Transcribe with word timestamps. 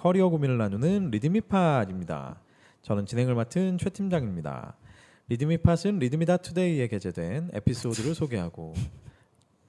커리어 0.00 0.30
고민을 0.30 0.56
나누는 0.56 1.10
리드미팟입니다. 1.10 2.40
저는 2.80 3.04
진행을 3.04 3.34
맡은 3.34 3.76
최 3.76 3.90
팀장입니다. 3.90 4.74
리드미팟은 5.28 5.98
리드미다 5.98 6.38
투데이에 6.38 6.88
게재된 6.88 7.50
에피소드를 7.52 8.14
소개하고 8.14 8.72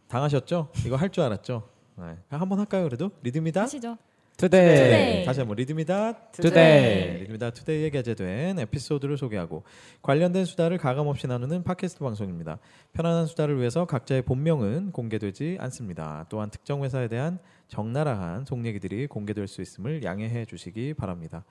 당하셨죠? 0.08 0.72
이거 0.86 0.96
할 0.96 1.10
줄 1.10 1.26
알았죠? 1.26 1.68
네. 1.98 2.18
한번 2.30 2.60
할까요, 2.60 2.86
그래도? 2.86 3.12
리드미다 3.24 3.64
하시죠. 3.64 3.98
투데이. 4.42 4.76
투데이. 4.76 5.26
다시 5.26 5.40
한번 5.40 5.58
리드미다 5.58 6.32
투데이. 6.32 6.52
네, 6.52 7.18
리드미다 7.22 7.52
투데이에 7.52 7.92
게재된 7.92 8.58
에피소드를 8.58 9.18
소개하고 9.18 9.64
관련된 10.02 10.46
수다를 10.46 10.80
가감 10.80 11.08
없이 11.08 11.28
나누는 11.28 11.64
팟캐스트 11.64 12.00
방송입니다. 12.00 12.58
편안한 12.94 13.28
수다를 13.28 13.60
위해서 13.60 13.86
각자의 13.86 14.24
본명은 14.24 14.94
공개되지 14.94 15.58
않습니다. 15.60 16.26
또한 16.30 16.50
특정 16.50 16.84
회사에 16.84 17.08
대한 17.08 17.38
적나라한 17.68 18.46
속 18.46 18.66
얘기들이 18.66 19.06
공개될 19.08 19.48
수 19.48 19.62
있음을 19.62 20.04
양해해 20.04 20.46
주시기 20.46 20.96
바랍니다. 20.96 21.46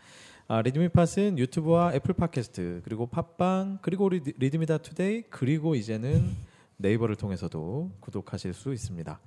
아, 0.49 0.61
리드미팟은 0.63 1.39
유튜브와 1.39 1.95
애플 1.95 2.13
팟캐스트 2.13 2.83
그리고 2.85 3.07
팟빵 3.07 3.79
그리고 3.83 4.09
리드, 4.09 4.33
리드미다 4.37 4.79
투데이 4.79 5.23
그리고 5.31 5.77
이제는 5.77 6.29
네이버를 6.79 7.15
통해서도 7.15 7.93
구독하실 8.01 8.53
수 8.53 8.73
있습니다. 8.73 9.21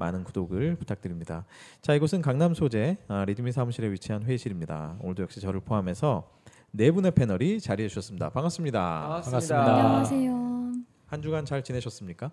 많은 0.00 0.24
구독을 0.24 0.76
부탁드립니다. 0.76 1.44
자, 1.82 1.94
이곳은 1.94 2.22
강남 2.22 2.54
소재 2.54 2.96
아, 3.06 3.24
리드미 3.26 3.52
사무실에 3.52 3.92
위치한 3.92 4.24
회의실입니다. 4.24 4.96
오늘도 5.00 5.22
역시 5.22 5.40
저를 5.40 5.60
포함해서 5.60 6.28
네 6.72 6.90
분의 6.90 7.12
패널이 7.12 7.60
자리해 7.60 7.88
주셨습니다. 7.88 8.30
반갑습니다. 8.30 9.20
반갑습니다. 9.22 9.74
안녕하세요. 9.76 10.72
한 11.06 11.22
주간 11.22 11.44
잘 11.44 11.62
지내셨습니까? 11.62 12.30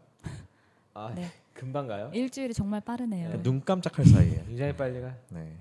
아, 0.94 1.12
네. 1.14 1.28
금방가요? 1.54 2.12
일주일이 2.14 2.54
정말 2.54 2.80
빠르네요. 2.82 3.30
네. 3.32 3.44
눈 3.44 3.62
깜짝할 3.64 4.06
사이에. 4.06 4.44
굉장히 4.48 4.74
빨리 4.74 5.02
가. 5.02 5.14
네. 5.30 5.58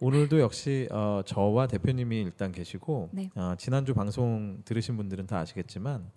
오늘도 0.00 0.40
역시 0.40 0.88
어, 0.90 1.22
저와 1.24 1.66
대표님이 1.66 2.22
일단 2.22 2.52
계시고 2.52 3.10
네. 3.12 3.30
어, 3.34 3.54
지난주 3.56 3.94
방송 3.94 4.60
들으신 4.64 4.96
분들은 4.96 5.26
다 5.26 5.38
아시겠지만 5.38 6.10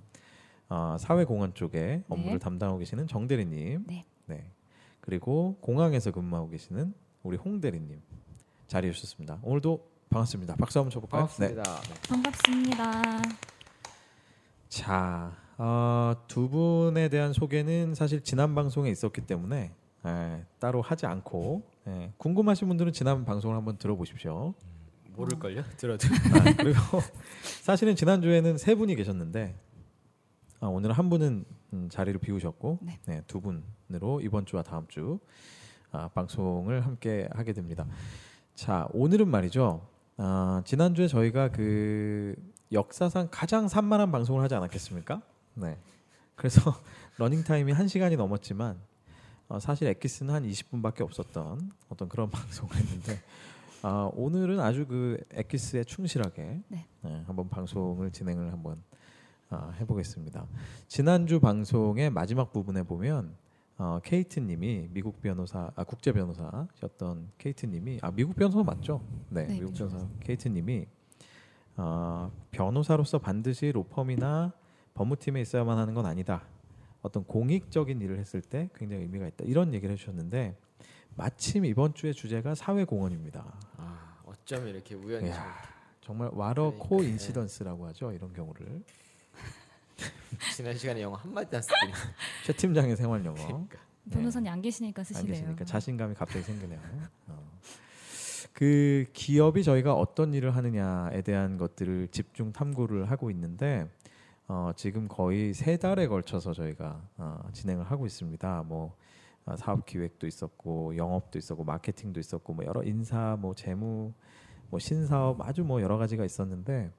어, 0.70 0.98
사회공헌 1.00 1.54
쪽에 1.54 2.04
업무를 2.10 2.34
네. 2.34 2.40
담당하고 2.40 2.80
계시는 2.80 3.08
정 3.08 3.28
대리님, 3.28 3.86
네. 3.88 4.06
네. 5.04 5.08
그리고 5.14 5.58
공항에서 5.60 6.12
근무하고 6.12 6.50
계시는 6.50 6.94
우리 7.24 7.38
홍 7.38 7.60
대리님 7.60 8.02
자리해 8.68 8.94
주셨습니다. 8.94 9.40
오늘도 9.44 9.86
반갑습니다. 10.10 10.56
박수 10.56 10.80
한번 10.80 10.92
쳐볼까요? 10.92 11.28
네. 11.40 11.54
반갑습니다. 11.56 11.82
반갑습니다. 12.08 13.22
자, 14.70 15.36
어, 15.58 16.14
두 16.28 16.50
분에 16.50 17.10
대한 17.10 17.34
소개는 17.34 17.96
사실 17.96 18.22
지난 18.22 18.56
방송에 18.56 18.90
있었기 18.90 19.22
때문에 19.22 19.74
예, 20.06 20.46
따로 20.60 20.82
하지 20.82 21.06
않고 21.06 21.64
예, 21.88 22.14
궁금하신 22.18 22.68
분들은 22.68 22.94
지난 22.94 23.26
방송을 23.26 23.56
한번 23.56 23.78
들어보십시오. 23.78 24.54
모를걸요? 25.16 25.64
들어도. 25.78 26.08
아, 26.08 26.54
그리고 26.58 26.80
사실은 27.62 27.96
지난 27.96 28.22
주에는 28.22 28.58
세 28.58 28.76
분이 28.76 28.96
계셨는데 28.96 29.56
아, 30.60 30.68
오늘 30.68 30.92
한 30.94 31.10
분은 31.10 31.46
음, 31.74 31.90
자리를 31.90 32.20
비우셨고 32.20 32.80
네. 32.82 33.00
네, 33.06 33.22
두 33.28 33.42
분으로 33.42 34.22
이번 34.22 34.46
주와 34.46 34.62
다음 34.62 34.88
주 34.88 35.20
아, 35.92 36.08
방송을 36.10 36.86
함께 36.86 37.28
하게 37.34 37.54
됩니다. 37.54 37.86
자 38.56 38.88
오늘은 38.94 39.28
말이죠. 39.28 39.86
아, 40.18 40.62
지난 40.66 40.94
주에 40.94 41.08
저희가 41.08 41.50
그 41.50 42.36
역사상 42.72 43.30
가장 43.32 43.68
산만한 43.68 44.12
방송을 44.12 44.44
하지 44.44 44.56
않았겠습니까? 44.56 45.22
네. 45.56 45.78
그래서 46.36 46.62
러닝 47.18 47.44
타임이 47.44 47.72
한 47.72 47.88
시간이 47.88 48.16
넘었지만 48.18 48.80
어, 49.50 49.60
사실 49.60 49.88
엑기스는 49.88 50.34
한 50.34 50.44
20분밖에 50.44 51.02
없었던 51.02 51.72
어떤 51.90 52.10
그런 52.10 52.30
방송을 52.32 52.76
했는데 52.76 53.20
아, 53.82 54.10
오늘은 54.14 54.60
아주 54.60 54.86
그 54.86 55.18
엑기스에 55.32 55.84
충실하게 55.84 56.62
네. 56.68 56.86
네, 57.02 57.24
한번 57.26 57.50
방송을 57.50 58.12
진행을 58.12 58.52
한번 58.52 58.82
아, 59.54 59.72
해보겠습니다. 59.80 60.48
지난주 60.88 61.40
방송의 61.40 62.10
마지막 62.10 62.52
부분에 62.52 62.82
보면 62.82 63.36
어, 63.78 64.00
케이트님이 64.04 64.88
미국 64.92 65.22
변호사, 65.22 65.70
아, 65.76 65.84
국제 65.84 66.12
변호사셨던 66.12 67.30
케이트님이 67.38 68.00
아 68.02 68.10
미국 68.10 68.36
변호사 68.36 68.64
맞죠? 68.64 69.06
네, 69.30 69.46
네, 69.46 69.54
미국 69.54 69.74
미국 69.74 69.78
변호사 69.90 70.08
케이트님이 70.22 70.88
어, 71.78 72.32
변호사로서 72.50 73.20
반드시 73.20 73.72
로펌이나 73.72 74.54
법무팀에 74.96 75.40
있어야만 75.42 75.78
하는 75.78 75.94
건 75.94 76.08
아니다. 76.08 76.42
어떤 77.04 77.24
공익적인 77.24 78.02
일을 78.02 78.18
했을 78.18 78.42
때 78.42 78.70
굉장히 78.76 79.04
의미가 79.04 79.28
있다. 79.28 79.46
이런 79.46 79.74
얘기를 79.76 79.94
해주셨는데 79.94 80.58
마침 81.16 81.66
이번 81.66 81.94
주의 81.94 82.12
주제가 82.12 82.56
사회공헌입니다. 82.56 83.54
아, 83.78 84.18
어쩜 84.26 84.68
이렇게 84.68 84.96
우연히 84.96 85.28
이야, 85.28 85.36
참- 85.36 85.46
정말 86.02 86.30
와러 86.34 86.72
그러니까, 86.72 86.88
코 86.88 87.02
네. 87.02 87.10
인시던스라고 87.10 87.86
하죠. 87.88 88.12
이런 88.14 88.34
경우를 88.34 88.84
지난 90.56 90.78
시간에 90.78 91.02
영어 91.02 91.16
한 91.16 91.34
마디 91.34 91.56
안 91.56 91.62
쓰더니. 91.62 91.92
최 92.46 92.54
팀장의 92.54 92.96
생활 92.96 93.24
영어. 93.26 93.36
그러니까. 93.46 93.80
변호사님 94.12 94.52
안 94.52 94.62
계시니까 94.62 95.02
안 95.02 95.04
쓰시네요. 95.06 95.34
계시니까 95.34 95.66
자신감이 95.66 96.16
갑자기 96.16 96.44
생기네요. 96.44 96.80
어. 97.28 97.54
그 98.54 99.06
기업이 99.14 99.64
저희가 99.64 99.94
어떤 99.94 100.34
일을 100.34 100.56
하느냐에 100.56 101.22
대한 101.22 101.58
것들을 101.58 102.10
집중 102.10 102.52
탐구를 102.52 103.10
하고 103.10 103.32
있는데 103.32 103.90
어, 104.48 104.72
지금 104.76 105.08
거의 105.08 105.54
세 105.54 105.78
달에 105.78 106.08
걸쳐서 106.08 106.54
저희가 106.54 107.02
어, 107.18 107.40
진행을 107.54 107.86
하고 107.86 108.06
있습니다. 108.06 108.64
뭐 108.68 108.96
어, 109.46 109.56
사업 109.56 109.86
기획도 109.86 110.28
있었고 110.28 110.96
영업도 110.96 111.40
있었고 111.40 111.64
마케팅도 111.64 112.20
있었고 112.20 112.54
뭐 112.54 112.66
여러 112.66 112.84
인사 112.84 113.38
뭐 113.40 113.56
재무 113.56 114.14
뭐 114.70 114.80
신사업 114.80 115.42
아주 115.42 115.64
뭐 115.64 115.82
여러 115.82 115.98
가지가 115.98 116.24
있었는데 116.26 116.92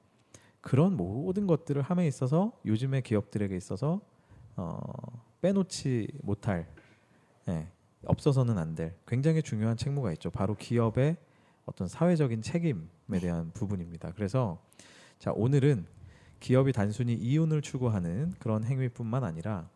그런 0.65 0.97
모든 0.97 1.45
것들을 1.45 1.79
함에 1.83 2.07
있어서 2.07 2.51
요즘의 2.65 3.03
기업들에게 3.03 3.55
있어서 3.55 4.01
어, 4.55 4.79
빼놓지 5.39 6.07
못할 6.23 6.67
예, 7.47 7.67
없어서는 8.03 8.57
안 8.57 8.73
될 8.73 8.95
굉장히 9.05 9.43
중요한 9.43 9.77
책무가 9.77 10.11
있죠. 10.13 10.31
바로 10.31 10.55
기업의 10.55 11.17
어떤 11.67 11.87
사회적인 11.87 12.41
책임에 12.41 13.19
대한 13.21 13.51
부분입니다. 13.53 14.13
그래서 14.15 14.59
자 15.19 15.31
오늘은 15.35 15.85
기업이 16.39 16.71
단순히 16.73 17.13
이윤을 17.13 17.61
추구하는 17.61 18.33
그런 18.39 18.63
행위뿐만 18.63 19.23
아니라 19.23 19.69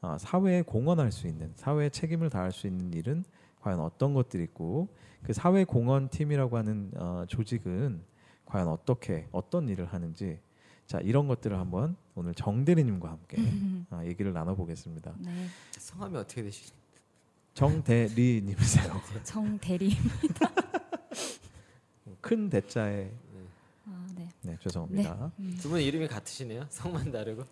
어, 0.00 0.18
사회에 0.18 0.62
공헌할 0.62 1.12
수 1.12 1.28
있는 1.28 1.52
사회에 1.54 1.90
책임을 1.90 2.28
다할 2.28 2.50
수 2.50 2.66
있는 2.66 2.92
일은 2.92 3.24
과연 3.60 3.78
어떤 3.78 4.14
것들이 4.14 4.42
있고 4.42 4.88
그 5.22 5.32
사회 5.32 5.62
공헌 5.62 6.08
팀이라고 6.08 6.56
하는 6.56 6.90
어, 6.96 7.24
조직은 7.28 8.02
과연 8.46 8.68
어떻게 8.68 9.26
어떤 9.32 9.68
일을 9.68 9.86
하는지 9.86 10.38
자 10.86 10.98
이런 11.00 11.26
것들을 11.28 11.58
한번 11.58 11.96
오늘 12.14 12.34
정 12.34 12.64
대리님과 12.64 13.10
함께 13.10 13.38
어, 13.90 14.02
얘기를 14.04 14.32
나눠보겠습니다. 14.32 15.14
네. 15.18 15.46
성함이 15.72 16.16
어떻게 16.18 16.42
되시? 16.42 16.72
정 17.54 17.82
대리님이세요. 17.82 19.00
정 19.24 19.58
대리. 19.58 19.96
큰 22.20 22.48
대자에 22.48 23.10
아, 23.86 24.06
네. 24.14 24.28
네 24.42 24.56
죄송합니다. 24.60 25.32
음. 25.38 25.56
두분 25.60 25.80
이름이 25.80 26.08
같으시네요. 26.08 26.66
성만 26.70 27.10
다르고. 27.12 27.44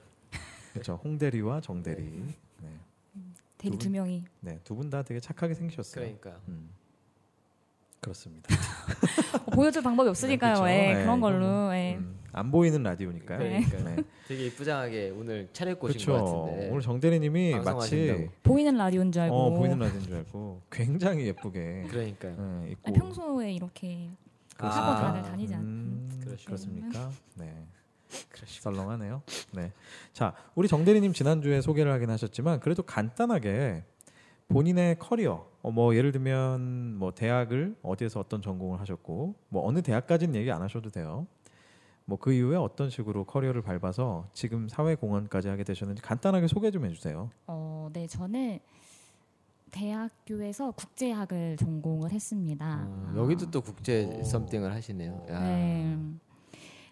그렇죠. 0.73 0.99
홍 1.05 1.19
대리와 1.19 1.61
정 1.61 1.83
대리. 1.83 2.03
네, 2.63 2.69
대리 3.59 3.73
두두 3.73 3.91
명이. 3.91 4.25
네, 4.41 4.59
두 4.65 4.75
분 4.75 4.89
다 4.89 5.03
되게 5.03 5.21
착하게 5.21 5.55
생기셨어요. 5.55 6.03
그러니까. 6.05 6.41
음. 6.49 6.71
그렇습니다. 8.03 8.55
어, 9.47 9.51
보여줄 9.53 9.83
방법이 9.83 10.09
없으니까요. 10.11 10.55
그렇죠. 10.55 10.69
예, 10.73 10.93
네, 10.95 11.03
그런 11.03 11.21
걸로. 11.21 11.73
예. 11.73 11.95
음, 11.97 12.19
안 12.33 12.51
보이는 12.51 12.83
라디오니까요. 12.83 13.39
그러니까요. 13.39 13.85
네. 13.85 13.97
되게 14.27 14.47
이쁘장하게 14.47 15.11
오늘 15.17 15.49
차려입고 15.53 15.87
오신 15.87 16.05
그렇죠. 16.07 16.25
것 16.25 16.43
같은데. 16.47 16.69
오늘 16.71 16.81
정 16.83 16.99
대리님이 16.99 17.61
마치. 17.61 18.29
보이는 18.43 18.77
라디오인 18.77 19.13
줄 19.13 19.23
알고. 19.23 19.35
어, 19.35 19.51
보이는 19.55 19.79
라디오인 19.79 20.03
줄 20.03 20.17
알고 20.17 20.63
굉장히 20.71 21.27
예쁘게 21.27 21.87
그러니까요. 21.91 22.37
네, 22.65 22.71
입고 22.73 22.89
아니, 22.89 22.99
평소에 22.99 23.53
이렇게 23.53 24.09
아, 24.59 24.67
하고 24.69 25.01
다들 25.01 25.23
다니지 25.23 25.55
않. 25.55 25.61
음, 25.61 26.21
그러시구나. 26.25 26.45
그렇습니까? 26.47 27.11
네. 27.37 27.55
그러시고. 28.31 28.63
썰렁하네요. 28.73 29.23
네. 29.53 29.73
자, 30.13 30.35
우리 30.57 30.67
정 30.67 30.85
대리님 30.85 31.13
지난주에 31.13 31.61
소개를 31.61 31.93
하긴 31.93 32.11
하셨지만 32.11 32.59
그래도 32.59 32.83
간단하게 32.83 33.85
본인의 34.53 34.99
커리어, 34.99 35.47
어, 35.63 35.71
뭐 35.71 35.95
예를 35.97 36.13
들면 36.13 36.97
뭐 36.97 37.13
대학을 37.13 37.77
어디에서 37.83 38.21
어떤 38.21 38.43
전공을 38.43 38.81
하셨고 38.81 39.35
뭐 39.49 39.67
어느 39.67 39.83
대학까지는 39.83 40.35
얘기 40.35 40.51
안 40.51 40.63
하셔도 40.63 40.91
돼요. 40.91 41.27
뭐 42.05 42.19
그 42.19 42.33
이후에 42.33 42.57
어떤 42.57 42.91
식으로 42.91 43.25
커리어를 43.25 43.63
밟아서 43.63 44.29
지금 44.33 44.69
사회 44.69 44.95
공헌까지 44.95 45.49
하게 45.49 45.65
되셨는지 45.65 46.03
간단하게 46.03 46.47
소개 46.49 46.71
좀 46.71 46.85
해주세요. 46.85 47.31
어, 47.47 47.89
네, 47.93 48.07
저는 48.07 48.59
대학교에서 49.71 50.73
국제학을 50.73 51.57
전공을 51.57 52.13
했습니다. 52.13 52.85
어, 52.87 53.13
여기도 53.17 53.51
또 53.51 53.63
국제 53.63 54.05
오. 54.05 54.23
썸띵을 54.23 54.73
하시네요. 54.75 55.27
야. 55.31 55.41
네. 55.41 55.99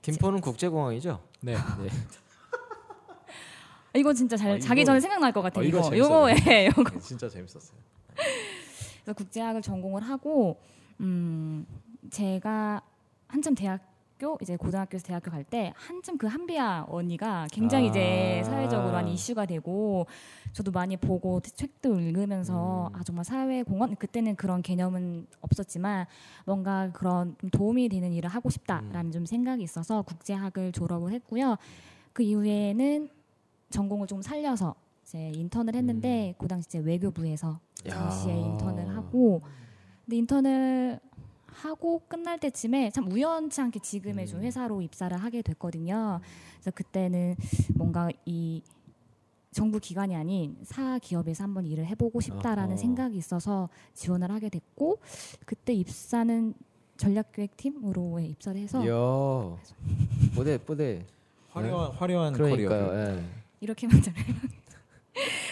김포는 0.02 0.40
국제공항이죠? 0.40 1.20
네. 1.42 1.54
네. 1.54 1.88
이거 3.94 4.12
진짜 4.12 4.36
잘 4.36 4.52
아, 4.52 4.54
이거- 4.56 4.66
자기 4.66 4.84
전에 4.84 5.00
생각날 5.00 5.32
것 5.32 5.42
같아요. 5.42 5.64
아, 5.64 5.66
이거 5.66 5.78
이거 5.78 5.90
재밌어요. 5.90 6.28
이거 6.36 6.50
예, 6.52 6.66
이거. 6.66 6.98
진짜 7.00 7.28
재밌었어요. 7.28 7.78
그래서 9.04 9.12
국제학을 9.16 9.62
전공을 9.62 10.02
하고 10.02 10.60
음, 11.00 11.66
제가 12.10 12.82
한참 13.28 13.54
대학교 13.54 14.36
이제 14.42 14.56
고등학교에서 14.56 15.06
대학교 15.06 15.30
갈 15.30 15.44
때 15.44 15.72
한참 15.76 16.18
그 16.18 16.26
한비아 16.26 16.84
언니가 16.88 17.46
굉장히 17.50 17.88
이제 17.88 18.40
아. 18.42 18.44
사회적으로 18.44 18.92
많이 18.92 19.14
이슈가 19.14 19.46
되고 19.46 20.06
저도 20.52 20.70
많이 20.72 20.96
보고 20.96 21.40
책도 21.40 21.98
읽으면서 22.00 22.88
음. 22.88 22.96
아 22.96 23.02
정말 23.02 23.24
사회 23.24 23.62
공헌 23.62 23.96
그때는 23.96 24.36
그런 24.36 24.60
개념은 24.62 25.26
없었지만 25.40 26.06
뭔가 26.44 26.90
그런 26.92 27.34
좀 27.40 27.48
도움이 27.50 27.88
되는 27.88 28.12
일을 28.12 28.28
하고 28.28 28.50
싶다라는 28.50 29.06
음. 29.06 29.10
좀 29.12 29.26
생각이 29.26 29.62
있어서 29.62 30.02
국제학을 30.02 30.72
졸업을 30.72 31.12
했고요. 31.12 31.56
그 32.12 32.22
이후에는 32.22 33.08
전공을 33.70 34.06
좀 34.06 34.22
살려서 34.22 34.74
이제 35.04 35.30
인턴을 35.34 35.74
했는데 35.74 36.34
그 36.38 36.46
당시 36.48 36.68
이제 36.68 36.78
외교부에서 36.78 37.58
야. 37.88 37.94
당시에 37.94 38.34
인턴을 38.38 38.94
하고 38.96 39.42
근데 40.04 40.16
인턴을 40.18 41.00
하고 41.46 42.02
끝날 42.08 42.38
때쯤에 42.38 42.90
참 42.90 43.10
우연치 43.10 43.60
않게 43.60 43.80
지금의 43.80 44.26
좀 44.26 44.40
음. 44.40 44.44
회사로 44.44 44.82
입사를 44.82 45.16
하게 45.16 45.42
됐거든요. 45.42 46.20
그래서 46.54 46.70
그때는 46.70 47.36
뭔가 47.74 48.08
이 48.24 48.62
정부 49.52 49.80
기관이 49.80 50.14
아닌 50.14 50.56
사 50.62 50.98
기업에서 51.00 51.42
한번 51.42 51.66
일을 51.66 51.84
해보고 51.86 52.20
싶다라는 52.20 52.72
어허. 52.74 52.76
생각이 52.76 53.16
있어서 53.16 53.68
지원을 53.94 54.30
하게 54.30 54.48
됐고 54.48 54.98
그때 55.44 55.72
입사는 55.72 56.54
전략기획팀으로 56.96 58.20
입사를 58.20 58.60
해서. 58.60 58.86
뽀대 60.36 60.58
뽀대. 60.58 61.04
화려한 61.50 61.90
화려한 61.92 62.32
그러니까요. 62.32 62.86
커리어를 62.86 63.18
예. 63.18 63.39
이렇게만 63.60 64.00
잘해요. 64.02 64.34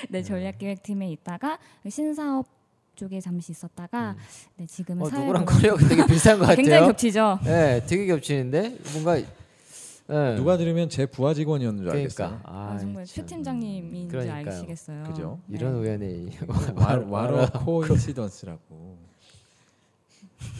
네, 0.08 0.22
전략기획팀에 0.22 1.10
있다가 1.12 1.58
신사업 1.88 2.46
쪽에 2.94 3.20
잠시 3.20 3.52
있었다가 3.52 4.16
네, 4.56 4.66
지금은 4.66 5.06
어, 5.06 5.08
사회 5.08 5.20
누구랑 5.20 5.44
커리어가 5.44 5.87
되게 5.88 6.05
비슷한 6.06 6.38
것 6.38 6.43
같아요. 6.46 6.56
굉장히 6.56 6.87
겹치죠. 6.87 7.38
예, 7.46 7.82
되게 7.87 8.06
겹치는데 8.06 8.78
뭔가 8.93 9.19
예. 9.20 10.34
누가 10.37 10.56
들으면 10.56 10.88
제 10.88 11.05
부하 11.05 11.34
직원이었는 11.34 11.82
줄 11.82 11.90
그러니까 11.90 12.25
알겠어요. 12.25 12.40
아, 12.44 12.72
아, 12.72 12.78
정말 12.78 13.05
참. 13.05 13.14
최 13.14 13.26
팀장님인 13.26 14.08
줄 14.08 14.20
그러니까요. 14.20 14.54
아시겠어요. 14.56 15.04
그죠? 15.04 15.38
이런 15.50 15.75
네. 15.75 15.78
우연의 15.81 16.31
와- 16.76 17.04
와로 17.06 17.46
coincidence라고. 17.64 18.96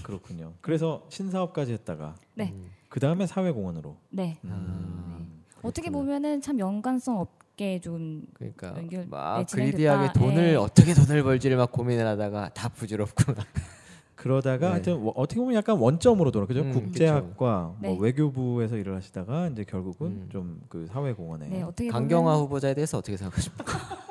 그렇군요. 0.02 0.52
그래서 0.60 1.06
신사업까지 1.08 1.72
했다가 1.72 2.14
네. 2.34 2.54
그 2.88 3.00
다음에 3.00 3.26
사회공헌으로. 3.26 3.96
네. 4.10 4.38
음. 4.44 5.42
어떻게 5.62 5.88
그렇구나. 5.88 5.98
보면은 5.98 6.40
참 6.42 6.58
연관성 6.58 7.18
없 7.18 7.38
게 7.58 7.81
좀 7.81 8.22
그러니까 8.34 8.69
연결- 8.78 9.06
막 9.08 9.38
네. 9.44 9.44
그리디하게 9.52 10.12
돈을 10.14 10.50
예. 10.52 10.55
어떻게 10.55 10.94
돈을 10.94 11.22
벌지를 11.25 11.56
막 11.56 11.70
고민을 11.72 12.06
하다가 12.06 12.50
다 12.55 12.69
부질없구나. 12.70 13.44
그러다가 14.14 14.66
네. 14.66 14.72
하여튼 14.72 14.96
워- 15.02 15.12
어떻게 15.16 15.40
보면 15.40 15.55
약간 15.56 15.76
원점으로 15.76 16.31
돌아 16.31 16.46
그죠? 16.46 16.60
음, 16.62 16.72
국제학과 16.72 17.75
그쵸. 17.76 17.76
뭐 17.81 17.93
네. 17.93 17.96
외교부에서 18.00 18.76
일을 18.76 18.94
하시다가 18.96 19.49
이제 19.49 19.64
결국은 19.64 20.06
음. 20.06 20.28
좀그 20.31 20.87
사회공헌에 20.87 21.49
네, 21.49 21.62
어떻게 21.62 21.88
강경화 21.88 22.32
보면 22.32 22.40
후보자에 22.46 22.75
대해서 22.75 22.99
어떻게 22.99 23.16
생각하십니까? 23.16 23.64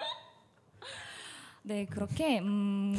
네, 1.62 1.84
그렇게 1.84 2.38
음 2.40 2.96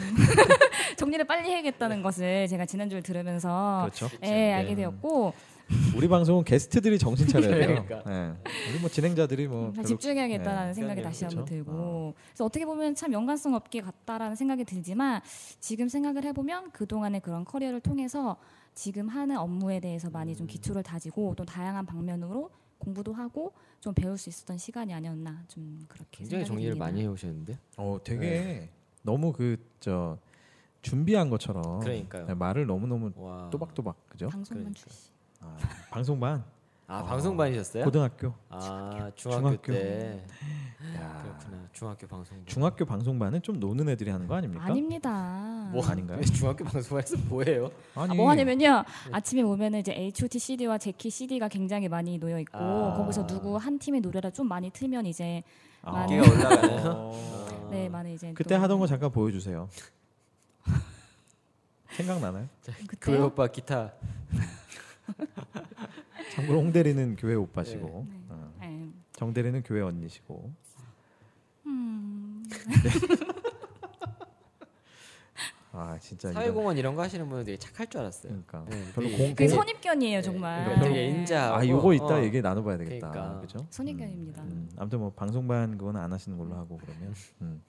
정리를 0.97 1.25
빨리 1.25 1.49
해야겠다는 1.49 2.03
것을 2.03 2.47
제가 2.47 2.65
지난주에 2.67 3.01
들으면서 3.01 3.89
그렇죠. 3.91 4.09
예, 4.23 4.53
알게 4.53 4.75
되었고 4.75 5.33
우리 5.95 6.07
방송은 6.07 6.43
게스트들이 6.43 6.97
정신 6.99 7.27
차려야 7.27 7.67
돼요. 7.67 7.85
그러니까. 7.85 8.09
네. 8.09 8.33
우리 8.71 8.79
뭐 8.79 8.89
진행자들이 8.89 9.47
뭐 9.47 9.67
음, 9.67 9.73
별로- 9.73 9.87
집중해야겠다라는 9.87 10.67
네. 10.69 10.73
생각이 10.73 11.01
다시 11.01 11.25
한번 11.25 11.45
그렇죠. 11.45 11.63
들고 11.63 12.13
그래서 12.27 12.45
어떻게 12.45 12.65
보면 12.65 12.95
참 12.95 13.13
연관성 13.13 13.53
없게 13.53 13.81
같다라는 13.81 14.35
생각이 14.35 14.63
들지만 14.65 15.21
지금 15.59 15.87
생각을 15.87 16.23
해보면 16.25 16.71
그 16.71 16.85
동안의 16.87 17.21
그런 17.21 17.45
커리어를 17.45 17.79
통해서 17.79 18.37
지금 18.73 19.07
하는 19.09 19.37
업무에 19.37 19.79
대해서 19.79 20.09
많이 20.09 20.33
음. 20.33 20.37
좀 20.37 20.47
기초를 20.47 20.83
다지고 20.83 21.33
또 21.35 21.45
다양한 21.45 21.85
방면으로 21.85 22.49
공부도 22.77 23.13
하고 23.13 23.53
좀 23.79 23.93
배울 23.93 24.17
수 24.17 24.29
있었던 24.29 24.57
시간이 24.57 24.93
아니었나 24.93 25.43
좀 25.47 25.85
그렇게 25.87 26.09
굉장히 26.23 26.45
정리를 26.45 26.71
듭니다. 26.71 26.85
많이 26.85 27.01
해오셨는데. 27.01 27.57
어, 27.77 27.97
되게 28.03 28.19
네. 28.29 28.69
너무 29.03 29.31
그 29.33 29.57
저 29.79 30.17
준비한 30.83 31.29
것처럼 31.29 31.79
그러니까요. 31.79 32.25
네, 32.27 32.33
말을 32.33 32.65
너무 32.65 32.87
너무 32.87 33.11
와. 33.15 33.49
또박또박 33.51 33.95
그죠? 34.09 34.29
방송만 34.29 34.63
그러니까. 34.63 34.79
출시. 34.79 35.11
아, 35.41 35.57
방송반 35.89 36.43
아 36.87 37.03
방송반이셨어요? 37.03 37.85
고등학교 37.85 38.33
아 38.49 39.11
중학교, 39.15 39.39
중학교. 39.41 39.73
때 39.73 40.25
야, 40.95 41.21
그렇구나 41.23 41.67
중학교 41.71 42.07
방송반. 42.07 42.45
중학교 42.45 42.85
방송반은 42.85 43.41
좀 43.43 43.59
노는 43.59 43.87
애들이 43.89 44.09
하는 44.09 44.27
거 44.27 44.35
아닙니까? 44.35 44.65
아닙니다. 44.65 45.69
뭐 45.71 45.85
아닌가요? 45.85 46.17
왜 46.17 46.23
중학교 46.25 46.65
방송반에서 46.65 47.15
뭐해요? 47.29 47.71
아니 47.95 48.11
아, 48.11 48.13
뭐 48.13 48.29
하냐면요 48.29 48.83
아침에 49.11 49.41
오면은 49.41 49.79
이제 49.79 49.93
H.O.T 49.93 50.37
CD와 50.37 50.77
제키 50.77 51.09
CD가 51.09 51.47
굉장히 51.47 51.87
많이 51.87 52.17
놓여 52.17 52.39
있고 52.39 52.57
아. 52.57 52.93
거기서 52.97 53.25
누구 53.25 53.55
한 53.55 53.79
팀의 53.79 54.01
노래를 54.01 54.31
좀 54.33 54.47
많이 54.49 54.69
틀면 54.69 55.05
이제 55.05 55.43
아. 55.83 56.05
올라가네요. 56.09 56.81
어. 56.91 57.69
네 57.71 57.87
많은 57.87 58.11
이제 58.11 58.33
그때 58.33 58.57
또- 58.57 58.61
하던 58.63 58.79
거 58.79 58.85
잠깐 58.87 59.11
보여주세요. 59.11 59.69
생각나나요? 61.91 62.47
교회 62.65 62.85
그때요? 62.87 63.25
오빠 63.27 63.47
기타 63.47 63.93
참고로 66.35 66.59
홍 66.59 66.71
대리는 66.71 67.15
교회 67.15 67.35
오빠시고 67.35 68.07
네. 68.09 68.19
어, 68.29 68.53
네. 68.61 68.89
정 69.13 69.33
대리는 69.33 69.61
교회 69.63 69.81
언니시고 69.81 70.51
음, 71.65 72.43
아 75.73 75.97
진짜 75.99 76.33
사회공헌 76.33 76.77
이런 76.77 76.95
거 76.95 77.01
하시는 77.01 77.27
되게 77.45 77.57
착할 77.57 77.87
줄 77.87 78.01
알았어요. 78.01 78.33
그러니까 78.45 78.65
네, 78.69 78.91
별로 78.93 79.09
공 79.15 79.33
공- 79.35 79.47
선입견이에요 79.47 80.21
정말. 80.21 80.65
그러니까 80.65 80.89
네. 80.89 81.07
인자. 81.07 81.55
아 81.55 81.65
요거 81.65 81.93
있다 81.93 82.05
어. 82.15 82.23
얘기 82.23 82.41
나눠봐야 82.41 82.77
되겠다. 82.77 83.09
그러니까. 83.11 83.39
그죠? 83.39 83.65
선입견입니다. 83.69 84.41
음, 84.43 84.69
아무튼 84.77 84.99
뭐 84.99 85.11
방송반 85.13 85.77
그건 85.77 85.95
안 85.95 86.11
하시는 86.11 86.37
걸로 86.37 86.55
하고 86.55 86.77
그러면 86.77 87.13
음. 87.41 87.63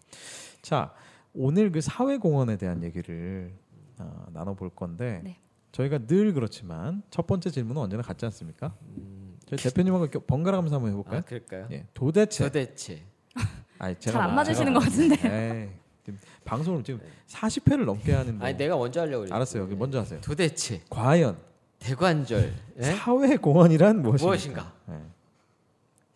자 0.63 0.93
오늘 1.33 1.71
그 1.71 1.81
사회공헌에 1.81 2.57
대한 2.57 2.83
얘기를 2.83 3.53
어, 3.99 4.27
나눠볼 4.33 4.71
건데 4.71 5.21
네. 5.23 5.39
저희가 5.73 5.99
늘 6.07 6.35
그렇지만 6.35 7.03
첫 7.11 7.27
번째 7.27 7.51
질문은 7.51 7.81
언제나 7.81 8.03
같지 8.03 8.25
않습니까? 8.27 8.75
음, 8.97 9.39
저희 9.47 9.59
대표님하고 9.59 10.09
겨- 10.11 10.21
번갈아 10.21 10.59
가면서 10.59 10.77
한번 10.77 10.91
해볼까요? 10.93 11.19
아 11.19 11.21
그럴까요? 11.23 11.69
예, 11.73 11.87
도대체 11.95 12.45
도대체 12.45 13.03
아니, 13.79 13.95
잘 13.95 14.01
제가 14.13 14.25
안 14.25 14.31
뭐- 14.31 14.37
맞으시는 14.37 14.67
제가 14.75 14.79
것 14.79 14.85
같은데. 14.85 15.79
지금 16.05 16.19
방송을 16.45 16.83
지금 16.85 17.01
40회를 17.29 17.85
넘게 17.85 18.13
하는데 18.13 18.45
아니 18.45 18.57
내가 18.57 18.77
먼저 18.77 19.01
하려고 19.01 19.21
그랬어. 19.21 19.35
알았어요. 19.35 19.63
여기 19.63 19.75
먼저 19.77 20.01
하세요. 20.01 20.21
도대체 20.21 20.83
과연 20.91 21.39
대관절 21.79 22.53
예? 22.79 22.83
사회 22.83 23.37
공헌이란 23.37 24.03
무엇입니까? 24.03 24.27
무엇인가? 24.27 24.73
예. 24.91 24.95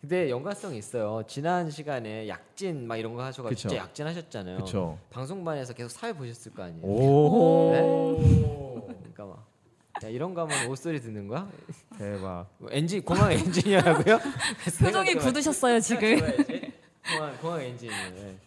근데 0.01 0.29
연관성이 0.29 0.77
있어요. 0.77 1.23
지난 1.27 1.71
시간에 1.71 2.27
약진 2.27 2.85
막 2.87 2.97
이런 2.97 3.15
거 3.15 3.23
하셔가지고 3.23 3.49
그쵸. 3.49 3.69
진짜 3.69 3.77
약진 3.83 4.05
하셨잖아요. 4.05 4.57
그렇죠. 4.57 4.99
방송반에서 5.09 5.73
계속 5.73 5.89
사회 5.89 6.13
보셨을 6.13 6.53
거 6.53 6.63
아니에요. 6.63 6.85
오, 6.85 8.85
그러니까 8.87 9.25
막 9.25 9.46
야, 10.03 10.07
이런 10.09 10.33
거 10.33 10.41
하면 10.41 10.67
옷소리 10.69 10.99
듣는 11.01 11.27
거야? 11.27 11.47
대박. 11.97 12.47
뭐 12.57 12.69
엔진 12.71 13.03
공항 13.03 13.31
엔지니어라고요? 13.31 14.19
표정이 14.79 15.15
굳으셨어요 15.15 15.79
지금. 15.79 16.19
공항 17.11 17.37
공항 17.41 17.61
엔지니어. 17.61 17.93
예. 17.95 18.37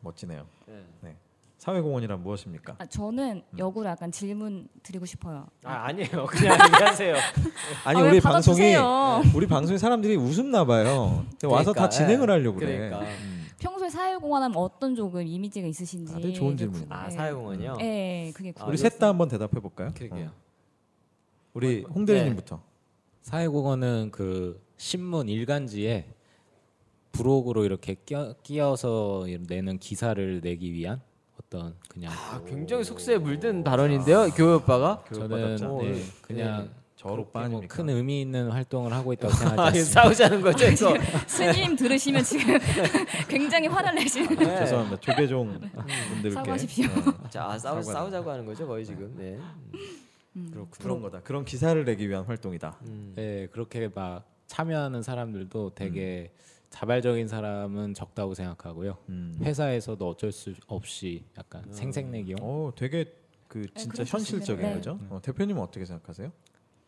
멋지네요. 0.00 0.46
예. 1.04 1.16
사회공헌이란 1.58 2.22
무엇입니까? 2.22 2.76
아, 2.78 2.86
저는 2.86 3.42
역으로 3.58 3.88
약간 3.90 4.12
질문 4.12 4.68
드리고 4.84 5.04
싶어요. 5.06 5.48
아 5.64 5.86
아니에요. 5.86 6.24
그냥 6.26 6.56
얘기하세요. 6.66 7.16
아니 7.84 8.00
아, 8.00 8.02
왜 8.04 8.10
우리 8.10 8.20
방송이? 8.20 8.74
우리 9.34 9.46
방송에 9.46 9.76
사람들이 9.76 10.16
웃음나 10.16 10.64
봐요. 10.64 11.26
와서 11.44 11.72
다 11.72 11.88
그러니까, 11.88 11.88
진행을 11.90 12.28
예. 12.28 12.32
하려고 12.32 12.58
그래. 12.58 12.76
그러니까. 12.88 13.00
음. 13.00 13.48
평소에 13.58 13.90
사회공헌하면 13.90 14.56
어떤 14.56 14.94
조금 14.94 15.26
이미지가 15.26 15.66
있으신지. 15.66 16.14
아, 16.14 16.18
되게 16.20 16.32
좋은. 16.32 16.56
구- 16.56 16.86
아 16.90 17.08
네. 17.08 17.10
사회공헌이요? 17.10 17.76
네, 17.78 18.32
그게 18.34 18.50
아, 18.56 18.64
우리 18.64 18.76
궁금해요. 18.76 18.90
셋다 18.90 19.08
한번 19.08 19.28
대답해 19.28 19.50
볼까요? 19.60 19.90
그러게요. 19.96 20.30
우리 21.58 21.82
홍 21.92 22.04
대리님부터. 22.04 22.62
사회공헌은 23.22 24.10
그 24.12 24.62
신문 24.76 25.28
일간지에 25.28 26.06
부록으로 27.10 27.64
이렇게 27.64 27.94
끼어, 27.94 28.34
끼어 28.44 28.76
서 28.76 29.26
내는 29.48 29.78
기사를 29.78 30.40
내기 30.40 30.72
위한 30.72 31.00
어떤 31.40 31.74
그냥 31.88 32.12
아 32.12 32.40
굉장히 32.46 32.84
속세에 32.84 33.18
물든 33.18 33.64
발언인데요, 33.64 34.30
교회 34.36 34.54
오빠가. 34.54 35.02
저는 35.12 35.28
교육받았죠? 35.28 35.82
네, 35.82 35.92
네. 35.92 36.02
그냥 36.22 36.70
저 36.94 37.08
오빠 37.08 37.40
뭐 37.40 37.42
아닙니까? 37.42 37.74
큰 37.76 37.88
의미 37.88 38.20
있는 38.20 38.50
활동을 38.52 38.92
하고 38.92 39.12
있다고 39.12 39.32
아, 39.34 39.36
생각하지. 39.36 39.84
싸우자는 39.84 40.40
거죠, 40.40 40.64
이거. 40.66 40.94
스님 41.26 41.74
들으시면 41.74 42.22
지금 42.22 42.56
굉장히 43.28 43.66
화를 43.66 43.96
내시는. 43.96 44.36
네. 44.36 44.58
죄송합니다. 44.60 45.00
조계종 45.00 45.58
분들께 46.10 46.34
사과하십시오. 46.34 46.86
어, 46.86 47.28
자, 47.30 47.46
아, 47.46 47.58
싸우. 47.58 47.82
싸우자고 47.82 48.30
하는 48.30 48.46
거죠, 48.46 48.64
거의 48.64 48.86
지금. 48.86 49.12
네. 49.16 49.36
음. 50.38 50.50
그렇군요. 50.50 50.82
그런 50.82 51.02
거다. 51.02 51.20
그런 51.22 51.44
기사를 51.44 51.82
내기 51.84 52.08
위한 52.08 52.24
활동이다. 52.24 52.78
음. 52.86 53.12
네, 53.16 53.46
그렇게 53.48 53.88
막 53.88 54.24
참여하는 54.46 55.02
사람들도 55.02 55.74
되게 55.74 56.32
음. 56.32 56.38
자발적인 56.70 57.28
사람은 57.28 57.94
적다고 57.94 58.34
생각하고요. 58.34 58.98
음. 59.08 59.38
회사에서도 59.42 60.06
어쩔 60.08 60.32
수 60.32 60.54
없이 60.66 61.24
약간 61.36 61.64
음. 61.66 61.72
생색내기용 61.72 62.38
어, 62.42 62.72
되게 62.76 63.14
그 63.48 63.62
진짜 63.74 63.92
그럴 63.92 64.06
수 64.06 64.16
현실적인 64.16 64.66
있습니다. 64.66 64.74
거죠. 64.92 65.14
어, 65.14 65.20
대표님은 65.22 65.62
어떻게 65.62 65.84
생각하세요? 65.86 66.30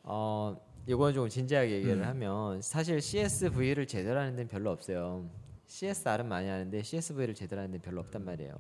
어, 0.03 0.57
이건 0.87 1.15
좀 1.15 1.29
진지하게 1.29 1.73
얘기를 1.73 1.99
음. 1.99 2.05
하면 2.05 2.61
사실 2.63 3.01
CSV를 3.01 3.87
제대로 3.87 4.19
하는 4.21 4.37
데는 4.37 4.49
별로 4.49 4.71
없어요. 4.71 5.29
CSR은 5.67 6.29
많이 6.29 6.49
하는데 6.49 6.83
CSV를 6.83 7.35
제대로 7.35 7.61
하는 7.61 7.73
데는 7.73 7.83
별로 7.83 8.01
없단 8.01 8.25
말이에요. 8.25 8.55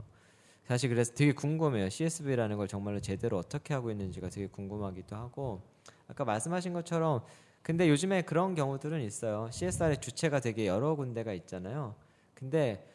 사실 0.70 0.88
그래서 0.88 1.12
되게 1.14 1.32
궁금해요. 1.32 1.88
CSV라는 1.88 2.56
걸 2.56 2.68
정말로 2.68 3.00
제대로 3.00 3.36
어떻게 3.36 3.74
하고 3.74 3.90
있는지가 3.90 4.28
되게 4.28 4.46
궁금하기도 4.46 5.16
하고 5.16 5.62
아까 6.06 6.24
말씀하신 6.24 6.72
것처럼 6.72 7.22
근데 7.60 7.88
요즘에 7.88 8.22
그런 8.22 8.54
경우들은 8.54 9.02
있어요. 9.02 9.48
CSR의 9.50 10.00
주체가 10.00 10.38
되게 10.38 10.68
여러 10.68 10.94
군데가 10.94 11.32
있잖아요. 11.32 11.96
근데 12.34 12.88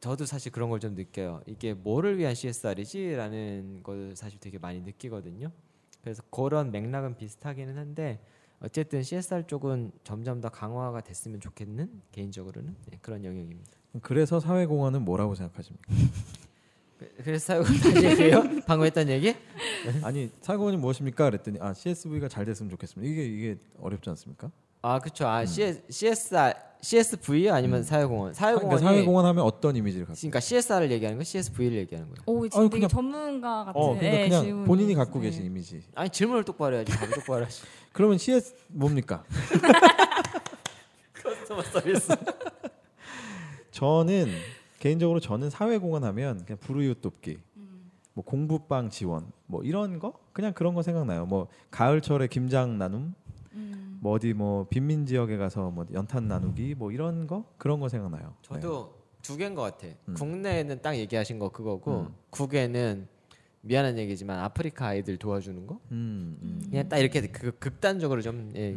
저도 0.00 0.24
사실 0.24 0.50
그런 0.52 0.70
걸 0.70 0.80
좀 0.80 0.94
느껴요. 0.94 1.42
이게 1.44 1.74
뭐를 1.74 2.16
위한 2.16 2.34
CSR이지라는 2.34 3.82
걸 3.82 4.16
사실 4.16 4.40
되게 4.40 4.56
많이 4.56 4.80
느끼거든요. 4.80 5.52
그래서 6.00 6.22
그런 6.30 6.70
맥락은 6.70 7.18
비슷하기는 7.18 7.76
한데 7.76 8.20
어쨌든 8.60 9.02
CSR 9.02 9.46
쪽은 9.46 9.92
점점 10.02 10.40
더 10.40 10.48
강화가 10.48 11.02
됐으면 11.02 11.40
좋겠는 11.40 12.00
개인적으로는 12.10 12.74
네, 12.90 12.98
그런 13.02 13.22
영역입니다. 13.22 13.70
그래서 14.00 14.40
사회공헌은 14.40 15.04
뭐라고 15.04 15.34
생각하십니까? 15.34 15.92
그- 16.98 17.12
그래서 17.24 17.46
사용 17.46 17.64
다시 17.64 18.04
얘기해요? 18.04 18.42
방금 18.66 18.86
했던 18.86 19.08
얘기? 19.08 19.34
아니 20.02 20.30
사회공헌이 20.40 20.76
무엇입니까? 20.78 21.24
그랬더니 21.30 21.58
아 21.60 21.72
CSV가 21.72 22.28
잘 22.28 22.44
됐으면 22.44 22.70
좋겠습니다. 22.70 23.10
이게 23.10 23.24
이게 23.24 23.56
어렵지 23.80 24.10
않습니까? 24.10 24.50
아 24.82 24.98
그렇죠. 24.98 25.26
아 25.26 25.44
CS, 25.44 25.82
CSR, 25.90 26.54
CSV 26.80 27.50
아니면 27.50 27.82
사회공헌? 27.82 28.34
사회공헌이 28.34 28.68
그러니까 28.68 28.90
사회공헌 28.90 29.24
하면 29.26 29.44
어떤 29.44 29.74
이미지를 29.76 30.06
갖고? 30.06 30.18
그러니까 30.18 30.40
CSR을 30.40 30.90
얘기하는 30.92 31.18
거, 31.18 31.24
CSV를 31.24 31.76
얘기하는 31.78 32.08
거예요. 32.10 32.22
오 32.26 32.48
지금 32.48 32.60
아니, 32.60 32.70
되게 32.70 32.80
그냥- 32.86 32.88
전문가 32.88 33.64
같은 33.66 33.80
어, 33.80 33.94
그러니까 33.94 34.06
예, 34.20 34.28
그냥 34.28 34.42
질문이. 34.44 34.66
본인이 34.66 34.94
갖고 34.94 35.18
네. 35.20 35.26
계신 35.26 35.44
이미지. 35.44 35.82
아니 35.94 36.10
질문을 36.10 36.44
똑바로 36.44 36.76
해야지. 36.76 36.92
답을 36.92 37.10
똑바로 37.14 37.44
하지. 37.44 37.62
그러면 37.92 38.18
CS 38.18 38.54
뭡니까? 38.68 39.24
커스터머 41.22 41.62
서비스. 41.62 42.14
저는 43.72 44.28
개인적으로 44.78 45.20
저는 45.20 45.50
사회공헌 45.50 46.04
하면 46.04 46.44
그냥 46.44 46.58
불우이웃 46.60 47.00
돕기, 47.00 47.38
음. 47.56 47.90
뭐 48.14 48.24
공부방 48.24 48.90
지원, 48.90 49.30
뭐 49.46 49.62
이런 49.62 49.98
거 49.98 50.14
그냥 50.32 50.52
그런 50.52 50.74
거 50.74 50.82
생각나요. 50.82 51.26
뭐 51.26 51.48
가을철에 51.70 52.28
김장 52.28 52.78
나눔, 52.78 53.14
음. 53.52 53.98
뭐 54.00 54.12
어디 54.12 54.32
뭐 54.32 54.66
빈민 54.68 55.06
지역에 55.06 55.36
가서 55.36 55.70
뭐 55.70 55.86
연탄 55.92 56.28
나누기, 56.28 56.74
뭐 56.74 56.92
이런 56.92 57.26
거 57.26 57.44
그런 57.58 57.80
거 57.80 57.88
생각나요. 57.88 58.34
저도 58.42 58.94
두 59.22 59.36
개인 59.36 59.54
것 59.54 59.62
같아. 59.62 59.88
음. 60.08 60.14
국내에는 60.14 60.80
딱 60.80 60.96
얘기하신 60.96 61.38
거 61.38 61.48
그거고 61.50 62.00
음. 62.02 62.14
국외는 62.30 63.08
미안한 63.62 63.98
얘기지만 63.98 64.38
아프리카 64.38 64.86
아이들 64.86 65.16
도와주는 65.16 65.66
거 65.66 65.74
네. 65.74 65.80
음, 65.92 66.38
음, 66.42 66.66
그냥 66.70 66.88
딱 66.88 66.98
이렇게 66.98 67.20
그 67.26 67.50
극단적으로 67.58 68.22
좀 68.22 68.50
예, 68.54 68.72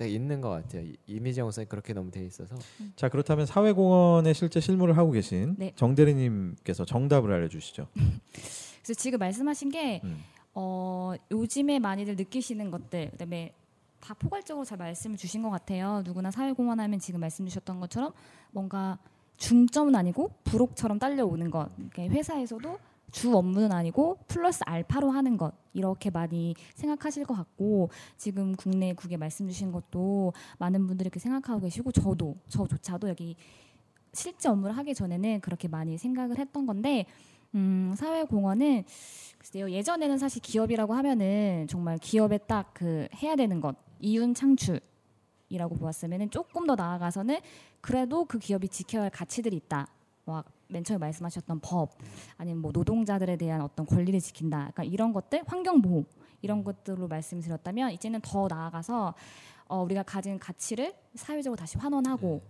음. 0.00 0.04
딱 0.04 0.06
있는 0.10 0.40
것 0.40 0.48
같아요. 0.48 0.82
이- 0.82 0.96
이미지 1.06 1.40
형성이 1.40 1.66
그렇게 1.66 1.92
너무 1.92 2.10
돼 2.10 2.24
있어서 2.24 2.56
자 2.96 3.08
그렇다면 3.08 3.44
사회공헌에 3.46 4.32
실제 4.32 4.58
실무를 4.60 4.96
하고 4.96 5.10
계신 5.10 5.54
네. 5.58 5.72
정대리님께서 5.76 6.84
정답을 6.86 7.30
알려주시죠. 7.32 7.86
그래서 8.82 8.94
지금 8.98 9.18
말씀하신 9.18 9.70
게 9.70 10.00
음. 10.04 10.16
어, 10.54 11.12
요즘에 11.30 11.78
많이들 11.78 12.16
느끼시는 12.16 12.70
것들 12.70 13.10
그다음에 13.12 13.52
다 14.00 14.14
포괄적으로 14.14 14.64
잘 14.64 14.78
말씀을 14.78 15.16
주신 15.18 15.42
것 15.42 15.50
같아요. 15.50 16.02
누구나 16.04 16.30
사회공헌하면 16.30 16.98
지금 16.98 17.20
말씀 17.20 17.44
주셨던 17.46 17.78
것처럼 17.80 18.12
뭔가 18.50 18.98
중점은 19.36 19.94
아니고 19.94 20.30
부록처럼 20.44 20.98
딸려오는 20.98 21.50
것. 21.50 21.68
그러니까 21.90 22.02
회사에서도 22.14 22.78
주 23.10 23.36
업무는 23.36 23.72
아니고 23.72 24.18
플러스 24.28 24.62
알파로 24.66 25.10
하는 25.10 25.36
것 25.36 25.52
이렇게 25.72 26.10
많이 26.10 26.54
생각하실 26.74 27.24
것 27.24 27.34
같고 27.34 27.90
지금 28.16 28.54
국내 28.56 28.92
국에 28.92 29.16
말씀 29.16 29.48
주신 29.48 29.72
것도 29.72 30.32
많은 30.58 30.86
분들이 30.86 31.06
이렇게 31.06 31.20
생각하고 31.20 31.60
계시고 31.60 31.92
저도 31.92 32.36
저조차도 32.48 33.08
여기 33.08 33.36
실제 34.12 34.48
업무를 34.48 34.76
하기 34.76 34.94
전에는 34.94 35.40
그렇게 35.40 35.68
많이 35.68 35.96
생각을 35.96 36.38
했던 36.38 36.66
건데 36.66 37.06
음, 37.54 37.94
사회공헌은 37.96 38.84
글쎄요 39.38 39.70
예전에는 39.70 40.18
사실 40.18 40.42
기업이라고 40.42 40.94
하면은 40.94 41.66
정말 41.68 41.98
기업에 41.98 42.38
딱 42.38 42.70
그 42.74 43.08
해야 43.22 43.36
되는 43.36 43.60
것 43.60 43.76
이윤 44.00 44.34
창출 44.34 44.80
이라고 45.50 45.76
보았으면은 45.76 46.30
조금 46.30 46.66
더 46.66 46.74
나아가서는 46.76 47.38
그래도 47.80 48.24
그 48.24 48.38
기업이 48.38 48.68
지켜야 48.68 49.02
할 49.02 49.10
가치들이 49.10 49.56
있다. 49.56 49.88
와, 50.24 50.44
맨 50.70 50.84
처음에 50.84 50.98
말씀하셨던 50.98 51.60
법 51.60 51.98
아니면 52.36 52.62
뭐 52.62 52.72
노동자들에 52.72 53.36
대한 53.36 53.60
어떤 53.60 53.86
권리를 53.86 54.18
지킨다. 54.20 54.66
약간 54.68 54.86
이런 54.86 55.12
것들 55.12 55.42
환경 55.46 55.82
보호 55.82 56.04
이런 56.42 56.64
것들로 56.64 57.08
말씀드렸다면 57.08 57.92
이제는 57.92 58.20
더 58.22 58.48
나아가서 58.48 59.14
어, 59.66 59.82
우리가 59.82 60.02
가진 60.02 60.38
가치를 60.38 60.94
사회적으로 61.14 61.56
다시 61.56 61.78
환원하고 61.78 62.42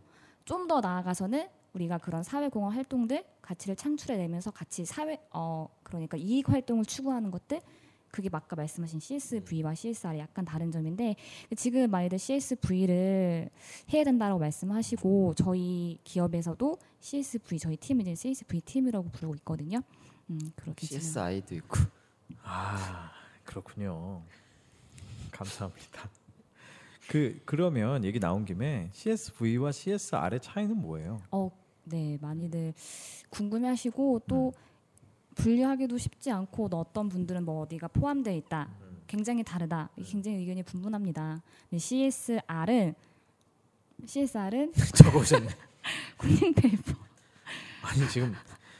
좀더 0.44 0.80
나아가서는 0.80 1.48
우리가 1.74 1.98
그런 1.98 2.22
사회공헌 2.22 2.72
활동들 2.72 3.24
가치를 3.42 3.76
창출해내면서 3.76 4.50
같이 4.50 4.84
사회 4.84 5.18
어 5.32 5.68
그러니까 5.82 6.16
이익 6.16 6.48
활동을 6.48 6.84
추구하는 6.84 7.30
것들 7.30 7.60
그게 8.10 8.28
아까 8.32 8.56
말씀하신 8.56 9.00
CSV와 9.00 9.74
CSR이 9.74 10.18
약간 10.18 10.44
다른 10.44 10.70
점인데 10.70 11.16
지금 11.56 11.90
많이들 11.90 12.18
CSV를 12.18 13.50
해야 13.92 14.04
된다라고 14.04 14.40
말씀하시고 14.40 15.34
저희 15.34 15.98
기업에서도 16.04 16.76
CSV 17.00 17.58
저희 17.58 17.76
팀은 17.76 18.02
이제 18.02 18.14
CSV 18.14 18.60
팀이라고 18.62 19.10
부르고 19.10 19.34
있거든요. 19.36 19.82
음 20.30 20.38
그렇게 20.56 20.86
CSI도 20.86 21.54
있고 21.56 21.78
아 22.42 23.10
그렇군요. 23.44 24.22
감사합니다. 25.30 26.10
그 27.08 27.40
그러면 27.44 28.04
얘기 28.04 28.20
나온 28.20 28.44
김에 28.44 28.88
CSV와 28.92 29.72
CSR의 29.72 30.40
차이는 30.40 30.76
뭐예요? 30.76 31.20
어, 31.32 31.50
네, 31.84 32.18
많이들 32.20 32.72
궁금해하시고 33.30 34.22
또 34.28 34.52
분류하기도 35.34 35.96
쉽지 35.98 36.30
않고 36.30 36.68
또 36.68 36.78
어떤 36.80 37.08
분들은 37.08 37.44
뭐 37.44 37.62
어디가 37.62 37.88
포함되어 37.88 38.34
있다. 38.34 38.68
굉장히 39.06 39.42
다르다. 39.42 39.88
굉장히 40.04 40.38
의견이 40.38 40.62
분분합니다. 40.62 41.42
근데 41.68 41.78
CSR은 41.78 42.94
CSR은 44.06 44.72
적어오셨네. 44.96 45.48
커닝 46.18 46.54
페이퍼. 46.54 46.92
아니 47.82 48.08
지금 48.08 48.34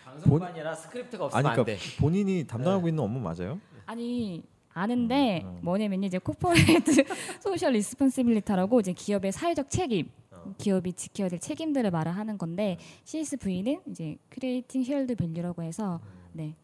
방송반이라 0.04 0.74
스크립트가 0.74 1.24
없으면 1.26 1.46
안 1.46 1.52
그러니까 1.52 1.64
돼. 1.64 1.78
본인이 1.98 2.46
담당하고 2.46 2.88
있는 2.88 3.02
업무 3.02 3.18
맞아요? 3.18 3.58
아니 3.86 4.42
아는데 4.72 5.42
음, 5.44 5.48
음. 5.48 5.58
뭐냐면 5.62 6.04
이제 6.04 6.18
corporate 6.18 7.04
social 7.40 7.72
responsibility라고 7.72 8.80
이제 8.80 8.92
기업의 8.92 9.32
사회적 9.32 9.68
책임 9.70 10.10
기업이 10.58 10.92
지켜야 10.92 11.28
될 11.28 11.38
책임들을 11.38 11.90
말을 11.90 12.12
하는 12.12 12.38
건데 12.38 12.78
CSV는 13.04 13.80
이제 13.90 14.16
creating 14.30 14.84
shared 14.84 15.16
value라고 15.16 15.62
해서 15.62 16.00
네 16.32 16.54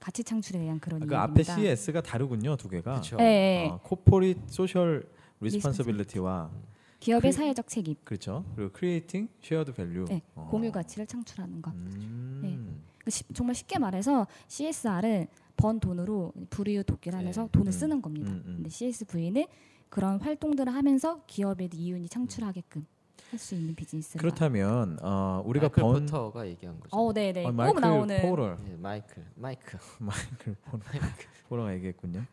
가치 0.00 0.22
창출에 0.22 0.58
대한 0.60 0.78
그런 0.78 1.06
그 1.06 1.16
앞에. 1.16 1.42
CS가 1.42 2.00
다르군요 2.00 2.56
두 2.56 2.68
개가. 2.68 2.92
그렇죠. 2.92 3.16
네, 3.16 3.24
네. 3.64 3.68
어, 3.70 3.80
corporate 3.82 4.38
social 4.46 5.08
responsibility와 5.40 6.50
기업의 7.00 7.30
그- 7.32 7.36
사회적 7.36 7.66
책임, 7.66 7.94
그렇죠. 8.04 8.44
그리고 8.54 8.72
creating 8.72 9.28
shared 9.40 9.72
value. 9.72 10.04
네, 10.06 10.22
공유 10.34 10.70
가치를 10.70 11.06
창출하는 11.06 11.62
것. 11.62 11.72
음. 11.74 12.40
네. 12.42 12.58
그 13.04 13.10
시- 13.10 13.24
정말 13.32 13.54
쉽게 13.54 13.78
말해서 13.78 14.26
CSR은 14.48 15.26
번 15.56 15.80
돈으로 15.80 16.32
불우이웃 16.50 16.84
돕기를 16.86 17.18
하면서 17.18 17.42
네. 17.44 17.48
돈을 17.52 17.68
음, 17.68 17.72
쓰는 17.72 18.02
겁니다. 18.02 18.30
음, 18.30 18.42
음. 18.46 18.54
근데 18.56 18.68
CSV는 18.70 19.46
그런 19.88 20.20
활동들을 20.20 20.72
하면서 20.72 21.22
기업에 21.26 21.68
이윤이 21.72 22.08
창출하게끔 22.08 22.86
할 23.30 23.38
수 23.38 23.54
있는 23.54 23.74
비즈니스를 23.74 24.20
그렇다면 24.20 24.98
어, 25.02 25.42
우리가 25.46 25.66
마이클 25.68 25.82
번 25.82 26.06
포터가 26.06 26.46
얘기한 26.48 26.80
거죠. 26.80 26.96
어, 26.96 27.12
네, 27.12 27.32
네. 27.32 27.44
어, 27.44 27.48
꼭 27.48 27.54
마이클 27.56 27.80
나오는 27.80 28.22
포터 28.22 28.56
네, 28.64 28.76
마이클 28.76 29.24
마이클 29.36 29.78
마이클 30.00 30.54
포터 30.64 30.82
포터가 31.48 31.74
얘기했군요. 31.74 32.24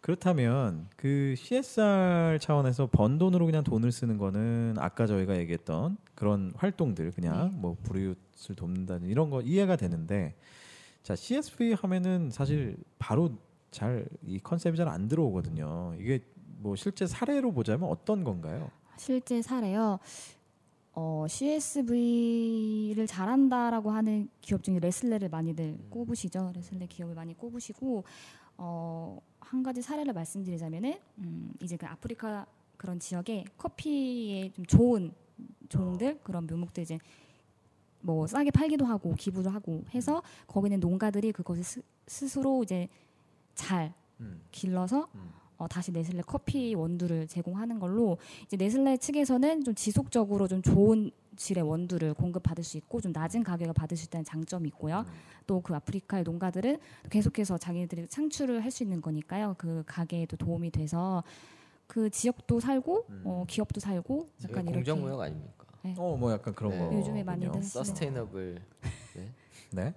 그렇다면 0.00 0.86
그 0.94 1.34
CSR 1.36 2.38
차원에서 2.40 2.86
번 2.92 3.18
돈으로 3.18 3.44
그냥 3.46 3.64
돈을 3.64 3.90
쓰는 3.90 4.18
거는 4.18 4.76
아까 4.78 5.06
저희가 5.06 5.36
얘기했던 5.38 5.96
그런 6.14 6.52
활동들 6.56 7.10
그냥 7.10 7.50
네. 7.50 7.56
뭐 7.58 7.76
불이웃을 7.82 8.54
돕는다는 8.54 9.08
이런 9.08 9.30
거 9.30 9.40
이해가 9.42 9.74
되는데 9.76 10.36
자 11.02 11.16
CSV 11.16 11.72
하면은 11.74 12.30
사실 12.30 12.76
바로 12.98 13.32
잘 13.72 14.06
이 14.24 14.38
컨셉이 14.38 14.76
잘 14.76 14.86
안 14.88 15.08
들어오거든요. 15.08 15.94
이게 15.98 16.20
뭐 16.58 16.76
실제 16.76 17.04
사례로 17.06 17.52
보자면 17.52 17.88
어떤 17.90 18.22
건가요? 18.22 18.70
실제 18.96 19.42
사례요. 19.42 19.98
어, 20.98 21.26
CSV를 21.28 23.06
잘한다라고 23.06 23.90
하는 23.90 24.30
기업 24.40 24.62
중에 24.62 24.78
레슬레를 24.78 25.28
많이들 25.28 25.78
꼽으시죠. 25.90 26.52
레슬레 26.54 26.86
기업을 26.86 27.14
많이 27.14 27.34
꼽으시고 27.36 28.02
어, 28.56 29.20
한 29.38 29.62
가지 29.62 29.82
사례를 29.82 30.14
말씀드리자면은 30.14 30.98
음, 31.18 31.52
이제 31.62 31.76
그 31.76 31.84
아프리카 31.84 32.46
그런 32.78 32.98
지역에 32.98 33.44
커피에 33.58 34.50
좀 34.54 34.64
좋은 34.64 35.12
종들 35.68 36.18
그런 36.22 36.46
묘목들 36.46 36.82
이제 36.82 36.98
뭐 38.00 38.26
싸게 38.26 38.50
팔기도 38.50 38.86
하고 38.86 39.14
기부도 39.16 39.50
하고 39.50 39.84
해서 39.94 40.22
거기는 40.46 40.80
농가들이 40.80 41.32
그것을 41.32 41.62
스, 41.62 41.82
스스로 42.06 42.62
이제 42.62 42.88
잘 43.54 43.92
음. 44.20 44.40
길러서 44.50 45.08
음. 45.14 45.30
어, 45.58 45.66
다시 45.68 45.90
네슬레 45.92 46.22
커피 46.26 46.74
원두를 46.74 47.26
제공하는 47.28 47.78
걸로 47.78 48.18
이제 48.44 48.56
네슬레 48.56 48.98
측에서는 48.98 49.64
좀 49.64 49.74
지속적으로 49.74 50.48
좀 50.48 50.62
좋은 50.62 51.10
질의 51.36 51.64
원두를 51.64 52.14
공급받을 52.14 52.64
수 52.64 52.76
있고 52.78 53.00
좀 53.00 53.12
낮은 53.12 53.42
가격에 53.42 53.72
받을 53.72 53.96
수 53.96 54.06
있다는 54.06 54.24
장점이 54.24 54.68
있고요. 54.68 55.00
음. 55.00 55.12
또그 55.46 55.74
아프리카의 55.74 56.24
농가들은 56.24 56.78
계속해서 57.10 57.58
자기들이 57.58 58.08
창출을 58.08 58.64
할 58.64 58.70
수 58.70 58.82
있는 58.82 59.00
거니까요. 59.00 59.54
그 59.58 59.82
가게에도 59.86 60.36
도움이 60.36 60.70
돼서 60.70 61.22
그 61.86 62.10
지역도 62.10 62.60
살고 62.60 63.06
음. 63.10 63.22
어, 63.24 63.44
기업도 63.48 63.80
살고 63.80 64.28
약간 64.44 64.64
이렇게 64.64 64.72
공정 64.74 65.00
무역 65.00 65.20
아닙니까? 65.20 65.64
어, 65.96 66.16
뭐 66.18 66.32
약간 66.32 66.52
그런 66.54 66.72
네. 66.72 66.78
거. 66.78 66.92
요즘에 66.94 67.22
많이들 67.22 67.48
하시는 67.48 67.62
서스테이너블 67.62 68.60
네. 69.72 69.94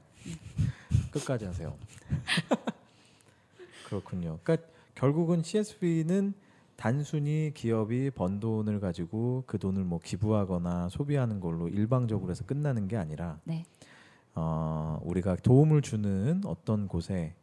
끝까지 1.12 1.46
하세요. 1.46 1.76
그렇군요. 3.88 4.38
그러니까 4.44 4.68
결국은 5.00 5.42
CSV는 5.42 6.34
단순히 6.76 7.52
기업이 7.54 8.12
번 8.12 8.42
돈을 8.42 8.82
가지고 8.82 9.46
그 9.48 9.58
돈을 9.58 9.86
뭐 9.86 9.98
기부하거나 10.04 10.90
소비하는 10.90 11.40
걸로 11.40 11.70
일방적으로 11.70 12.30
해서 12.32 12.44
끝나는 12.46 12.90
게 12.90 12.98
아니라 12.98 13.40
네. 13.46 13.64
어, 14.36 15.00
우리가 15.04 15.38
도움을 15.38 15.82
주는 15.82 16.42
어떤 16.46 16.90
곳에 16.90 17.34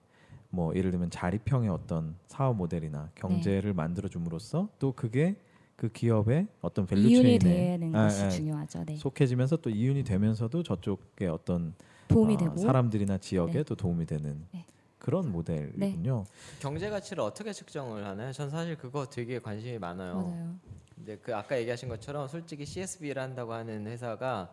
뭐 0.50 0.74
예를 0.74 0.90
들면 0.90 1.08
자립형의 1.08 1.70
어떤 1.70 2.16
사업 2.26 2.56
모델이나 2.56 3.08
경제를 3.14 3.72
만들어 3.72 4.08
줌으로써 4.08 4.68
또 4.78 4.92
그게 4.92 5.36
그 5.76 5.88
기업의 5.88 6.48
어떤 6.60 6.84
value 6.84 7.08
chain에 7.08 7.78
되는 7.78 7.94
아, 7.94 8.04
것이 8.04 8.22
아, 8.22 8.28
중요하죠. 8.28 8.84
네. 8.84 8.96
속해지면서 8.96 9.56
또 9.56 9.70
이윤이 9.70 10.04
되면서도 10.04 10.62
저쪽에 10.62 11.26
어떤 11.26 11.74
도움이 12.08 12.34
어, 12.34 12.36
되고 12.36 12.56
사람들이나 12.58 13.16
지역에 13.16 13.52
네. 13.52 13.62
또 13.62 13.74
도움이 13.74 14.04
되는 14.04 14.44
네. 14.52 14.66
그런 14.98 15.30
모델이군요. 15.30 16.24
경제 16.60 16.88
가치를 16.90 17.22
어떻게 17.22 17.52
측정을 17.52 18.04
하나요? 18.04 18.32
전 18.32 18.50
사실 18.50 18.76
그거 18.76 19.06
되게 19.06 19.38
관심이 19.38 19.78
많아요. 19.78 20.14
맞아요. 20.14 20.54
근데 20.94 21.16
그 21.18 21.34
아까 21.36 21.58
얘기하신 21.58 21.88
것처럼 21.88 22.26
솔직히 22.28 22.64
CSV를 22.64 23.20
한다고 23.20 23.52
하는 23.52 23.86
회사가 23.86 24.50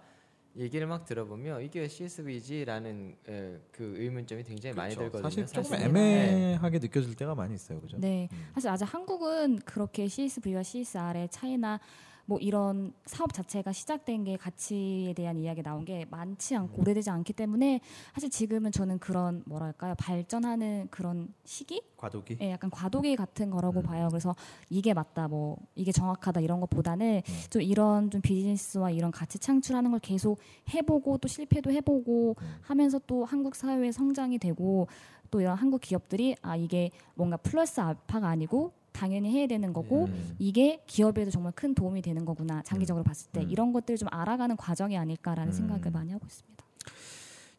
얘기를 0.56 0.86
막 0.86 1.06
들어보면 1.06 1.64
이게 1.64 1.88
CSV지라는 1.88 3.16
에, 3.28 3.58
그 3.72 3.96
의문점이 3.98 4.44
굉장히 4.44 4.76
많이 4.76 4.94
그렇죠. 4.94 5.12
들거든요. 5.18 5.30
사실 5.30 5.46
조금 5.48 5.78
사실은. 5.78 5.90
애매하게 5.98 6.80
느껴질 6.80 7.16
때가 7.16 7.34
많이 7.34 7.56
있어요, 7.56 7.80
그죠? 7.82 7.98
네. 7.98 8.28
음. 8.32 8.48
사실 8.54 8.70
아직 8.70 8.84
한국은 8.94 9.60
그렇게 9.60 10.08
CSV와 10.08 10.62
CSR의 10.62 11.30
차이나 11.30 11.80
뭐 12.26 12.40
이런 12.40 12.94
사업 13.06 13.34
자체가 13.34 13.74
시작된 13.74 14.24
게 14.24 14.38
가치에 14.38 15.14
대한 15.14 15.38
이야기 15.38 15.62
나온 15.62 15.84
게 15.84 16.06
많지 16.10 16.56
않고 16.56 16.82
오래되지 16.82 17.10
않기 17.10 17.34
때문에 17.34 17.82
사실 18.14 18.30
지금은 18.30 18.72
저는 18.72 19.00
그런 19.00 19.44
뭐랄까요 19.46 19.96
발전하는 19.96 20.88
그런 20.90 21.34
시기 21.44 21.82
과도기. 21.98 22.38
예, 22.42 22.52
약간 22.52 22.70
과도기 22.70 23.16
같은 23.16 23.50
거라고 23.50 23.82
음. 23.82 23.84
봐요. 23.84 24.08
그래서 24.10 24.36
이게 24.70 24.94
맞다, 24.94 25.28
뭐 25.28 25.58
이게 25.76 25.92
정확하다 25.92 26.42
이런 26.42 26.60
것보다는 26.60 27.22
음. 27.28 27.44
좀 27.50 27.62
이런 27.62 28.10
좀 28.10 28.22
비즈니스와 28.22 28.92
이런 28.92 29.12
가치 29.12 29.40
창출하는 29.40 29.92
걸 29.92 30.00
계속 30.00 30.40
해보고 30.74 31.18
또 31.18 31.28
실패도 31.28 31.72
해보고 31.72 32.36
음. 32.42 32.56
하면서 32.62 33.00
또 33.08 33.26
한국 33.26 33.56
사회의 33.56 33.92
성장이 33.92 34.38
되고 34.38 34.88
또 35.32 35.42
이런 35.42 35.58
한국 35.58 35.82
기업들이 35.82 36.36
아 36.42 36.56
이게 36.56 36.92
뭔가 37.16 37.38
플러스 37.38 37.80
알파가 37.80 38.28
아니고 38.28 38.72
당연히 38.94 39.32
해야 39.32 39.48
되는 39.48 39.74
거고 39.74 40.06
음. 40.06 40.36
이게 40.40 40.82
기업에도 40.88 41.32
정말 41.32 41.52
큰 41.56 41.76
도움이 41.76 42.02
되는 42.02 42.24
거구나 42.24 42.62
장기적으로 42.64 43.04
봤을 43.04 43.30
때 43.32 43.42
음. 43.42 43.50
이런 43.50 43.74
것들을 43.74 43.98
좀 43.98 44.08
알아가는 44.12 44.56
과정이 44.56 44.98
아닐까라는 44.98 45.52
음. 45.52 45.54
생각을 45.54 45.92
많이 45.92 46.12
하고 46.12 46.26
있습니다. 46.26 46.64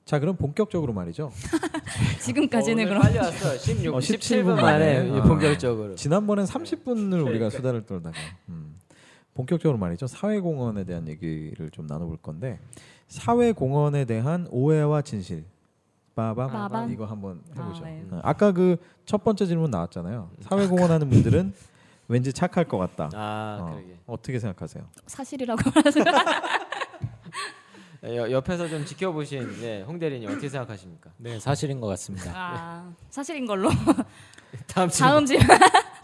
자, 0.05 0.19
그럼 0.19 0.37
본격적으로 0.37 0.93
말이죠. 0.93 1.33
지금까지는 2.21 2.85
어, 2.85 2.89
그럼 2.89 3.03
빨리 3.03 3.19
왔어. 3.19 3.57
16, 3.57 3.95
어, 3.95 3.99
17분 3.99 4.19
17분 4.19 4.61
만에. 4.61 5.11
어. 5.11 5.23
본격적으로. 5.23 5.95
지난번엔 5.95 6.45
30분을 6.45 7.13
우리가 7.13 7.25
그러니까. 7.25 7.51
수다를 7.51 7.87
떨다가 7.87 8.19
음. 8.51 8.79
본격적으로 9.33 9.79
말이죠. 9.79 10.07
사회공헌에 10.07 10.85
대한 10.85 11.09
얘기를 11.09 11.71
좀 11.71 11.87
나눠볼 11.87 12.19
건데 12.19 12.59
사회공헌에 13.09 14.05
대한 14.05 14.47
오해와 14.51 15.03
진실. 15.03 15.45
빠밤 16.15 16.51
빠밤. 16.51 16.91
이거 16.93 17.05
한번 17.07 17.41
해보죠. 17.57 17.85
아, 17.85 17.89
네. 17.89 18.05
어, 18.11 18.21
아까 18.23 18.53
그 18.53 18.77
첫 19.07 19.23
번째 19.23 19.45
질문 19.47 19.71
나왔잖아요. 19.71 20.31
사회 20.41 20.67
공헌하는 20.67 21.11
분들은 21.11 21.53
왠지 22.09 22.33
착할 22.33 22.65
것 22.65 22.79
같다. 22.79 23.11
아, 23.15 23.59
어, 23.61 23.71
그러게. 23.75 23.99
어떻게 24.07 24.39
생각하세요? 24.39 24.85
사실이라고 25.07 25.61
말하세요. 25.75 26.05
여, 28.17 28.31
옆에서 28.31 28.69
좀 28.69 28.85
지켜보신 28.85 29.61
네, 29.61 29.83
홍 29.83 29.99
대리님 29.99 30.29
어떻게 30.29 30.49
생각하십니까? 30.49 31.11
네 31.17 31.39
사실인 31.41 31.81
것 31.81 31.87
같습니다. 31.89 32.33
아 32.35 32.93
사실인 33.09 33.47
걸로 33.47 33.71
다음 34.69 34.89
질문. 34.91 35.11
다음 35.11 35.27
질문. 35.27 35.47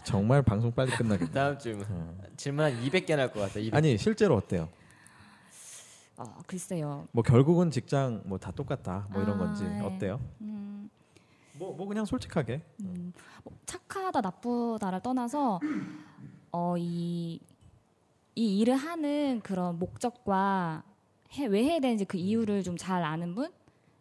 정말 0.03 0.41
방송 0.41 0.71
빨리 0.71 0.91
끝나겠네. 0.91 1.31
다음 1.31 1.57
질문. 1.59 1.85
어. 1.89 2.13
질문 2.37 2.65
한 2.65 2.73
200개 2.83 3.15
날 3.15 3.31
것 3.31 3.39
같아. 3.41 3.59
200. 3.59 3.75
아니 3.75 3.97
실제로 3.99 4.35
어때요? 4.35 4.67
어, 6.21 6.41
글쎄요. 6.47 7.07
뭐 7.11 7.23
결국은 7.23 7.71
직장 7.71 8.21
뭐 8.25 8.37
다 8.37 8.51
똑같다 8.51 9.07
뭐 9.11 9.21
이런 9.21 9.35
아, 9.35 9.39
건지 9.39 9.63
네. 9.63 9.81
어때요? 9.81 10.19
음, 10.41 10.89
뭐, 11.53 11.73
뭐 11.75 11.87
그냥 11.87 12.05
솔직하게 12.05 12.61
음, 12.83 13.13
뭐 13.43 13.53
착하다 13.65 14.21
나쁘다를 14.21 14.99
떠나서 15.01 15.59
어, 16.51 16.75
이, 16.77 17.39
이 18.35 18.59
일을 18.59 18.75
하는 18.75 19.39
그런 19.43 19.77
목적과 19.79 20.83
해, 21.33 21.45
왜 21.45 21.63
해야 21.63 21.79
되는지 21.79 22.05
그 22.05 22.17
이유를 22.17 22.63
좀 22.63 22.77
잘 22.77 23.03
아는 23.03 23.35
분? 23.35 23.51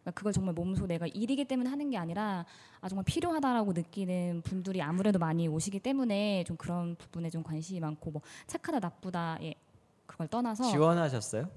그러니까 0.03 0.11
그걸 0.19 0.33
정말 0.33 0.55
몸소 0.55 0.87
내가 0.87 1.07
일이기 1.07 1.45
때문에 1.45 1.69
하는 1.69 1.91
게 1.91 1.99
아니라 1.99 2.45
아, 2.81 2.89
정말 2.89 3.05
필요하다라고 3.05 3.73
느끼는 3.75 4.41
분들이 4.43 4.81
아무래도 4.81 5.19
많이 5.19 5.47
오시기 5.47 5.81
때문에 5.81 6.45
좀 6.45 6.57
그런 6.57 6.97
부분에 6.97 7.29
좀 7.31 7.43
관심이 7.43 7.79
많고 7.81 8.11
뭐 8.11 8.23
착하다 8.47 8.79
나쁘다에 8.81 9.55
그걸 10.07 10.27
떠나서 10.29 10.65
지원하셨어요? 10.71 11.49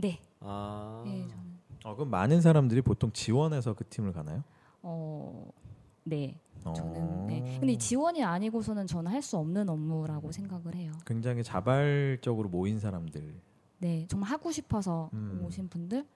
네, 0.00 0.18
아. 0.40 1.02
네 1.04 1.26
저는 1.28 1.50
어, 1.84 1.94
그럼 1.94 2.10
많은 2.10 2.40
사람들이 2.40 2.82
보통 2.82 3.10
지원해서 3.12 3.74
그 3.74 3.84
팀을 3.88 4.12
가나요? 4.12 4.42
어, 4.82 5.50
네. 6.04 6.38
저는 6.74 6.92
어. 6.96 7.26
네. 7.28 7.42
근데 7.58 7.72
이 7.72 7.78
지원이 7.78 8.22
아니고서는 8.22 8.86
저는 8.86 9.10
할 9.12 9.22
수 9.22 9.36
없는 9.38 9.68
업무라고 9.68 10.30
생각을 10.32 10.74
해요. 10.74 10.92
굉장히 11.06 11.42
자발적으로 11.42 12.48
모인 12.48 12.78
사람들. 12.78 13.34
네, 13.78 14.06
정말 14.08 14.30
하고 14.30 14.50
싶어서 14.52 15.08
음. 15.14 15.42
오신 15.44 15.68
분들. 15.68 16.06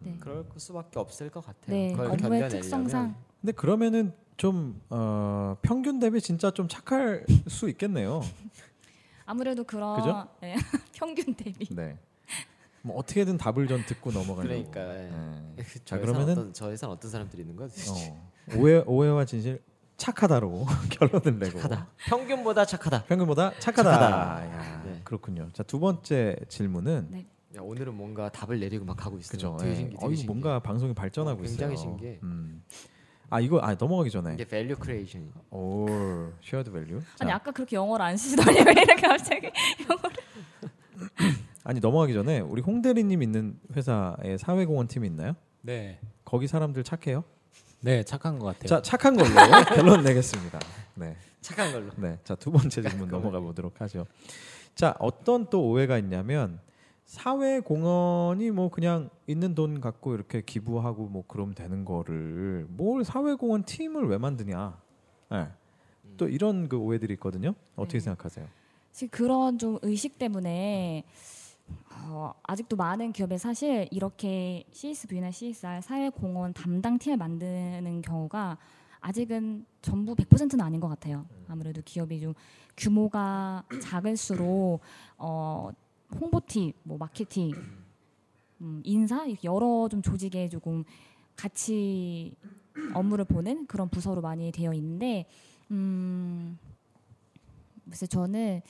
네. 0.00 0.16
그럴 0.20 0.44
수밖에 0.56 0.98
없을 0.98 1.30
것 1.30 1.40
같아요. 1.44 1.74
네, 1.76 1.90
그걸 1.92 2.06
업무의 2.06 2.20
견뎌내려면. 2.20 2.48
특성상 2.60 3.14
근데 3.40 3.52
그러면은 3.52 4.12
좀 4.36 4.80
어, 4.90 5.56
평균 5.62 5.98
대비 5.98 6.20
진짜 6.20 6.50
좀 6.50 6.68
착할 6.68 7.24
수 7.48 7.68
있겠네요. 7.70 8.20
아무래도 9.24 9.64
그런 9.64 9.96
그죠? 9.96 10.28
네, 10.42 10.54
평균 10.92 11.34
대비. 11.34 11.66
네. 11.74 11.98
뭐 12.86 12.96
어떻게든 12.98 13.38
답을 13.38 13.66
좀 13.66 13.82
듣고 13.86 14.12
넘어가려고. 14.12 14.70
그러니까. 14.70 14.94
예. 15.04 15.10
네. 15.56 15.64
자 15.64 15.96
자, 15.96 15.98
그러면은 15.98 16.32
어떤, 16.32 16.52
저 16.52 16.70
회사는 16.70 16.94
어떤 16.94 17.10
사람들이 17.10 17.40
있는 17.42 17.56
거지? 17.56 17.90
어, 17.90 18.56
오해 18.58 18.82
오해와 18.86 19.24
진실 19.24 19.62
착하다로 19.96 20.66
결론을 20.90 21.38
내고 21.38 21.58
착하다. 21.60 21.88
평균보다 22.08 22.66
착하다. 22.66 23.04
평균보다 23.04 23.52
착하다. 23.58 23.90
착하다. 23.90 24.46
야, 24.52 24.82
네. 24.84 25.00
그렇군요. 25.02 25.48
자 25.54 25.62
두 25.62 25.80
번째 25.80 26.36
질문은 26.48 27.08
네. 27.10 27.26
야, 27.56 27.60
오늘은 27.62 27.94
뭔가 27.94 28.28
답을 28.28 28.60
내리고 28.60 28.84
막 28.84 28.96
가고 28.98 29.16
있어요. 29.16 29.30
그죠. 29.30 29.56
되게 29.58 29.70
예. 29.70 29.74
신기, 29.76 29.94
되게 29.94 30.04
어, 30.04 30.08
신기해. 30.10 30.26
뭔가 30.26 30.60
방송이 30.60 30.92
발전하고 30.92 31.40
어, 31.40 31.44
있어요. 31.44 31.56
굉장히 31.56 31.76
신기해. 31.78 32.18
음. 32.22 32.62
아 33.30 33.40
이거 33.40 33.60
아 33.60 33.74
넘어가기 33.74 34.10
전에 34.10 34.34
이게 34.34 34.44
value 34.44 34.76
creation. 34.76 35.32
오 35.50 35.86
shared 36.42 36.70
value. 36.70 37.00
아니 37.20 37.32
아까 37.32 37.50
그렇게 37.50 37.76
영어를 37.76 38.04
안 38.04 38.16
쓰시더니 38.18 38.58
왜 38.62 38.72
이렇게 38.72 39.00
갑자기 39.08 39.50
영어를? 39.88 41.43
아니 41.64 41.80
넘어가기 41.80 42.12
전에 42.12 42.40
우리 42.40 42.60
홍 42.60 42.82
대리님 42.82 43.22
있는 43.22 43.58
회사에 43.74 44.36
사회공헌 44.38 44.86
팀이 44.86 45.06
있나요? 45.08 45.34
네, 45.62 45.98
거기 46.24 46.46
사람들 46.46 46.84
착해요? 46.84 47.24
네 47.80 48.02
착한 48.04 48.38
것 48.38 48.46
같아요. 48.46 48.66
자 48.68 48.82
착한 48.82 49.16
걸로 49.16 49.28
결론 49.74 50.02
내겠습니다. 50.04 50.58
네, 50.94 51.16
착한 51.40 51.72
걸로. 51.72 51.90
네. 51.96 52.18
자 52.24 52.34
두 52.36 52.50
번째 52.52 52.82
질문 52.82 53.08
넘어가 53.08 53.40
보도록 53.40 53.80
하죠. 53.80 54.06
자 54.74 54.94
어떤 54.98 55.48
또 55.48 55.66
오해가 55.68 55.96
있냐면 55.98 56.60
사회공헌이 57.06 58.50
뭐 58.50 58.68
그냥 58.70 59.08
있는 59.26 59.54
돈 59.54 59.80
갖고 59.80 60.14
이렇게 60.14 60.42
기부하고 60.42 61.06
뭐 61.06 61.24
그러면 61.26 61.54
되는 61.54 61.84
거를 61.84 62.66
뭘 62.68 63.04
사회공헌 63.04 63.64
팀을 63.64 64.06
왜 64.08 64.18
만드냐? 64.18 64.78
네. 65.30 65.48
또 66.18 66.28
이런 66.28 66.68
그 66.68 66.76
오해들이 66.76 67.14
있거든요. 67.14 67.54
어떻게 67.76 67.98
네. 67.98 68.04
생각하세요? 68.04 68.46
지금 68.92 69.08
그런 69.10 69.58
좀 69.58 69.78
의식 69.82 70.18
때문에 70.18 71.04
어, 72.06 72.34
아직도 72.42 72.76
많은 72.76 73.12
기업에 73.12 73.38
사실 73.38 73.88
이렇게 73.90 74.64
CSV나 74.72 75.30
CSR 75.30 75.80
사회공헌 75.82 76.52
담당 76.52 76.98
팀을 76.98 77.16
만드는 77.16 78.02
경우가 78.02 78.58
아직은 79.00 79.66
전부 79.82 80.14
100%는 80.14 80.60
아닌 80.60 80.80
것 80.80 80.88
같아요. 80.88 81.26
아무래도 81.48 81.82
기업이 81.84 82.20
좀 82.20 82.34
규모가 82.76 83.64
작을수록 83.82 84.80
어, 85.18 85.70
홍보팀, 86.20 86.72
뭐 86.82 86.96
마케팅, 86.98 87.52
음, 88.60 88.80
인사 88.84 89.26
여러 89.42 89.88
좀 89.90 90.00
조직에 90.00 90.48
조금 90.48 90.84
같이 91.36 92.34
업무를 92.94 93.24
보는 93.24 93.66
그런 93.66 93.88
부서로 93.88 94.20
많이 94.20 94.50
되어 94.52 94.72
있는데 94.74 95.26
음 95.70 96.58
그래서 97.84 98.06
저는 98.06 98.62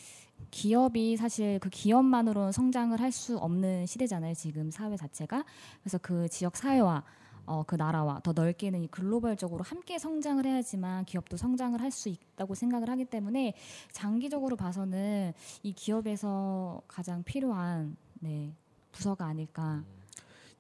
기업이 0.50 1.16
사실 1.16 1.58
그 1.58 1.68
기업만으로는 1.70 2.52
성장을 2.52 2.98
할 3.00 3.12
수 3.12 3.38
없는 3.38 3.86
시대잖아요. 3.86 4.34
지금 4.34 4.70
사회 4.70 4.96
자체가. 4.96 5.44
그래서 5.82 5.98
그 5.98 6.28
지역 6.28 6.56
사회와 6.56 7.04
어, 7.46 7.62
그 7.66 7.74
나라와 7.76 8.20
더 8.20 8.32
넓게는 8.32 8.82
이 8.82 8.88
글로벌적으로 8.88 9.62
함께 9.62 9.98
성장을 9.98 10.44
해야지만 10.44 11.04
기업도 11.04 11.36
성장을 11.36 11.80
할 11.80 11.90
수 11.90 12.08
있다고 12.08 12.54
생각을 12.54 12.88
하기 12.90 13.04
때문에 13.04 13.54
장기적으로 13.92 14.56
봐서는 14.56 15.32
이 15.62 15.72
기업에서 15.72 16.80
가장 16.88 17.22
필요한 17.22 17.96
네, 18.20 18.52
부서가 18.92 19.26
아닐까. 19.26 19.84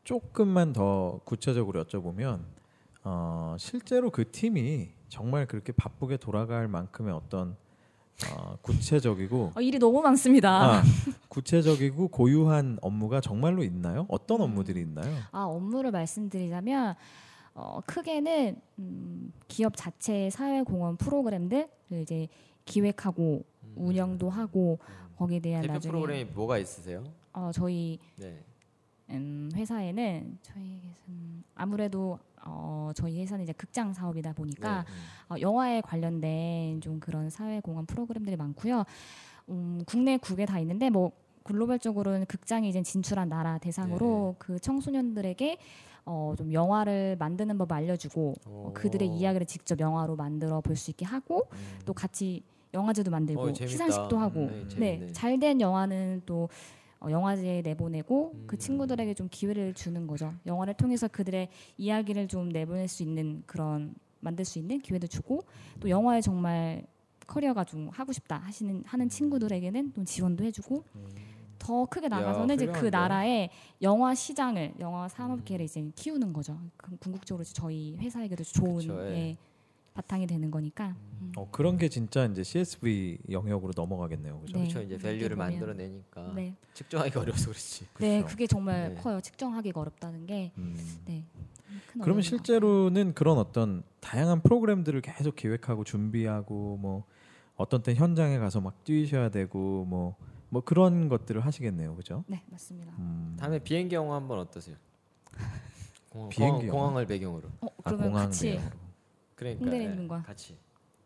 조금만 0.04 0.72
더 0.72 1.20
구체적으로 1.24 1.82
여쭤보면 1.84 2.44
어, 3.02 3.56
실제로 3.58 4.10
그 4.10 4.30
팀이 4.30 4.90
정말 5.08 5.46
그렇게 5.46 5.72
바쁘게 5.72 6.18
돌아갈 6.18 6.68
만큼의 6.68 7.14
어떤 7.14 7.56
어, 8.32 8.56
구체적이고 8.62 9.52
어, 9.54 9.60
일이 9.60 9.78
너무 9.78 10.00
많습니다. 10.02 10.78
아, 10.78 10.82
구체적이고 11.28 12.08
고유한 12.08 12.78
업무가 12.80 13.20
정말로 13.20 13.62
있나요? 13.64 14.06
어떤 14.08 14.40
업무들이 14.40 14.80
있나요? 14.80 15.12
아 15.32 15.42
업무를 15.44 15.90
말씀드리자면 15.90 16.94
어, 17.54 17.80
크게는 17.86 18.56
음, 18.78 19.32
기업 19.48 19.76
자체의 19.76 20.30
사회공헌 20.30 20.96
프로그램들을 20.96 21.68
이제 22.02 22.28
기획하고 22.64 23.44
운영도 23.76 24.30
하고 24.30 24.78
거기에 25.16 25.40
대한 25.40 25.62
대표 25.62 25.74
나중에 25.74 25.90
프로그램이 25.90 26.24
뭐가 26.32 26.58
있으세요? 26.58 27.04
어, 27.32 27.50
저희 27.52 27.98
네. 28.16 28.42
음, 29.10 29.50
회사에는 29.54 30.38
저희 30.42 30.80
아무래도 31.54 32.18
어, 32.46 32.90
저희 32.94 33.20
회사는 33.20 33.44
이제 33.44 33.52
극장 33.52 33.92
사업이다 33.92 34.32
보니까 34.32 34.84
어, 35.28 35.34
영화에 35.40 35.80
관련된 35.82 36.80
좀 36.80 37.00
그런 37.00 37.30
사회 37.30 37.60
공헌 37.60 37.86
프로그램들이 37.86 38.36
많고요. 38.36 38.84
음, 39.50 39.80
국내 39.86 40.16
국에 40.16 40.46
다 40.46 40.58
있는데 40.58 40.90
뭐 40.90 41.12
글로벌적으로는 41.42 42.24
극장이 42.26 42.68
이제 42.68 42.82
진출한 42.82 43.28
나라 43.28 43.58
대상으로 43.58 44.36
그 44.38 44.58
청소년들에게 44.58 45.58
어, 46.06 46.34
좀 46.36 46.52
영화를 46.52 47.16
만드는 47.18 47.56
법을 47.58 47.76
알려주고 47.76 48.34
어, 48.46 48.70
그들의 48.74 49.08
오. 49.08 49.12
이야기를 49.12 49.46
직접 49.46 49.78
영화로 49.80 50.16
만들어 50.16 50.60
볼 50.60 50.76
수 50.76 50.90
있게 50.90 51.04
하고 51.04 51.48
음. 51.52 51.78
또 51.84 51.92
같이 51.92 52.42
영화제도 52.72 53.10
만들고 53.10 53.42
어. 53.42 53.52
시상식도 53.54 54.18
하고 54.18 54.40
네, 54.46 54.62
네, 54.64 54.68
재밌네. 54.68 55.12
잘 55.12 55.38
된 55.38 55.60
영화는 55.60 56.22
또 56.26 56.48
어, 57.04 57.10
영화제에 57.10 57.60
내보내고 57.62 58.32
음. 58.34 58.44
그 58.46 58.56
친구들에게 58.56 59.12
좀 59.14 59.28
기회를 59.30 59.74
주는 59.74 60.06
거죠. 60.06 60.32
영화를 60.46 60.74
통해서 60.74 61.06
그들의 61.06 61.48
이야기를 61.76 62.28
좀 62.28 62.48
내보낼 62.48 62.88
수 62.88 63.02
있는 63.02 63.42
그런 63.46 63.94
만들 64.20 64.44
수 64.44 64.58
있는 64.58 64.78
기회도 64.78 65.06
주고 65.06 65.44
또 65.80 65.90
영화에 65.90 66.22
정말 66.22 66.86
커리어가 67.26 67.64
좀 67.64 67.88
하고 67.90 68.12
싶다 68.12 68.38
하시는 68.38 68.82
하는 68.86 69.08
친구들에게는 69.08 69.92
또 69.92 70.04
지원도 70.04 70.44
해주고 70.44 70.84
더 71.58 71.84
크게 71.86 72.08
나가서는 72.08 72.54
이제 72.54 72.66
그? 72.66 72.86
나라의 72.86 73.50
영화 73.82 74.14
시장을 74.14 74.74
영화 74.80 75.08
산업계를 75.08 75.64
이제 75.64 75.90
키우는 75.94 76.32
거죠. 76.32 76.58
그럼 76.76 76.98
궁극적으로 76.98 77.44
저희 77.44 77.96
회사에게도 77.96 78.44
좋은 78.44 78.76
그쵸, 78.76 79.06
예. 79.08 79.14
예, 79.14 79.36
바탕이 79.94 80.26
되는 80.26 80.50
거니까. 80.50 80.96
음. 81.20 81.32
어, 81.36 81.48
그런 81.50 81.78
게 81.78 81.88
진짜 81.88 82.26
이제 82.26 82.42
CSV 82.42 83.18
영역으로 83.30 83.72
넘어가겠네요. 83.76 84.40
그죠? 84.40 84.58
네. 84.58 84.64
그렇죠. 84.64 84.82
이제 84.82 84.98
밸류를 84.98 85.26
어떻게 85.26 85.34
보면. 85.36 85.50
만들어 85.50 85.72
내니까 85.72 86.32
네, 86.34 86.54
측정하기 86.74 87.16
어려워서 87.16 87.44
그렇지. 87.46 87.86
네, 87.98 88.18
그렇죠. 88.18 88.26
그게 88.26 88.46
정말 88.48 88.94
네. 88.94 89.00
커요. 89.00 89.20
측정하기가 89.20 89.80
어렵다는 89.80 90.26
게. 90.26 90.52
음. 90.58 90.76
네. 91.06 91.24
큰 91.92 92.00
그러면 92.02 92.22
실제로는 92.22 93.14
그런 93.14 93.38
어떤 93.38 93.84
다양한 94.00 94.42
프로그램들을 94.42 95.00
계속 95.00 95.36
기획하고 95.36 95.84
준비하고 95.84 96.76
뭐 96.76 97.04
어떤 97.56 97.82
때 97.82 97.94
현장에 97.94 98.38
가서 98.38 98.60
막 98.60 98.82
뛰셔야 98.84 99.28
되고 99.28 99.84
뭐뭐 99.84 100.64
그런 100.64 101.08
것들을 101.08 101.40
하시겠네요, 101.40 101.94
그죠? 101.94 102.24
네, 102.26 102.42
맞습니다. 102.50 102.92
음. 102.98 103.36
다음에 103.38 103.60
비행기 103.60 103.94
영화 103.94 104.16
한번 104.16 104.40
어떠세요? 104.40 104.76
공항, 106.10 106.28
비행기 106.30 106.66
공항, 106.66 106.68
영화? 106.68 106.86
공항 106.88 107.00
을 107.00 107.06
배경으로. 107.06 107.48
어, 107.60 107.66
아, 107.66 107.82
그러면 107.84 108.08
공항 108.08 108.24
같이 108.26 108.50
내용으로. 108.50 108.83
그러니까 109.34 109.64
홍대에 109.64 109.82
예. 110.02 110.08
같이 110.22 110.56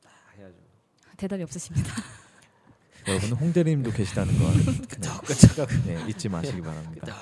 다 0.02 0.10
해야죠. 0.36 0.54
대답이 1.16 1.42
없으십니다. 1.42 1.90
여러분 3.08 3.32
홍대님도 3.32 3.90
계시다는 3.92 4.34
걸 4.38 4.52
끄떡끄떡하고 4.88 5.72
네, 5.86 6.08
잊지 6.08 6.28
마시기 6.28 6.60
바랍니다. 6.60 7.14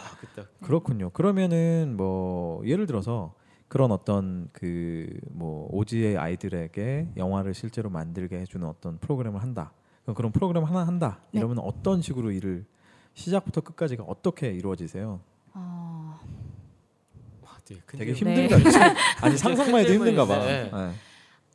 그렇군요. 0.61 1.11
그러면은 1.11 1.95
뭐 1.97 2.67
예를 2.67 2.87
들어서 2.87 3.35
그런 3.69 3.93
어떤 3.93 4.49
그 4.53 5.07
뭐 5.37 5.69
오지의 5.71 6.17
아이들에게 6.17 7.13
영화를 7.17 7.53
실제로 7.55 7.91
만들게 7.91 8.39
해주는 8.41 8.67
어떤 8.67 8.99
프로그램을 8.99 9.43
한다. 9.43 9.73
그런 10.15 10.33
프로그램 10.33 10.65
하나 10.65 10.87
한다. 10.87 11.21
네. 11.33 11.41
이러면 11.41 11.59
어떤 11.59 12.01
식으로 12.01 12.31
일을 12.31 12.65
시작부터 13.15 13.61
끝까지가 13.61 14.05
어떻게 14.05 14.51
이루어지세요? 14.51 15.21
어, 15.53 15.59
와, 15.59 15.86
되게 17.67 17.81
큰 17.85 17.99
되게 17.99 18.15
질문. 18.15 18.35
네. 18.35 18.49
아니 19.21 19.37
상상만 19.37 19.81
해도. 19.81 19.93
힘든가 19.93 20.25
봐. 20.25 20.39
네. 20.45 20.71
네. 20.73 20.93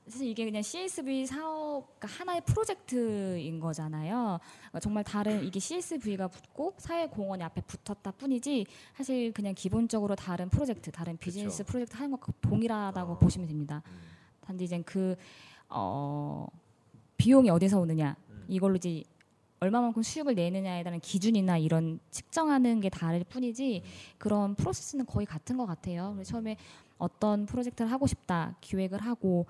사실 0.07 0.27
이게 0.27 0.43
그냥 0.43 0.61
CSV 0.61 1.25
사업 1.25 1.97
그러니까 1.97 2.19
하나의 2.19 2.41
프로젝트인 2.45 3.61
거잖아요. 3.61 4.39
그러니까 4.41 4.79
정말 4.81 5.03
다른 5.05 5.43
이게 5.43 5.59
CSV가 5.59 6.27
붙고 6.27 6.75
사회공헌이 6.79 7.41
앞에 7.43 7.61
붙었다 7.61 8.11
뿐이지 8.11 8.65
사실 8.97 9.31
그냥 9.31 9.53
기본적으로 9.55 10.15
다른 10.15 10.49
프로젝트, 10.49 10.91
다른 10.91 11.17
비즈니스 11.17 11.63
그쵸. 11.63 11.71
프로젝트 11.71 11.95
하는 11.95 12.11
것과 12.11 12.33
동일하다고 12.41 13.13
어. 13.13 13.19
보시면 13.19 13.47
됩니다. 13.47 13.81
음. 13.87 13.99
단지 14.41 14.65
이제 14.65 14.81
그 14.85 15.15
어, 15.69 16.45
비용이 17.15 17.49
어디서 17.49 17.79
오느냐 17.79 18.17
음. 18.31 18.45
이걸로 18.49 18.75
이제 18.75 19.03
얼마만큼 19.63 20.01
수익을 20.01 20.33
내느냐에 20.33 20.81
대한 20.81 20.99
기준이나 20.99 21.59
이런 21.59 21.99
측정하는 22.09 22.79
게 22.79 22.89
다를 22.89 23.23
뿐이지 23.23 23.83
그런 24.17 24.55
프로세스는 24.55 25.05
거의 25.05 25.27
같은 25.27 25.55
것 25.55 25.67
같아요. 25.67 26.13
그래서 26.15 26.31
처음에 26.31 26.57
어떤 26.97 27.45
프로젝트를 27.45 27.91
하고 27.91 28.07
싶다 28.07 28.55
기획을 28.61 29.03
하고 29.03 29.45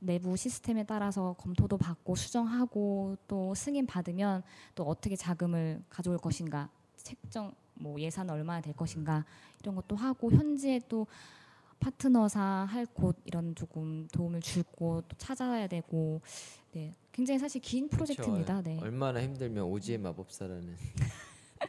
내부 0.00 0.36
시스템에 0.36 0.84
따라서 0.84 1.34
검토도 1.38 1.78
받고 1.78 2.14
수정하고 2.14 3.16
또 3.26 3.54
승인 3.54 3.86
받으면 3.86 4.42
또 4.74 4.82
어떻게 4.84 5.16
자금을 5.16 5.82
가져올 5.88 6.18
것인가 6.18 6.68
책정 6.96 7.54
뭐 7.72 7.98
예산 7.98 8.28
얼마나 8.28 8.60
될 8.60 8.74
것인가 8.76 9.24
이런 9.62 9.74
것도 9.76 9.96
하고 9.96 10.30
현지에 10.30 10.82
또 10.90 11.06
파트너사 11.80 12.66
할 12.68 12.84
곳 12.84 13.16
이런 13.24 13.54
조금 13.54 14.06
도움을 14.12 14.42
줄곳또 14.42 15.16
찾아야 15.16 15.66
되고 15.66 16.20
네 16.72 16.94
굉장히 17.14 17.38
사실 17.38 17.60
긴 17.60 17.88
프로젝트입니다. 17.88 18.56
그쵸. 18.56 18.70
네. 18.70 18.78
얼마나 18.82 19.22
힘들면 19.22 19.62
오지의 19.64 19.98
마법사라는 19.98 20.76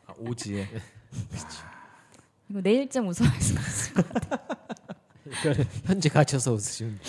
아, 0.08 0.14
오지에 0.18 0.66
이거 2.50 2.62
내일쯤 2.62 3.08
우승할 3.08 3.40
수가 3.40 3.62
있어요. 3.62 4.06
현재 5.86 6.10
갇혀서 6.10 6.52
웃으시면 6.52 7.00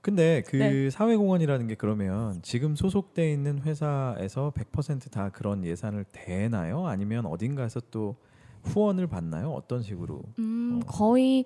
근데 0.00 0.42
그 0.48 0.56
네. 0.56 0.90
사회공헌이라는 0.90 1.68
게 1.68 1.76
그러면 1.76 2.40
지금 2.42 2.74
소속돼 2.74 3.32
있는 3.32 3.60
회사에서 3.60 4.52
100%다 4.56 5.30
그런 5.30 5.64
예산을 5.64 6.04
대나요? 6.10 6.86
아니면 6.86 7.26
어딘가에서 7.26 7.80
또 7.92 8.16
후원을 8.64 9.06
받나요? 9.06 9.52
어떤 9.52 9.82
식으로? 9.82 10.22
음 10.40 10.80
어. 10.82 10.86
거의 10.86 11.44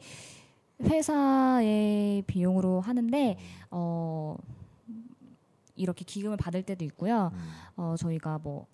회사의 0.80 2.22
비용으로 2.26 2.80
하는데 2.80 3.36
어 3.70 4.36
이렇게 5.74 6.04
기금을 6.04 6.36
받을 6.36 6.62
때도 6.62 6.84
있고요. 6.84 7.30
음. 7.32 7.38
어 7.76 7.94
저희가 7.96 8.38
뭐 8.38 8.66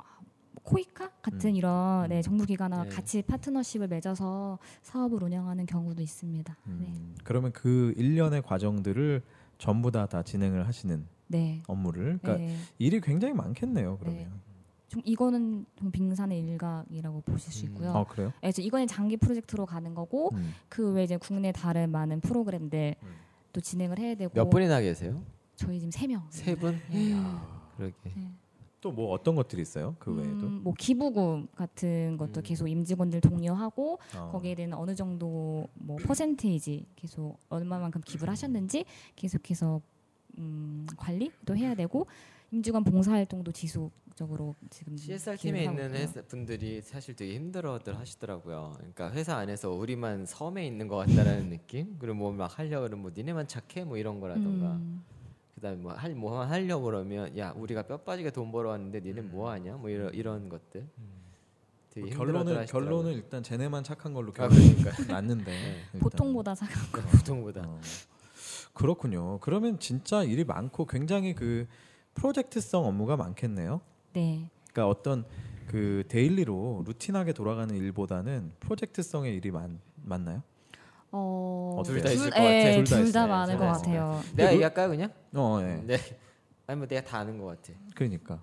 코이카 0.62 1.10
같은 1.22 1.50
음. 1.50 1.56
이런 1.56 2.08
네, 2.08 2.18
음. 2.18 2.22
정부기관과 2.22 2.84
네. 2.84 2.88
같이 2.90 3.22
파트너십을 3.22 3.88
맺어서 3.88 4.58
사업을 4.82 5.22
운영하는 5.22 5.66
경우도 5.66 6.02
있습니다. 6.02 6.56
네. 6.64 6.72
음, 6.72 7.14
그러면 7.24 7.52
그 7.52 7.94
일련의 7.96 8.42
과정들을 8.42 9.22
전부 9.58 9.90
다 9.90 10.06
다 10.06 10.22
진행을 10.22 10.66
하시는 10.66 11.06
네. 11.28 11.62
업무를 11.66 12.18
그러니까 12.22 12.36
네. 12.36 12.56
일이 12.78 13.00
굉장히 13.00 13.34
많겠네요. 13.34 13.98
그러면. 13.98 14.48
좀 14.88 15.02
이거는 15.04 15.66
좀 15.76 15.90
빙산의 15.90 16.40
일각이라고 16.40 17.20
보실 17.20 17.52
수 17.52 17.66
음. 17.66 17.70
있고요. 17.72 17.92
아 17.94 18.04
그래요? 18.04 18.28
네, 18.28 18.34
그래서 18.40 18.62
이거는 18.62 18.86
장기 18.86 19.18
프로젝트로 19.18 19.66
가는 19.66 19.94
거고 19.94 20.30
음. 20.34 20.54
그 20.70 20.92
외에 20.92 21.04
이제 21.04 21.18
국내 21.18 21.52
다른 21.52 21.90
많은 21.90 22.20
프로그램들 22.20 22.94
음. 23.02 23.08
또 23.52 23.60
진행을 23.60 23.98
해야 23.98 24.14
되고 24.14 24.32
몇 24.34 24.48
분이나 24.48 24.80
계세요? 24.80 25.22
저희 25.58 25.78
지금 25.80 25.90
세 25.90 26.06
명. 26.06 26.24
세 26.30 26.54
분? 26.54 26.80
네. 26.90 27.14
그러게. 27.76 28.10
또 28.80 28.92
뭐 28.92 29.10
어떤 29.12 29.34
것들이 29.34 29.60
있어요? 29.62 29.96
그 29.98 30.14
외에도? 30.14 30.46
음, 30.46 30.60
뭐 30.62 30.72
기부금 30.78 31.48
같은 31.56 32.16
것도 32.16 32.40
음. 32.40 32.42
계속 32.44 32.68
임직원들 32.68 33.20
독려하고 33.20 33.98
어. 34.16 34.28
거기에 34.30 34.54
대한 34.54 34.72
어느 34.74 34.94
정도 34.94 35.66
뭐 35.74 35.96
퍼센테이지 35.96 36.86
계속 36.94 37.38
얼마만큼 37.48 38.00
기부를 38.02 38.30
하셨는지 38.30 38.84
계속해서 39.16 39.80
음, 40.38 40.86
관리도 40.96 41.56
해야 41.56 41.74
되고 41.74 42.06
임직원 42.52 42.84
봉사 42.84 43.10
활동도 43.10 43.50
지속적으로 43.50 44.54
지금 44.70 44.96
CSR 44.96 45.36
팀에 45.36 45.64
있는. 45.64 45.92
회사 45.92 46.22
분들이 46.22 46.80
사실 46.80 47.16
되게 47.16 47.34
힘들어들 47.34 47.98
하시더라고요. 47.98 48.74
그러니까 48.76 49.10
회사 49.10 49.36
안에서 49.38 49.70
우리만 49.72 50.24
섬에 50.24 50.64
있는 50.64 50.86
것 50.86 50.96
같다라는 50.98 51.50
느낌. 51.50 51.96
그리고 51.98 52.14
뭐 52.16 52.30
막 52.32 52.56
하려 52.58 52.80
그러면 52.82 53.02
뭐 53.02 53.10
니네만 53.14 53.48
착해 53.48 53.84
뭐 53.84 53.96
이런 53.96 54.20
거라던가. 54.20 54.76
음, 54.76 55.02
그다음에 55.58 55.76
뭐할 55.76 56.14
뭐 56.14 56.44
하려 56.44 56.78
그러면 56.78 57.36
야 57.36 57.52
우리가 57.56 57.82
뼈 57.82 57.98
빠지게 57.98 58.30
돈 58.30 58.50
벌어 58.50 58.70
왔는데 58.70 59.00
니네 59.00 59.22
뭐 59.22 59.50
하냐 59.50 59.76
뭐 59.76 59.90
이런 59.90 60.12
이런 60.14 60.48
것들. 60.48 60.88
되게 61.90 62.14
뭐 62.14 62.16
결론은. 62.16 62.66
결론은 62.66 63.12
일단 63.12 63.42
쟤네만 63.42 63.82
착한 63.84 64.14
걸로 64.14 64.30
아, 64.30 64.32
결론 64.32 64.50
그러니까 64.56 65.12
났는데 65.12 65.50
네. 65.92 65.98
보통보다 65.98 66.54
작 66.54 66.68
보통보다 66.92 67.62
어, 67.66 67.80
그렇군요. 68.72 69.38
그러면 69.40 69.78
진짜 69.78 70.22
일이 70.22 70.44
많고 70.44 70.86
굉장히 70.86 71.34
그 71.34 71.66
프로젝트성 72.14 72.84
업무가 72.84 73.16
많겠네요. 73.16 73.80
네. 74.12 74.50
그러니까 74.72 74.88
어떤 74.88 75.24
그 75.66 76.04
daily로 76.08 76.84
routine하게 76.86 77.32
돌아가는 77.32 77.74
일보다는 77.74 78.52
프로젝트성의 78.60 79.34
일이 79.34 79.50
많 79.50 79.80
맞나요? 79.96 80.42
어, 81.10 81.76
어때요? 81.78 81.94
둘다 81.96 82.10
있을 82.10 82.30
것 82.30 82.36
예, 82.42 82.82
같아요. 82.82 82.84
둘다. 82.84 83.26
많을 83.26 83.54
둘것다 83.54 83.72
같아요. 83.78 84.22
내가 84.36 84.48
루- 84.50 84.54
얘기할까요 84.54 84.88
그냥? 84.88 85.12
어, 85.34 85.58
예. 85.62 85.82
네. 85.86 85.96
아니 86.66 86.78
뭐 86.78 86.86
내가 86.86 87.02
다 87.02 87.18
아는 87.20 87.38
것 87.38 87.46
같아. 87.46 87.72
그러니까 87.94 88.40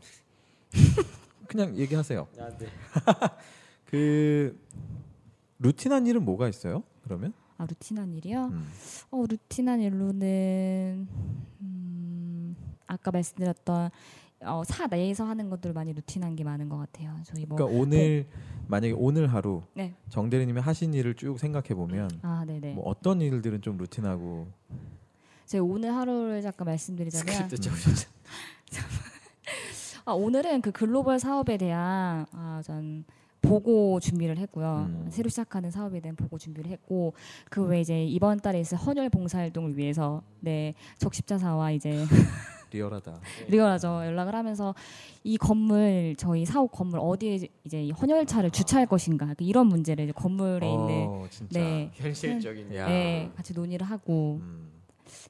그냥 1.48 1.76
얘기하세요. 1.78 2.28
아, 2.40 2.50
네. 2.58 2.68
그 3.86 4.60
루틴한 5.60 6.08
일은 6.08 6.24
뭐가 6.26 6.48
있어요? 6.50 6.84
그러면? 7.04 7.34
아 7.58 7.66
루틴한 7.66 8.14
일이요? 8.14 8.46
음. 8.48 8.68
어 9.12 9.24
루틴한 9.30 9.80
일로는 9.82 11.08
음, 11.62 12.56
아까 12.88 13.12
말씀드렸던 13.12 13.90
어, 14.46 14.64
사 14.64 14.88
내에서 14.88 15.26
하는 15.26 15.50
것들 15.50 15.74
많이 15.74 15.94
루틴한 15.94 16.36
게 16.36 16.44
많은 16.44 16.70
것 16.70 16.78
같아요. 16.78 17.16
저희 17.24 17.46
뭐 17.46 17.58
그러니까 17.58 17.80
오늘 17.80 18.26
만약에 18.68 18.94
오늘 18.98 19.28
하루 19.28 19.64
네. 19.74 19.94
정 20.10 20.30
대리님이 20.30 20.62
하신 20.62 20.94
일을 20.94 21.16
쭉 21.16 21.38
생각해 21.38 21.70
보면 21.70 22.10
아. 22.22 22.46
뭐 22.76 22.84
어떤 22.86 23.22
일들은 23.22 23.62
좀 23.62 23.78
루틴하고 23.78 24.48
제가 25.46 25.64
오늘 25.64 25.94
하루를 25.94 26.42
잠깐 26.42 26.66
말씀드리자면. 26.66 27.50
아, 30.06 30.12
오늘은 30.12 30.62
그 30.62 30.72
글로벌 30.72 31.20
사업에 31.20 31.58
대한 31.58 32.26
아, 32.32 32.62
전 32.64 33.06
보고 33.42 34.00
준비를 34.00 34.38
했고요. 34.38 34.88
음. 34.90 35.08
새로 35.10 35.30
시작하는 35.30 35.70
사업에 35.70 36.00
대한 36.00 36.16
보고 36.16 36.38
준비를 36.38 36.72
했고 36.72 37.14
그 37.50 37.64
외에 37.64 37.82
이제 37.82 38.04
이번 38.04 38.40
달에 38.40 38.60
있을 38.60 38.78
헌혈 38.78 39.10
봉사활동을 39.10 39.78
위해서 39.78 40.24
네 40.40 40.74
적십자사와 40.98 41.72
이제 41.72 42.06
리얼하다. 42.76 43.20
리얼하죠 43.48 43.88
연락을 44.06 44.36
하면서 44.36 44.76
이 45.24 45.38
건물 45.38 46.14
저희 46.18 46.46
사옥 46.46 46.72
건물 46.72 47.00
어디에 47.02 47.40
이제 47.64 47.82
이 47.84 47.92
헌혈차를 47.92 48.52
주차할 48.52 48.86
것인가 48.86 49.34
그 49.34 49.44
이런 49.44 49.68
문제를 49.68 50.04
이제 50.04 50.14
건물에 50.14 50.68
있는 50.70 51.08
어, 51.08 51.26
진짜. 51.30 51.60
네, 51.60 51.90
현실적인. 51.94 52.76
야. 52.76 52.88
네 52.88 53.32
같이 53.36 53.54
논의를 53.54 53.86
하고 53.88 54.40
음. 54.42 54.72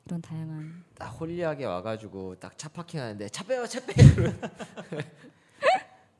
이런 0.05 0.21
다양한 0.21 0.83
딱 0.97 1.07
홀리하게 1.09 1.65
와가지고 1.65 2.35
딱 2.39 2.57
차 2.57 2.69
파킹하는데 2.69 3.29
차 3.29 3.43
빼요 3.43 3.65
차 3.67 3.79
빼. 3.85 3.93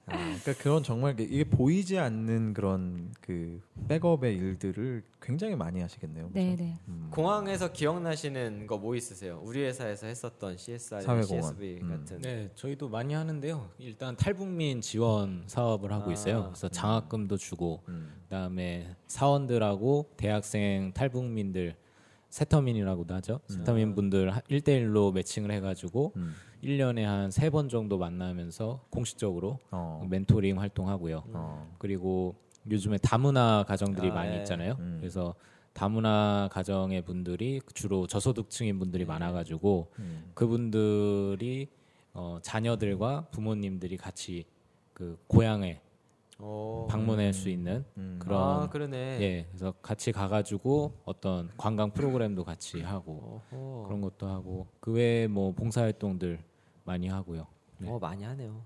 아, 0.07 0.17
그러니까 0.17 0.53
그런 0.61 0.83
정말 0.83 1.19
이게 1.19 1.43
보이지 1.43 1.97
않는 1.97 2.53
그런 2.53 3.11
그 3.21 3.59
백업의 3.87 4.35
일들을 4.35 5.03
굉장히 5.21 5.55
많이 5.55 5.81
하시겠네요. 5.81 6.27
그죠? 6.27 6.33
네네 6.39 6.77
음. 6.87 7.07
공항에서 7.11 7.71
기억나시는 7.71 8.67
거 8.67 8.77
뭐 8.77 8.95
있으세요? 8.95 9.41
우리 9.43 9.63
회사에서 9.63 10.05
했었던 10.05 10.57
CSR. 10.57 11.23
CSV 11.23 11.79
음. 11.81 11.89
같은. 11.89 12.21
네, 12.21 12.51
저희도 12.55 12.89
많이 12.89 13.13
하는데요. 13.15 13.71
일단 13.79 14.15
탈북민 14.15 14.81
지원 14.81 15.43
사업을 15.47 15.91
하고 15.91 16.11
아, 16.11 16.13
있어요. 16.13 16.43
그래서 16.49 16.67
장학금도 16.69 17.37
주고 17.37 17.81
음. 17.87 18.13
그다음에 18.23 18.95
사원들하고 19.07 20.11
대학생 20.17 20.91
탈북민들 20.93 21.75
세터민이라고도 22.29 23.13
하죠. 23.15 23.39
세터민 23.47 23.95
분들 23.95 24.29
1대1로 24.51 25.13
매칭을 25.13 25.51
해가지고 25.51 26.11
음. 26.17 26.35
1년에 26.65 27.01
한 27.03 27.29
세 27.31 27.49
번 27.49 27.69
정도 27.69 27.97
만나면서 27.97 28.85
공식적으로 28.89 29.59
어. 29.71 30.05
멘토링 30.09 30.59
활동하고요. 30.59 31.23
어. 31.33 31.75
그리고 31.77 32.35
요즘에 32.69 32.97
다문화 32.97 33.63
가정들이 33.67 34.09
아, 34.09 34.13
많이 34.13 34.33
예. 34.35 34.39
있잖아요. 34.39 34.75
음. 34.79 34.97
그래서 34.99 35.35
다문화 35.73 36.49
가정의 36.51 37.01
분들이 37.03 37.61
주로 37.73 38.07
저소득층인 38.07 38.79
분들이 38.79 39.05
많아가지고 39.05 39.91
음. 39.99 40.31
그분들이 40.33 41.67
어, 42.13 42.39
자녀들과 42.41 43.27
부모님들이 43.31 43.97
같이 43.97 44.45
그 44.93 45.17
고향에 45.27 45.81
오. 46.39 46.87
방문할 46.89 47.33
수 47.33 47.49
있는 47.49 47.85
음. 47.97 48.17
그런 48.19 48.63
아 48.63 48.69
그러네. 48.69 49.21
예 49.21 49.45
그래서 49.49 49.73
같이 49.81 50.11
가가지고 50.11 50.93
어떤 51.05 51.49
관광 51.57 51.91
프로그램도 51.91 52.43
같이 52.43 52.81
하고 52.81 53.41
어허. 53.51 53.83
그런 53.87 54.01
것도 54.01 54.27
하고 54.27 54.67
그 54.79 54.91
외에 54.93 55.27
뭐 55.27 55.51
봉사활동들 55.53 56.39
많이 56.85 57.07
하고요. 57.07 57.45
네. 57.79 57.89
어 57.89 57.99
많이 57.99 58.23
하네요. 58.23 58.61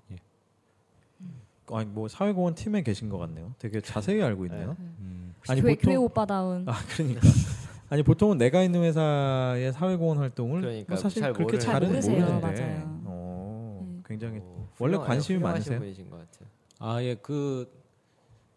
아니 1.71 1.85
뭐 1.85 2.07
사회공헌 2.07 2.55
팀에 2.55 2.81
계신 2.83 3.09
것 3.09 3.17
같네요. 3.19 3.53
되게 3.59 3.79
자세히 3.81 4.21
알고 4.21 4.45
있네요. 4.47 4.75
음, 4.79 5.33
아니, 5.47 5.61
교회, 5.61 5.75
보통- 5.75 5.85
교회 5.89 5.95
오빠다운 5.95 6.67
아 6.67 6.73
그러니까 6.95 7.21
아니 7.89 8.03
보통은 8.03 8.37
내가 8.37 8.63
있는 8.63 8.83
회사의 8.83 9.71
사회공헌 9.73 10.17
활동을 10.17 10.61
그러니까 10.61 10.93
뭐 10.93 10.97
사실 11.01 11.21
잘 11.21 11.33
그렇게 11.33 11.57
모르는 11.57 11.59
잘은 11.73 11.87
모르세요. 11.89 12.19
모르는데 12.19 12.61
맞아요. 12.61 13.01
어, 13.05 13.85
네. 13.87 14.01
굉장히 14.07 14.39
오, 14.39 14.67
원래 14.79 14.95
훌륭하- 14.97 15.05
관심이 15.07 15.39
많으세요? 15.39 15.79
분이신 15.79 16.09
것 16.09 16.17
같아요. 16.17 16.49
아예 16.79 17.15
그 17.15 17.67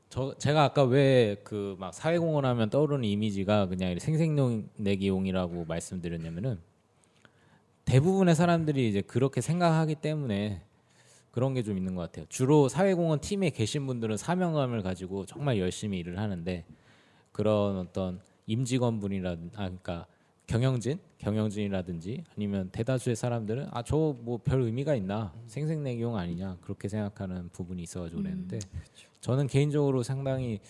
저 0.08 0.36
제가 0.36 0.64
아까 0.64 0.84
왜 0.84 1.36
그 1.42 1.74
막 1.78 1.94
사회공헌 1.94 2.44
하면 2.44 2.68
떠오르는 2.68 3.04
이미지가 3.04 3.66
그냥 3.68 3.98
생생내기용이라고 3.98 5.64
말씀드렸냐면은 5.64 6.58
대부분의 7.96 8.34
사람들이 8.34 8.88
이제 8.88 9.02
그렇게 9.02 9.42
생각하기 9.42 9.96
때문에 9.96 10.62
그런 11.30 11.52
게 11.52 11.62
좀 11.62 11.76
있는 11.76 11.94
것 11.94 12.00
같아요. 12.00 12.24
주로 12.30 12.70
사회공헌 12.70 13.20
팀에 13.20 13.50
계신 13.50 13.86
분들은 13.86 14.16
사명감을 14.16 14.80
가지고 14.82 15.26
정말 15.26 15.58
열심히 15.58 15.98
일을 15.98 16.18
하는데 16.18 16.64
그런 17.32 17.76
어떤 17.76 18.20
임직원분이라 18.46 19.30
아 19.32 19.36
그러니까 19.56 20.06
경영진 20.46 21.00
경영진이라든지 21.18 22.24
아니면 22.34 22.70
대다수의 22.72 23.14
사람들은 23.14 23.68
아 23.72 23.82
저 23.82 24.16
뭐 24.24 24.38
별 24.38 24.62
의미가 24.62 24.94
있나? 24.94 25.34
생생내기용 25.46 26.16
아니냐? 26.16 26.56
그렇게 26.62 26.88
생각하는 26.88 27.50
부분이 27.50 27.82
있어가지고 27.82 28.22
그랬는데 28.22 28.58
저는 29.20 29.46
개인적으로 29.48 30.02
상당히 30.02 30.60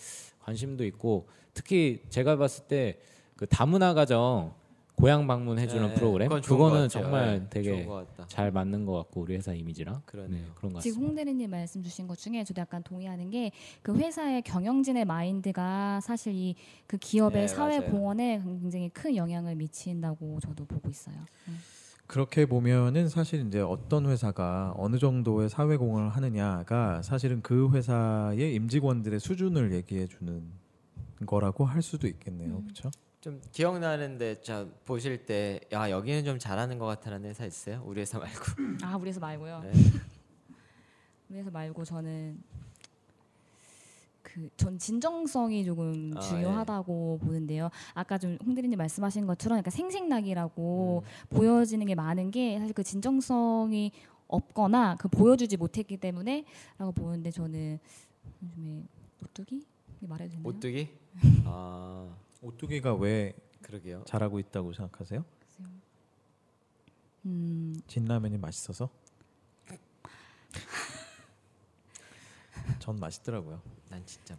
관심도 0.41 0.83
있고 0.87 1.29
특히 1.53 2.01
제가 2.09 2.35
봤을 2.35 2.65
때 2.67 2.99
그 3.37 3.47
다문화 3.47 3.93
가정 3.93 4.53
고향 4.95 5.27
방문해주는 5.27 5.87
네, 5.89 5.93
프로그램 5.95 6.29
그거는. 6.29 6.87
정말 6.87 7.39
네, 7.41 7.47
되게. 7.49 7.87
잘 8.27 8.51
맞는 8.51 8.85
것 8.85 8.93
같고 8.93 9.21
우리 9.21 9.35
회사 9.35 9.53
이미지랑 9.53 10.01
그러네요. 10.05 10.39
네, 10.45 10.51
그런 10.55 10.71
것 10.73 10.81
지금 10.81 10.95
같습니다. 10.95 11.07
홍 11.07 11.15
대리님 11.15 11.49
말씀 11.51 11.81
주신 11.83 12.07
것 12.07 12.17
중에 12.17 12.43
저도 12.43 12.61
약간 12.61 12.81
동의하는 12.83 13.29
게 13.29 13.51
그 13.81 13.95
회사의 13.95 14.41
경영진의 14.43 15.05
마인드가 15.05 15.99
사실 16.01 16.33
이 16.35 16.55
그 16.87 16.97
기업의 16.97 17.41
네, 17.41 17.47
사회 17.47 17.79
맞아요. 17.79 17.91
공헌에 17.91 18.41
굉장히 18.43 18.89
큰 18.89 19.15
영향을 19.15 19.55
미친다고 19.55 20.39
저도 20.39 20.65
보고 20.65 20.89
있어요. 20.89 21.15
음. 21.47 21.57
그렇게 22.05 22.45
보면은 22.45 23.09
사실 23.09 23.47
이제 23.47 23.59
어떤 23.61 24.05
회사가 24.05 24.73
어느 24.77 24.97
정도의 24.99 25.49
사회 25.49 25.75
공헌을 25.77 26.09
하느냐가 26.09 27.01
사실은 27.01 27.41
그 27.41 27.71
회사의 27.71 28.53
임직원들의 28.55 29.19
수준을 29.19 29.73
얘기해 29.73 30.07
주는 30.07 30.43
거라고 31.25 31.65
할 31.65 31.81
수도 31.81 32.07
있겠네요. 32.07 32.57
음. 32.57 32.63
그렇죠? 32.63 32.91
좀 33.23 33.39
기억나는데 33.53 34.41
자 34.41 34.67
보실 34.83 35.25
때 35.25 35.61
야 35.71 35.89
여기는 35.89 36.25
좀 36.25 36.37
잘하는 36.37 36.77
것 36.77 36.85
같다는 36.85 37.23
회사 37.29 37.45
있어요? 37.45 37.81
우리 37.85 38.01
회사 38.01 38.19
말고. 38.19 38.43
아 38.83 38.97
우리 38.97 39.09
회사 39.09 39.19
말고요. 39.21 39.61
네. 39.63 39.71
우리 41.29 41.39
회사 41.39 41.49
말고 41.49 41.85
저는 41.85 42.43
그 44.23 44.49
전 44.57 44.77
진정성이 44.77 45.63
조금 45.63 46.11
아, 46.17 46.19
중요하다고 46.19 47.19
보는데요. 47.23 47.69
아까 47.93 48.17
좀 48.17 48.37
홍대리님 48.45 48.77
말씀하신 48.77 49.25
것처럼 49.25 49.59
약간 49.59 49.71
생색나기라고 49.71 51.03
음. 51.05 51.35
보여지는 51.37 51.85
게 51.85 51.95
많은 51.95 52.29
게 52.31 52.59
사실 52.59 52.73
그 52.73 52.83
진정성이 52.83 53.91
없거나 54.27 54.95
그 54.99 55.07
보여주지 55.07 55.55
못했기 55.57 55.95
때문에라고 55.97 56.91
보는데 56.95 57.31
저는 57.31 57.79
요즘에 58.43 58.83
오뚜기 59.23 59.65
말해도 60.01 60.31
되나요? 60.31 60.47
오뚜기? 60.49 60.89
아 61.45 62.09
오뚜기가 62.43 62.93
왜 62.95 63.33
그러게요. 63.61 64.03
잘하고 64.05 64.37
있다고 64.39 64.73
생각하세요? 64.73 65.23
음, 67.25 67.73
진라면이 67.87 68.37
맛있어서? 68.37 68.89
전 72.79 72.97
맛있더라고요. 72.97 73.61
난 73.89 74.05
진짜 74.05 74.37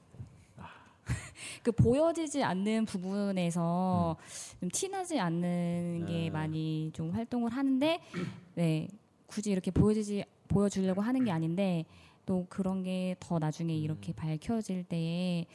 그 1.62 1.72
보여지지 1.72 2.42
않는 2.42 2.84
부분에서 2.84 4.16
좀 4.60 4.68
티나지 4.70 5.18
않는 5.18 6.04
게 6.06 6.12
네. 6.12 6.30
많이 6.30 6.90
좀 6.92 7.10
활동을 7.10 7.52
하는데 7.52 8.00
네 8.54 8.88
굳이 9.26 9.50
이렇게 9.50 9.70
보여주지 9.70 10.24
보여주려고 10.48 11.00
하는 11.00 11.24
게 11.24 11.30
아닌데 11.30 11.86
또 12.26 12.46
그런 12.50 12.82
게 12.82 13.16
더 13.20 13.38
나중에 13.38 13.74
이렇게 13.74 14.12
밝혀질 14.12 14.84
때에 14.84 15.46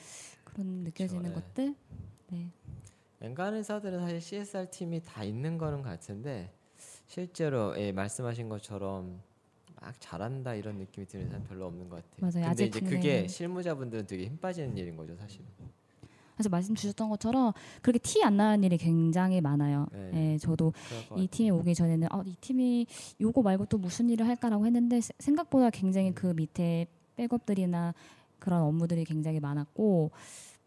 그런 0.43 0.83
느껴지는 0.83 1.23
네. 1.23 1.33
것들 1.33 1.75
네. 2.31 2.49
웬간한 3.21 3.55
회사들은 3.55 3.99
사실 3.99 4.21
CSR 4.21 4.69
팀이 4.71 5.01
다 5.03 5.23
있는 5.23 5.57
거는 5.57 5.81
같은데 5.81 6.51
실제로 7.07 7.77
예, 7.77 7.91
말씀하신 7.91 8.47
것처럼 8.49 9.19
막 9.81 9.93
잘한다 9.99 10.55
이런 10.55 10.77
느낌이 10.77 11.07
드는 11.07 11.27
사람 11.27 11.43
별로 11.45 11.65
없는 11.67 11.89
것 11.89 11.97
같아요. 11.97 12.31
맞아요. 12.41 12.47
근데 12.49 12.65
이제 12.65 12.79
그게 12.79 13.27
실무자분들은 13.27 14.05
되게 14.07 14.25
힘 14.25 14.37
빠지는 14.37 14.77
일인 14.77 14.95
거죠, 14.95 15.15
사실. 15.15 15.41
그래서 16.35 16.47
말씀 16.49 16.73
주셨던 16.73 17.09
것처럼 17.09 17.51
그렇게 17.81 17.99
티 17.99 18.23
안 18.23 18.37
나는 18.37 18.63
일이 18.63 18.77
굉장히 18.77 19.41
많아요. 19.41 19.87
네. 19.91 20.33
예, 20.33 20.37
저도 20.37 20.71
이. 21.17 21.27
팀에 21.27 21.49
오기 21.49 21.75
전에는 21.75 22.07
어, 22.13 22.23
이 22.25 22.35
팀이 22.39 22.87
요거 23.19 23.41
말고 23.41 23.65
또 23.65 23.77
무슨 23.77 24.09
일을 24.09 24.25
할까라고 24.25 24.65
했는데 24.65 25.01
세- 25.01 25.11
생각보다 25.19 25.69
굉장히 25.69 26.13
그 26.13 26.27
밑에 26.27 26.87
백업들이나 27.17 27.93
그런 28.39 28.61
업무들이 28.61 29.03
굉장히 29.03 29.41
많았고 29.41 30.11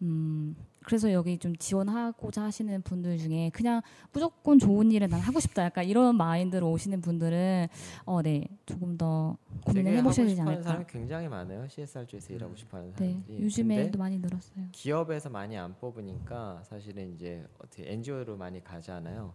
음 0.03 0.55
그래서 0.85 1.13
여기 1.13 1.39
좀 1.39 1.55
지원하고자 1.57 2.43
하시는 2.45 2.83
분들 2.83 3.19
중에 3.19 3.51
그냥 3.53 3.83
무조건 4.13 4.59
좋은 4.59 4.91
일을 4.93 5.09
난 5.09 5.21
하고 5.21 5.41
싶다 5.41 5.65
약간 5.65 5.85
이런 5.85 6.17
마인드로 6.17 6.71
오시는 6.71 7.01
분들은 7.01 7.69
어 8.05 8.23
네 8.23 8.47
조금 8.67 8.97
더 8.97 9.37
고민을 9.67 9.97
해보셔야 9.99 10.27
되지 10.27 10.41
않을까 10.41 10.63
사람이 10.63 10.85
굉장히 10.89 11.29
많아요. 11.29 11.67
CSR 11.69 12.07
쪽에서 12.07 12.33
일하고 12.35 12.55
싶어하는 12.57 12.93
네 12.95 12.97
사람들이. 13.13 13.43
요즘에도 13.45 13.99
많이 13.99 14.19
늘었어요 14.19 14.65
기업에서 14.73 15.29
많이 15.31 15.57
안 15.57 15.75
뽑으니까 15.79 16.63
사실은 16.65 17.15
이제 17.15 17.45
어떻게 17.59 17.91
NGO로 17.93 18.37
많이 18.37 18.63
가잖아요. 18.63 19.35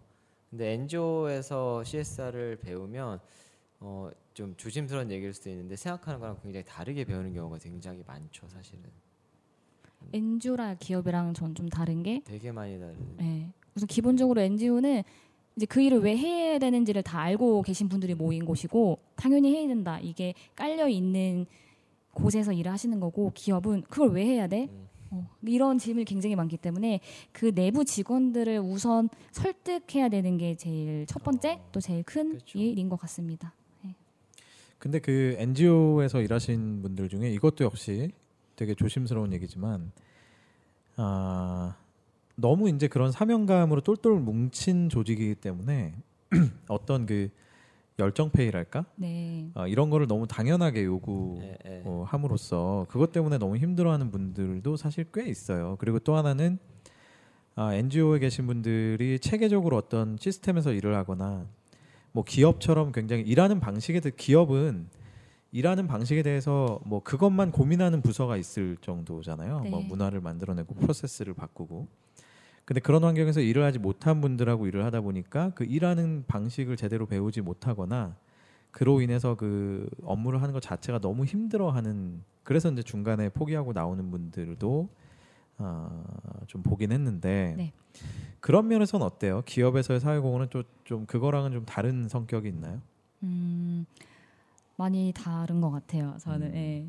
근데 0.50 0.72
NGO에서 0.72 1.84
CSR을 1.84 2.56
배우면 2.56 3.20
어, 3.80 4.10
좀 4.34 4.54
조심스러운 4.56 5.10
얘기일 5.10 5.34
수도 5.34 5.50
있는데 5.50 5.76
생각하는 5.76 6.18
거랑 6.20 6.38
굉장히 6.42 6.64
다르게 6.64 7.04
배우는 7.04 7.32
경우가 7.34 7.58
굉장히 7.58 8.02
많죠, 8.06 8.48
사실은. 8.48 8.84
NGO랑 10.12 10.76
기업이랑 10.80 11.34
전 11.34 11.54
좀 11.54 11.68
다른 11.68 12.02
게 12.02 12.20
되게 12.24 12.52
많이 12.52 12.78
다른. 12.78 12.94
네. 13.16 13.50
우선 13.74 13.86
기본적으로 13.86 14.40
NGO는 14.40 15.02
이제 15.56 15.66
그 15.66 15.80
일을 15.82 16.00
왜 16.00 16.16
해야 16.16 16.58
되는지를 16.58 17.02
다 17.02 17.20
알고 17.20 17.62
계신 17.62 17.88
분들이 17.88 18.14
모인 18.14 18.44
곳이고 18.44 18.98
당연히 19.16 19.54
해야 19.56 19.66
된다. 19.66 19.98
이게 20.00 20.34
깔려 20.54 20.88
있는 20.88 21.46
곳에서 22.12 22.52
일을 22.52 22.70
하시는 22.72 22.98
거고 23.00 23.32
기업은 23.34 23.82
그걸 23.82 24.10
왜 24.10 24.24
해야 24.24 24.46
돼? 24.46 24.68
음. 24.70 24.88
어, 25.10 25.26
이런 25.42 25.78
질문이 25.78 26.04
굉장히 26.04 26.36
많기 26.36 26.56
때문에 26.58 27.00
그 27.32 27.52
내부 27.54 27.84
직원들을 27.84 28.58
우선 28.60 29.08
설득해야 29.32 30.08
되는 30.10 30.36
게 30.36 30.54
제일 30.54 31.06
첫 31.06 31.22
번째 31.24 31.60
또 31.72 31.80
제일 31.80 32.02
큰 32.02 32.30
그렇죠. 32.34 32.58
일인 32.58 32.88
것 32.88 32.96
같습니다. 33.00 33.54
근데 34.78 35.00
그 35.00 35.34
NGO에서 35.38 36.20
일하신 36.20 36.82
분들 36.82 37.08
중에 37.08 37.30
이것도 37.32 37.64
역시 37.64 38.12
되게 38.58 38.74
조심스러운 38.74 39.32
얘기지만 39.32 39.92
아 40.96 41.76
너무 42.34 42.68
이제 42.68 42.88
그런 42.88 43.12
사명감으로 43.12 43.82
똘똘 43.82 44.18
뭉친 44.18 44.88
조직이기 44.88 45.36
때문에 45.36 45.94
어떤 46.66 47.06
그 47.06 47.30
열정페이랄까 48.00 48.84
네. 48.96 49.50
아, 49.54 49.68
이런 49.68 49.90
거를 49.90 50.08
너무 50.08 50.26
당연하게 50.26 50.84
요구 50.84 51.38
예, 51.40 51.56
예. 51.66 51.82
어, 51.84 52.04
함으로써 52.06 52.86
그것 52.88 53.12
때문에 53.12 53.38
너무 53.38 53.56
힘들어하는 53.56 54.10
분들도 54.10 54.76
사실 54.76 55.06
꽤 55.12 55.28
있어요. 55.28 55.76
그리고 55.78 56.00
또 56.00 56.16
하나는 56.16 56.58
아, 57.54 57.74
NGO에 57.74 58.18
계신 58.18 58.46
분들이 58.46 59.18
체계적으로 59.20 59.76
어떤 59.76 60.16
시스템에서 60.18 60.72
일을 60.72 60.96
하거나 60.96 61.46
뭐 62.10 62.24
기업처럼 62.24 62.90
굉장히 62.90 63.22
일하는 63.22 63.60
방식에 63.60 64.00
대해 64.00 64.12
기업은 64.16 64.88
일하는 65.50 65.86
방식에 65.86 66.22
대해서 66.22 66.80
뭐 66.84 67.02
그것만 67.02 67.52
고민하는 67.52 68.02
부서가 68.02 68.36
있을 68.36 68.76
정도잖아요. 68.80 69.60
네. 69.64 69.70
뭐 69.70 69.80
문화를 69.80 70.20
만들어내고 70.20 70.74
프로세스를 70.74 71.34
바꾸고. 71.34 71.88
근데 72.64 72.80
그런 72.80 73.02
환경에서 73.02 73.40
일을 73.40 73.64
하지 73.64 73.78
못한 73.78 74.20
분들하고 74.20 74.66
일을 74.66 74.84
하다 74.84 75.00
보니까 75.00 75.52
그 75.54 75.64
일하는 75.64 76.24
방식을 76.26 76.76
제대로 76.76 77.06
배우지 77.06 77.40
못하거나 77.40 78.14
그로 78.70 79.00
인해서 79.00 79.36
그 79.36 79.88
업무를 80.02 80.42
하는 80.42 80.52
것 80.52 80.60
자체가 80.60 80.98
너무 80.98 81.24
힘들어하는 81.24 82.22
그래서 82.42 82.70
이제 82.70 82.82
중간에 82.82 83.30
포기하고 83.30 83.72
나오는 83.72 84.10
분들도 84.10 84.88
어, 85.58 86.04
좀 86.46 86.62
보긴 86.62 86.92
했는데 86.92 87.54
네. 87.56 87.72
그런 88.40 88.68
면에서는 88.68 89.04
어때요? 89.04 89.42
기업에서의 89.46 90.00
사회공헌은 90.00 90.50
좀, 90.50 90.62
좀 90.84 91.06
그거랑은 91.06 91.52
좀 91.52 91.64
다른 91.64 92.06
성격이 92.06 92.48
있나요? 92.48 92.80
음, 93.22 93.86
많이 94.78 95.12
다른 95.14 95.60
것 95.60 95.70
같아요. 95.70 96.16
저는 96.20 96.46
음. 96.48 96.54
예. 96.54 96.88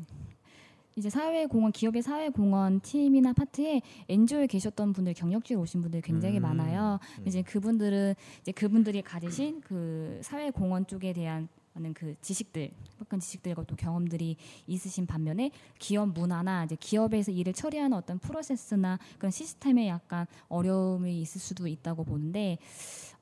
이제 0.96 1.08
사회공헌 1.10 1.72
기업의 1.72 2.02
사회공헌 2.02 2.80
팀이나 2.80 3.32
파트에 3.32 3.80
NGO에 4.08 4.46
계셨던 4.46 4.92
분들 4.92 5.14
경력직에 5.14 5.54
오신 5.54 5.82
분들이 5.82 6.02
굉장히 6.02 6.38
음. 6.38 6.42
많아요. 6.42 6.98
음. 7.18 7.26
이제 7.26 7.42
그분들은 7.42 8.14
이제 8.40 8.52
그분들이 8.52 9.02
가지신 9.02 9.60
그 9.60 10.20
사회공헌 10.22 10.86
쪽에 10.86 11.12
대한 11.12 11.48
많은 11.72 11.94
그 11.94 12.14
지식들, 12.20 12.70
약간 13.00 13.20
지식들과 13.20 13.64
또 13.64 13.76
경험들이 13.76 14.36
있으신 14.66 15.06
반면에 15.06 15.50
기업 15.78 16.08
문화나 16.08 16.64
이제 16.64 16.76
기업에서 16.78 17.30
일을 17.30 17.52
처리하는 17.52 17.96
어떤 17.96 18.18
프로세스나 18.18 18.98
그런 19.18 19.30
시스템에 19.30 19.88
약간 19.88 20.26
어려움이 20.48 21.20
있을 21.20 21.40
수도 21.40 21.66
있다고 21.66 22.04
보는데 22.04 22.58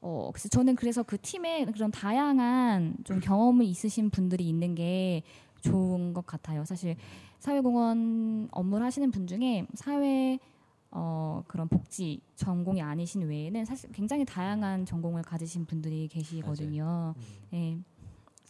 어 0.00 0.30
그래서 0.32 0.48
저는 0.48 0.76
그래서 0.76 1.02
그 1.02 1.18
팀에 1.20 1.64
그런 1.66 1.90
다양한 1.90 2.96
좀 3.04 3.20
경험이 3.20 3.68
있으신 3.68 4.10
분들이 4.10 4.48
있는 4.48 4.74
게 4.74 5.22
좋은 5.60 6.14
것 6.14 6.26
같아요. 6.26 6.64
사실 6.64 6.96
사회공헌 7.40 8.48
업무를 8.52 8.86
하시는 8.86 9.10
분 9.10 9.26
중에 9.26 9.66
사회 9.74 10.38
어 10.90 11.42
그런 11.48 11.68
복지 11.68 12.20
전공이 12.36 12.80
아니신 12.80 13.22
외에는 13.22 13.64
사실 13.64 13.90
굉장히 13.92 14.24
다양한 14.24 14.86
전공을 14.86 15.22
가지신 15.22 15.66
분들이 15.66 16.08
계시거든요. 16.08 17.14
예. 17.52 17.78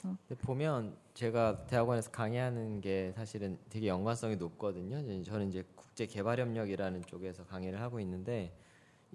근데 0.01 0.41
보면 0.43 0.97
제가 1.15 1.67
대학원에서 1.67 2.11
강의하는 2.11 2.81
게 2.81 3.13
사실은 3.17 3.59
되게 3.69 3.89
연관성이 3.89 4.37
높거든요. 4.37 5.03
저는 5.25 5.49
이제 5.49 5.65
국제 5.75 6.07
개발 6.07 6.39
협력이라는 6.39 7.03
쪽에서 7.07 7.45
강의를 7.45 7.81
하고 7.81 7.99
있는데 8.01 8.55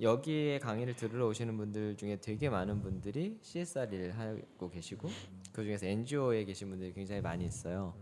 여기에 0.01 0.59
강의를 0.59 0.95
들으러 0.95 1.27
오시는 1.27 1.55
분들 1.55 1.97
중에 1.97 2.15
되게 2.19 2.49
많은 2.49 2.81
분들이 2.81 3.37
CSR 3.41 3.93
일을 3.93 4.17
하고 4.17 4.69
계시고 4.69 5.07
그 5.51 5.63
중에서 5.63 5.85
NGO에 5.85 6.45
계신 6.45 6.69
분들이 6.69 6.93
굉장히 6.93 7.21
많이 7.21 7.45
있어요. 7.45 7.93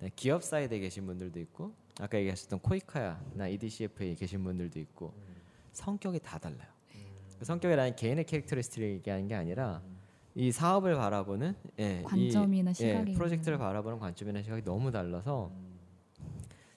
네, 0.00 0.10
기업 0.16 0.42
사이드에 0.42 0.78
계신 0.80 1.06
분들도 1.06 1.38
있고 1.40 1.72
아까 2.00 2.18
얘기하셨던 2.18 2.58
코이카야나 2.60 3.46
EDCF에 3.48 4.14
계신 4.14 4.42
분들도 4.42 4.78
있고 4.80 5.14
성격이 5.72 6.18
다 6.18 6.38
달라요. 6.38 6.68
그 7.38 7.44
성격이라는 7.44 7.94
개인의 7.96 8.24
캐릭터리스틱을 8.24 8.88
얘기하는 8.94 9.28
게 9.28 9.34
아니라 9.34 9.82
이 10.34 10.50
사업을 10.50 10.96
바라보는 10.96 11.54
예, 11.78 12.00
이- 12.00 12.02
관점이나 12.02 12.70
예, 12.70 12.74
시각이 12.74 13.12
프로젝트를 13.12 13.56
바라보는 13.58 13.98
관점이나 14.00 14.42
시각이 14.42 14.62
너무 14.64 14.90
달라서 14.90 15.52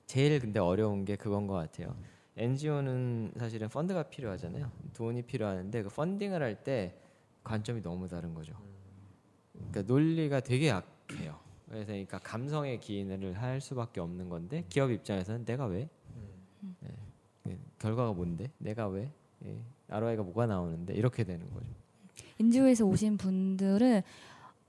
제일 0.05 0.39
근데 0.39 0.60
어려운 0.60 1.05
게 1.05 1.15
그건 1.15 1.47
것 1.47 1.53
같아요. 1.55 1.95
NGO는 2.39 3.34
사실은 3.38 3.67
펀드가 3.67 4.04
필요하잖아요. 4.04 4.71
돈이 4.93 5.23
필요하는데 5.23 5.84
그 5.84 5.89
펀딩을 5.89 6.41
할 6.41 6.63
때 6.63 6.95
관점이 7.43 7.82
너무 7.82 8.08
다른 8.08 8.34
거죠. 8.34 8.54
그러니까 9.54 9.82
논리가 9.84 10.39
되게 10.41 10.69
약해요. 10.69 11.38
그래서 11.67 11.88
그러니까 11.88 12.19
감성의 12.19 12.80
기인을 12.80 13.34
할 13.34 13.60
수밖에 13.62 13.99
없는 13.99 14.30
건데 14.30 14.63
기업 14.69 14.91
입장에서는 14.91 15.45
내가 15.45 15.65
왜? 15.65 15.89
예, 16.84 16.88
그 17.43 17.58
결과가 17.80 18.13
뭔데? 18.13 18.52
내가 18.58 18.88
왜? 18.88 19.12
예, 19.45 19.62
ROI가 19.90 20.23
뭐가 20.23 20.48
나오는데 20.48 20.94
이렇게 20.94 21.23
되는 21.23 21.50
거죠. 21.54 21.67
NGO에서 22.40 22.85
오신 22.85 23.17
분들은 23.17 24.02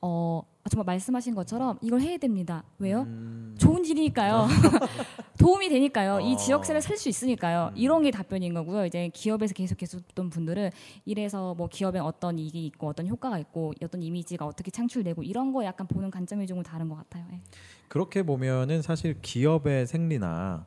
어 0.03 0.43
정말 0.69 0.85
말씀하신 0.85 1.35
것처럼 1.35 1.79
이걸 1.81 2.01
해야 2.03 2.19
됩니다. 2.19 2.63
왜요? 2.79 3.03
음. 3.03 3.55
좋은 3.59 3.85
일이니까요. 3.85 4.47
도움이 5.39 5.69
되니까요. 5.71 6.17
어. 6.17 6.21
이 6.21 6.37
지역세를 6.37 6.83
살 6.83 6.99
수 6.99 7.09
있으니까요. 7.09 7.71
음. 7.73 7.77
이런 7.79 8.03
게 8.03 8.11
답변인 8.11 8.53
거고요. 8.53 8.85
이제 8.85 9.11
기업에서 9.15 9.55
계속 9.55 9.79
계셨던 9.79 10.29
분들은 10.29 10.71
이래서 11.07 11.55
뭐 11.55 11.67
기업에 11.69 11.99
어떤 11.99 12.39
이익이 12.39 12.67
있고 12.67 12.89
어떤 12.89 13.09
효과가 13.09 13.39
있고 13.39 13.73
어떤 13.83 14.03
이미지가 14.03 14.45
어떻게 14.45 14.71
창출되고 14.71 15.23
이런 15.23 15.53
거 15.53 15.65
약간 15.65 15.87
보는 15.87 16.11
관점이 16.11 16.47
조금 16.47 16.63
다른 16.63 16.89
것 16.91 16.97
같아요. 16.97 17.25
예. 17.33 17.41
그렇게 17.89 18.23
보면은 18.23 18.83
사실 18.83 19.17
기업의 19.23 19.87
생리나 19.87 20.67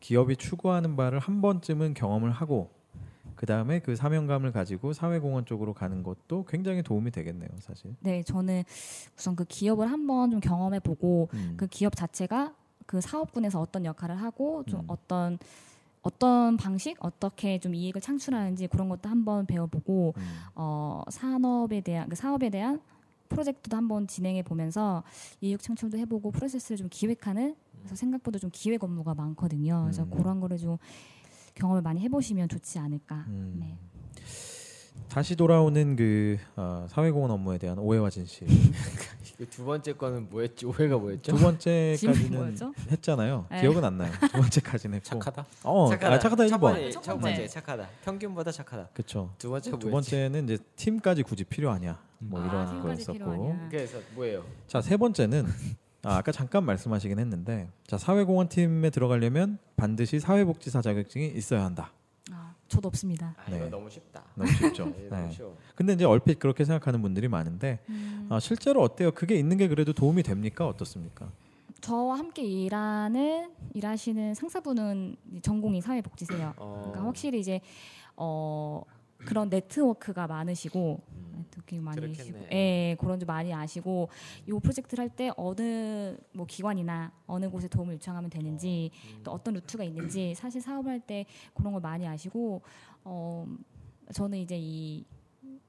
기업이 0.00 0.36
추구하는 0.36 0.96
바를 0.96 1.18
한 1.18 1.42
번쯤은 1.42 1.92
경험을 1.94 2.30
하고 2.30 2.70
그 3.36 3.46
다음에 3.46 3.80
그 3.80 3.94
사명감을 3.94 4.52
가지고 4.52 4.92
사회공헌 4.92 5.44
쪽으로 5.44 5.74
가는 5.74 6.02
것도 6.02 6.44
굉장히 6.46 6.82
도움이 6.82 7.10
되겠네요, 7.10 7.50
사실. 7.60 7.94
네, 8.00 8.22
저는 8.22 8.64
우선 9.16 9.36
그 9.36 9.44
기업을 9.44 9.90
한번 9.90 10.30
좀 10.30 10.40
경험해 10.40 10.80
보고 10.80 11.28
음. 11.34 11.54
그 11.56 11.66
기업 11.66 11.94
자체가 11.94 12.54
그 12.86 13.00
사업군에서 13.00 13.60
어떤 13.60 13.84
역할을 13.84 14.16
하고 14.16 14.64
좀 14.64 14.80
음. 14.80 14.84
어떤 14.88 15.38
어떤 16.02 16.56
방식 16.56 16.96
어떻게 17.00 17.58
좀 17.58 17.74
이익을 17.74 18.00
창출하는지 18.00 18.68
그런 18.68 18.88
것도 18.88 19.08
한번 19.08 19.44
배워보고 19.44 20.14
음. 20.16 20.22
어, 20.54 21.02
산업에 21.08 21.80
대한 21.80 22.08
그 22.08 22.14
사업에 22.14 22.48
대한 22.48 22.80
프로젝트도 23.28 23.76
한번 23.76 24.06
진행해 24.06 24.42
보면서 24.42 25.02
이육 25.40 25.60
창출도 25.60 25.98
해보고 25.98 26.30
프로세스를 26.30 26.76
좀 26.76 26.88
기획하는 26.90 27.56
그래서 27.80 27.96
생각보다 27.96 28.38
좀 28.38 28.50
기획 28.52 28.84
업무가 28.84 29.14
많거든요. 29.14 29.82
그래서 29.82 30.04
음. 30.04 30.10
그런 30.10 30.40
거를 30.40 30.58
좀 30.58 30.78
경험을 31.56 31.82
많이 31.82 32.00
해보시면 32.02 32.48
좋지 32.48 32.78
않을까. 32.78 33.24
음. 33.28 33.56
네. 33.58 33.76
다시 35.08 35.36
돌아오는 35.36 35.96
그 35.96 36.36
어, 36.56 36.86
사회공헌 36.90 37.30
업무에 37.30 37.58
대한 37.58 37.78
오해와 37.78 38.10
진실. 38.10 38.46
이두 39.38 39.64
번째 39.66 39.92
거는 39.92 40.30
뭐였지? 40.30 40.64
오해가 40.66 40.96
뭐였죠? 40.96 41.36
두 41.36 41.42
번째까지는? 41.42 42.56
했잖아요. 42.90 43.46
네. 43.50 43.60
기억은 43.60 43.84
안 43.84 43.98
나요. 43.98 44.10
두 44.20 44.28
번째까지는 44.40 44.96
했고. 44.96 45.08
착하다. 45.10 45.46
어, 45.64 45.88
착하다. 45.90 46.14
아, 46.14 46.18
착하다 46.18 46.48
첫 46.48 46.56
1번. 46.56 46.60
번째, 46.60 46.90
첫첫 46.90 47.20
번째. 47.20 47.28
번째 47.36 47.48
착하다. 47.48 47.88
평균보다 48.04 48.50
착하다. 48.52 48.88
그렇죠. 48.94 49.34
두 49.38 49.50
번째가 49.50 49.78
두? 49.78 49.90
번째는 49.90 50.44
이제 50.44 50.58
팀까지 50.76 51.22
굳이 51.22 51.44
필요하냐 51.44 51.98
뭐 52.18 52.40
아, 52.40 52.46
이런 52.46 52.80
거였었고. 52.82 53.68
그래서 53.70 53.98
뭐예요? 54.14 54.44
자 54.66 54.80
세 54.80 54.96
번째는 54.96 55.44
아, 56.06 56.18
아까 56.18 56.30
잠깐 56.30 56.64
말씀하시긴 56.64 57.18
했는데 57.18 57.68
자 57.86 57.98
사회공헌 57.98 58.48
팀에 58.48 58.90
들어가려면 58.90 59.58
반드시 59.76 60.20
사회복지사 60.20 60.80
자격증이 60.80 61.26
있어야 61.34 61.64
한다 61.64 61.90
아, 62.30 62.54
저도 62.68 62.86
없습니다. 62.88 63.34
아, 63.36 63.50
네. 63.50 63.56
이거 63.56 63.68
너무 63.68 63.90
쉽다. 63.90 64.22
너무 64.36 64.50
쉽죠 64.52 64.84
네, 64.96 65.08
너무 65.08 65.26
네. 65.26 65.30
쉬워. 65.32 65.56
근데 65.74 65.94
이제 65.94 66.04
얼핏 66.04 66.38
그렇게 66.38 66.64
생각하는 66.64 67.02
분들이 67.02 67.26
많은데 67.26 67.80
음, 67.88 68.28
아, 68.30 68.38
실제로 68.38 68.82
어때요 68.82 69.10
그게 69.10 69.34
있는 69.34 69.56
게 69.56 69.66
그래도 69.66 69.92
도움이 69.92 70.22
됩니까 70.22 70.66
어떻습니까 70.68 71.28
저와 71.80 72.18
함께 72.18 72.42
일하는 72.42 73.50
일하시는 73.74 74.34
상사분은 74.34 75.16
전공이 75.42 75.80
사회복지세요. 75.80 76.54
어. 76.56 76.82
그러니까 76.90 77.06
확실히 77.06 77.40
이제 77.40 77.60
어 78.16 78.82
그런 79.18 79.48
네트워크가 79.48 80.26
많으시고 80.26 81.00
음. 81.08 81.34
네트워킹 81.38 81.82
많이. 81.84 82.00
하시고 82.00 82.38
예 82.52 82.96
그런 82.98 83.18
줄 83.18 83.26
많이 83.26 83.52
아시고 83.52 84.08
이 84.46 84.50
프로젝트를 84.52 85.02
할 85.02 85.10
때 85.16 85.30
어느 85.36 86.16
뭐 86.32 86.46
기관이나 86.46 87.12
어느 87.26 87.48
곳에 87.50 87.68
도움을 87.68 87.94
요청하면 87.94 88.30
되는지 88.30 88.90
음. 89.16 89.20
또 89.24 89.30
어떤 89.32 89.54
루트가 89.54 89.84
있는지 89.84 90.34
사실 90.34 90.60
사업을 90.60 90.90
할 90.92 91.00
때 91.00 91.24
그런 91.54 91.72
걸 91.72 91.80
많이 91.80 92.06
아시고 92.06 92.62
어 93.04 93.46
저는 94.12 94.38
이제 94.38 94.56
이 94.58 95.04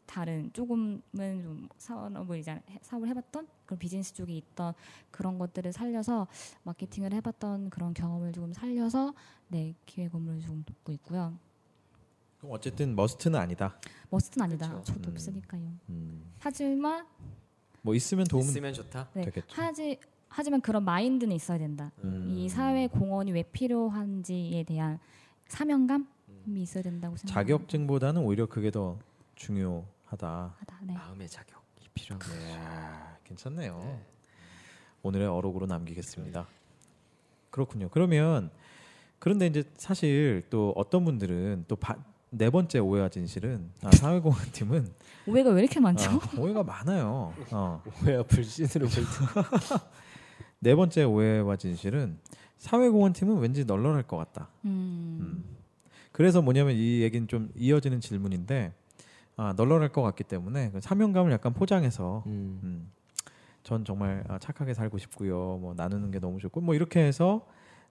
다른 0.05 0.49
조금은 0.53 1.01
좀 1.13 1.67
사업을 1.77 2.39
이제 2.39 2.51
해- 2.51 2.79
사업을 2.81 3.09
해봤던 3.09 3.47
그런 3.65 3.77
비즈니스 3.79 4.13
쪽에 4.13 4.33
있던 4.37 4.73
그런 5.11 5.37
것들을 5.37 5.73
살려서 5.73 6.27
마케팅을 6.63 7.13
해봤던 7.13 7.69
그런 7.69 7.93
경험을 7.93 8.31
조금 8.31 8.53
살려서 8.53 9.13
네 9.49 9.73
기획 9.85 10.15
업무를 10.15 10.39
좀 10.39 10.63
돕고 10.63 10.91
있고요. 10.93 11.37
그럼 12.37 12.51
어쨌든 12.53 12.95
must는 12.95 13.39
아니다 13.39 13.77
must는 14.09 14.43
아니다. 14.45 14.69
그쵸. 14.69 14.93
저도 14.93 15.09
음. 15.09 15.13
없으니까요. 15.13 15.71
음, 15.89 16.23
하지만 16.39 17.05
뭐 17.81 17.95
있으면 17.95 18.25
도움은 18.25 18.47
있으면 18.49 18.73
좋다. 18.73 19.09
네, 19.13 19.23
되겠죠. 19.23 19.61
하지 19.61 19.99
하지만 20.29 20.61
그런 20.61 20.83
마인드는 20.83 21.35
있어야 21.35 21.57
된다. 21.57 21.91
음. 22.03 22.27
이 22.29 22.47
사회 22.49 22.87
공헌이 22.87 23.31
왜 23.31 23.43
필요한지에 23.43 24.63
대한 24.63 24.99
사명감이 25.47 26.05
있어야 26.57 26.83
된다고 26.83 27.15
생각합니다. 27.15 27.33
자격증보다는 27.33 28.21
오히려 28.21 28.45
그게 28.45 28.71
더 28.71 28.99
중요하다 29.35 30.55
하다. 30.57 30.79
네. 30.83 30.93
마음의 30.93 31.29
자격이 31.29 31.89
필요한 31.93 32.19
거예요. 32.19 32.49
이야, 32.49 33.17
괜찮네요. 33.23 33.79
네. 33.79 34.05
오늘의 35.03 35.27
어록으로 35.27 35.65
남기겠습니다. 35.65 36.47
그렇군요. 37.49 37.89
그러면 37.89 38.51
그런데 39.19 39.47
이제 39.47 39.63
사실 39.77 40.45
또 40.49 40.73
어떤 40.75 41.05
분들은 41.05 41.65
또 41.67 41.75
네 42.29 42.49
번째 42.49 42.79
오해와 42.79 43.09
진실은 43.09 43.71
아, 43.83 43.89
사회공헌 43.95 44.51
팀은 44.51 44.87
오해가 45.27 45.51
왜 45.51 45.61
이렇게 45.61 45.79
많죠? 45.79 46.11
아, 46.11 46.19
오해가 46.37 46.63
많아요. 46.63 47.33
어. 47.51 47.83
오해와 48.03 48.23
불신으로 48.23 48.87
볼 48.87 48.89
때. 48.89 49.75
네 50.59 50.75
번째 50.75 51.03
오해와 51.03 51.55
진실은 51.55 52.19
사회공헌 52.57 53.13
팀은 53.13 53.37
왠지 53.37 53.65
널널할 53.65 54.03
것 54.03 54.17
같다. 54.17 54.49
음. 54.65 55.19
음. 55.21 55.57
그래서 56.11 56.41
뭐냐면 56.41 56.75
이 56.75 57.01
얘기는 57.01 57.27
좀 57.27 57.51
이어지는 57.55 58.01
질문인데 58.01 58.73
아, 59.37 59.53
널널할 59.55 59.89
것 59.89 60.01
같기 60.01 60.23
때문에 60.23 60.71
그 60.71 60.81
사명감을 60.81 61.31
약간 61.31 61.53
포장해서 61.53 62.23
음. 62.25 62.59
음, 62.63 62.91
전 63.63 63.85
정말 63.85 64.23
아, 64.27 64.39
착하게 64.39 64.73
살고 64.73 64.97
싶고요. 64.97 65.59
뭐 65.61 65.73
나누는 65.75 66.09
게 66.09 66.19
너무 66.19 66.39
좋고 66.39 66.61
뭐 66.61 66.73
이렇게 66.73 67.01
해서 67.01 67.45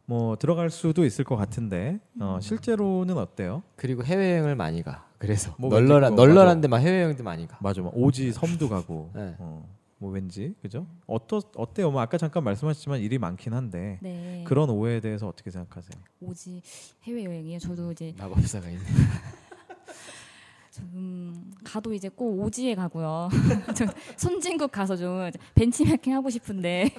뭐 0.06 0.36
들어갈 0.36 0.70
수도 0.70 1.04
있을 1.04 1.24
것 1.24 1.36
같은데 1.36 1.98
어, 2.20 2.38
실제로는 2.40 3.18
어때요? 3.18 3.62
그리고 3.74 4.04
해외여행을 4.04 4.54
많이 4.54 4.82
가. 4.82 5.06
그래서 5.18 5.54
뭐 5.58 5.68
널널한 5.70 6.12
왠지 6.12 6.16
그거 6.16 6.26
널널한데 6.26 6.68
막 6.68 6.78
해외여행도 6.78 7.24
많이 7.24 7.46
가. 7.48 7.58
맞아, 7.60 7.82
뭐 7.82 7.90
오지 7.94 8.32
섬도 8.32 8.68
가고 8.68 9.10
네. 9.14 9.34
어, 9.38 9.68
뭐 9.98 10.12
왠지 10.12 10.54
그죠? 10.62 10.86
어떠 11.06 11.42
어때요? 11.56 11.90
뭐 11.90 12.00
아까 12.00 12.18
잠깐 12.18 12.44
말씀하셨지만 12.44 13.00
일이 13.00 13.18
많긴 13.18 13.52
한데 13.52 13.98
네. 14.00 14.44
그런 14.46 14.70
오해에 14.70 15.00
대해서 15.00 15.26
어떻게 15.26 15.50
생각하세요? 15.50 16.00
오지 16.20 16.62
해외 17.04 17.24
여행이요. 17.24 17.58
저도 17.58 17.90
이제 17.92 18.14
마법사가 18.16 18.68
있네. 18.68 18.82
좀 20.70 21.50
가도 21.64 21.94
이제 21.94 22.08
꼭 22.10 22.38
오지에 22.42 22.74
가고요. 22.74 23.28
저 23.74 23.86
선진국 24.16 24.70
가서 24.70 24.94
좀 24.94 25.30
벤치마킹 25.54 26.14
하고 26.14 26.28
싶은데 26.30 26.90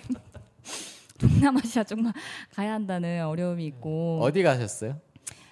동남아시아 1.18 1.84
쪽만 1.84 2.14
가야 2.54 2.74
한다는 2.74 3.26
어려움이 3.26 3.66
있고 3.66 4.20
어디 4.22 4.44
가셨어요? 4.44 5.00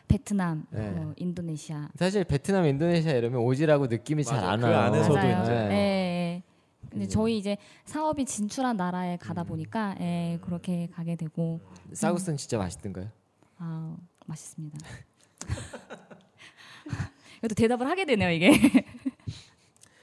베트남, 0.07 0.65
네. 0.69 0.91
뭐 0.91 1.13
인도네시아. 1.17 1.89
사실 1.95 2.23
베트남, 2.23 2.65
인도네시아 2.65 3.13
이러면 3.13 3.41
오지라고 3.41 3.87
느낌이 3.87 4.23
잘 4.23 4.37
맞아요. 4.39 4.51
안그 4.51 4.65
와요. 4.67 4.77
안에서도 4.77 5.15
맞아요. 5.15 5.43
이제 5.43 5.51
예, 5.53 5.75
예. 5.75 6.43
근데 6.91 7.05
음. 7.05 7.09
저희 7.09 7.37
이제 7.39 7.57
사업이 7.85 8.23
진출한 8.25 8.77
나라에 8.77 9.17
가다 9.17 9.41
음. 9.41 9.47
보니까 9.47 9.95
예, 9.99 10.37
그렇게 10.41 10.87
가게 10.93 11.15
되고 11.15 11.59
쌀국수는 11.93 12.37
진짜 12.37 12.59
맛있던가요? 12.59 13.09
아 13.57 13.97
맛있습니다. 14.27 14.77
이것도 17.39 17.55
대답을 17.55 17.87
하게 17.87 18.05
되네요 18.05 18.29
이게. 18.29 18.51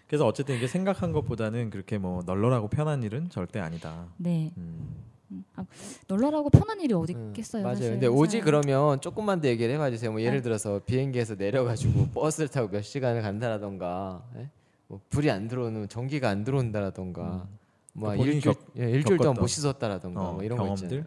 그래서 0.06 0.26
어쨌든 0.26 0.56
이게 0.56 0.66
생각한 0.66 1.12
것보다는 1.12 1.70
그렇게 1.70 1.96
뭐 1.96 2.22
널널하고 2.26 2.68
편한 2.68 3.02
일은 3.02 3.30
절대 3.30 3.60
아니다. 3.60 4.08
네. 4.18 4.52
음. 4.58 4.94
음, 5.32 5.44
아, 5.56 5.64
널널하고 6.08 6.50
편한 6.50 6.80
일이 6.80 6.92
어디 6.94 7.14
음, 7.14 7.28
있겠어요. 7.28 7.62
맞아요. 7.62 7.76
사실. 7.76 7.90
근데 7.92 8.06
오지 8.06 8.36
회사에. 8.38 8.44
그러면 8.44 9.00
조금만 9.00 9.40
더 9.40 9.48
얘기를 9.48 9.74
해봐 9.74 9.90
주세요. 9.90 10.10
뭐 10.12 10.20
예를 10.20 10.38
네. 10.38 10.42
들어서 10.42 10.80
비행기에서 10.84 11.34
내려가지고 11.36 12.08
버스를 12.14 12.48
타고 12.48 12.68
몇 12.68 12.82
시간을 12.82 13.22
간다라던가, 13.22 14.22
예? 14.36 14.48
뭐 14.88 15.00
불이 15.08 15.30
안 15.30 15.48
들어오는 15.48 15.88
전기가 15.88 16.28
안 16.28 16.44
들어온다라던가, 16.44 17.48
뭐 17.94 18.10
음. 18.12 18.16
본인이 18.18 18.36
일주일, 18.36 18.54
겪- 18.54 18.66
예, 18.78 18.82
일주일 18.90 19.16
동안 19.18 19.34
겪었던 19.34 19.34
못 19.42 19.46
씻었다라던가, 19.46 20.20
어, 20.28 20.32
뭐 20.34 20.42
이런 20.42 20.58
거 20.58 20.64
경험들. 20.64 20.84
있잖아요. 20.86 21.04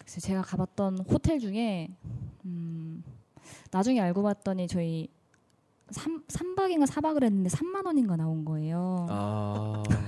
그래서 0.00 0.20
제가 0.20 0.42
가봤던 0.42 0.98
호텔 1.10 1.38
중에 1.38 1.88
음, 2.44 3.02
나중에 3.70 4.00
알고 4.00 4.22
봤더니 4.22 4.68
저희 4.68 5.08
3, 5.90 6.22
삼박인가 6.28 6.86
4박을 6.86 7.22
했는데 7.24 7.50
3만 7.50 7.84
원인가 7.86 8.16
나온 8.16 8.44
거예요. 8.44 9.06
아, 9.10 9.82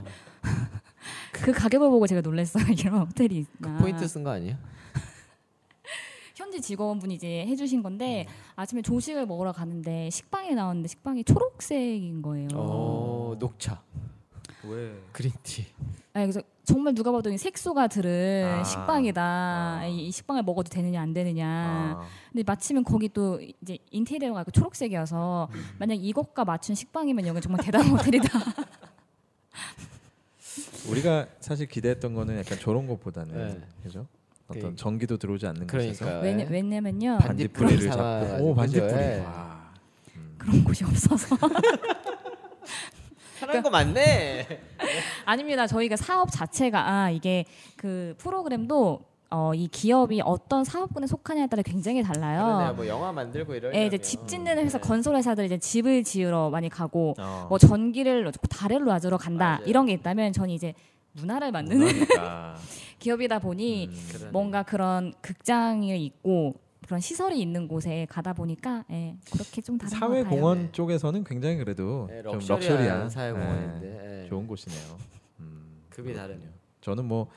그 1.34 1.52
가격을 1.52 1.88
보고 1.90 2.06
제가 2.06 2.20
놀랐어요. 2.20 2.64
이런 2.78 3.00
호텔이 3.06 3.36
있나. 3.36 3.76
그 3.76 3.82
포인트 3.82 4.06
쓴 4.06 4.22
거 4.22 4.30
아니에요? 4.30 4.56
현지 6.36 6.60
직원분이 6.60 7.14
이제 7.14 7.44
해주신 7.46 7.82
건데 7.82 8.26
음. 8.28 8.32
아침에 8.56 8.82
조식을 8.82 9.26
먹으러 9.26 9.52
가는데 9.52 10.10
식빵이 10.10 10.54
나왔는데 10.54 10.88
식빵이 10.88 11.24
초록색인 11.24 12.22
거예요. 12.22 12.48
어, 12.54 13.36
녹차, 13.38 13.82
왜? 14.64 14.94
그린티. 15.12 15.66
아니, 16.12 16.26
그래서 16.26 16.40
정말 16.64 16.94
누가 16.94 17.10
봐도 17.10 17.28
이 17.30 17.36
색소가 17.36 17.88
들은 17.88 18.58
아. 18.60 18.64
식빵이다. 18.64 19.22
아. 19.22 19.86
이, 19.86 20.06
이 20.06 20.10
식빵을 20.12 20.44
먹어도 20.44 20.68
되느냐 20.70 21.02
안 21.02 21.12
되느냐. 21.12 21.46
아, 21.98 22.06
근데 22.32 22.44
마침은 22.46 22.84
거기 22.84 23.08
또 23.08 23.40
이제 23.60 23.78
인테리어가 23.90 24.44
그 24.44 24.52
초록색이어서 24.52 25.48
음. 25.52 25.64
만약 25.80 25.94
이것과 25.94 26.44
맞춘 26.44 26.76
식빵이면 26.76 27.26
여기 27.26 27.40
정말 27.40 27.64
대단한 27.64 27.90
호텔이다. 27.98 28.28
우리가 30.88 31.26
사실 31.40 31.66
기대했던 31.66 32.14
거는 32.14 32.38
약간 32.38 32.58
저런 32.58 32.86
것보다는 32.86 33.34
네. 33.60 33.66
그죠? 33.82 34.06
어떤 34.48 34.70
그- 34.70 34.76
전기도 34.76 35.16
들어오지 35.16 35.46
않는 35.46 35.66
곳에서 35.66 36.04
그러니까 36.04 36.24
왜냐, 36.26 36.46
왜냐면요 36.50 37.18
반딧불이를 37.18 37.88
반딧불 37.88 38.28
잡고 38.28 38.44
오 38.44 38.54
반딧불이? 38.54 38.92
예. 38.94 39.20
와. 39.24 39.72
음. 40.16 40.34
그런 40.38 40.64
곳이 40.64 40.84
없어서 40.84 41.36
편한 43.40 43.62
거 43.62 43.70
맞네. 43.70 44.46
아닙니다. 45.24 45.66
저희가 45.66 45.96
사업 45.96 46.30
자체가 46.30 46.88
아, 46.90 47.10
이게 47.10 47.44
그 47.76 48.14
프로그램도 48.18 49.02
어, 49.34 49.52
이 49.52 49.66
기업이 49.66 50.20
어떤 50.24 50.62
사업군에 50.62 51.08
속하냐에 51.08 51.48
따라 51.48 51.60
굉장히 51.64 52.04
달라요. 52.04 52.44
그러네요. 52.44 52.74
뭐 52.74 52.86
영화 52.86 53.10
만들고 53.10 53.56
이럴 53.56 53.74
예, 53.74 53.86
이제 53.86 53.98
집 53.98 54.28
짓는 54.28 54.58
회사 54.58 54.78
건설 54.78 55.16
회사들 55.16 55.44
이제 55.44 55.58
집을 55.58 56.04
지으러 56.04 56.50
많이 56.50 56.68
가고 56.68 57.16
어. 57.18 57.46
뭐 57.48 57.58
전기를 57.58 58.30
다래를 58.48 58.86
놔주러 58.86 59.16
간다 59.16 59.56
맞아요. 59.56 59.64
이런 59.66 59.86
게 59.86 59.92
있다면 59.94 60.32
저는 60.32 60.50
이제 60.50 60.72
문화를 61.14 61.50
만드는. 61.50 61.84
기업이다 63.00 63.40
보니 63.40 63.88
음. 63.88 64.28
뭔가 64.32 64.62
그런 64.62 65.12
극장이 65.20 66.04
있고 66.04 66.54
그런 66.86 67.00
시설이 67.00 67.40
있는 67.40 67.66
곳에 67.66 68.06
가다 68.08 68.34
보니까 68.34 68.84
예, 68.92 69.16
그렇게 69.32 69.60
좀 69.60 69.76
다른 69.78 69.98
것 69.98 70.06
사회 70.06 70.22
같아요. 70.22 70.40
공헌 70.40 70.72
쪽에서는 70.72 71.24
굉장히 71.24 71.56
그래도 71.56 72.06
네, 72.08 72.22
좀 72.22 72.34
럭셔리한 72.34 72.60
럭셔리한 72.60 73.10
사회공헌인데 73.10 73.86
예, 74.20 74.22
예. 74.24 74.28
좋은 74.28 74.46
곳이네요. 74.46 74.96
음. 75.40 75.82
급이 75.90 76.14
다르네요. 76.14 76.38
그렇군요. 76.38 76.54
저는 76.82 77.04
뭐막 77.06 77.28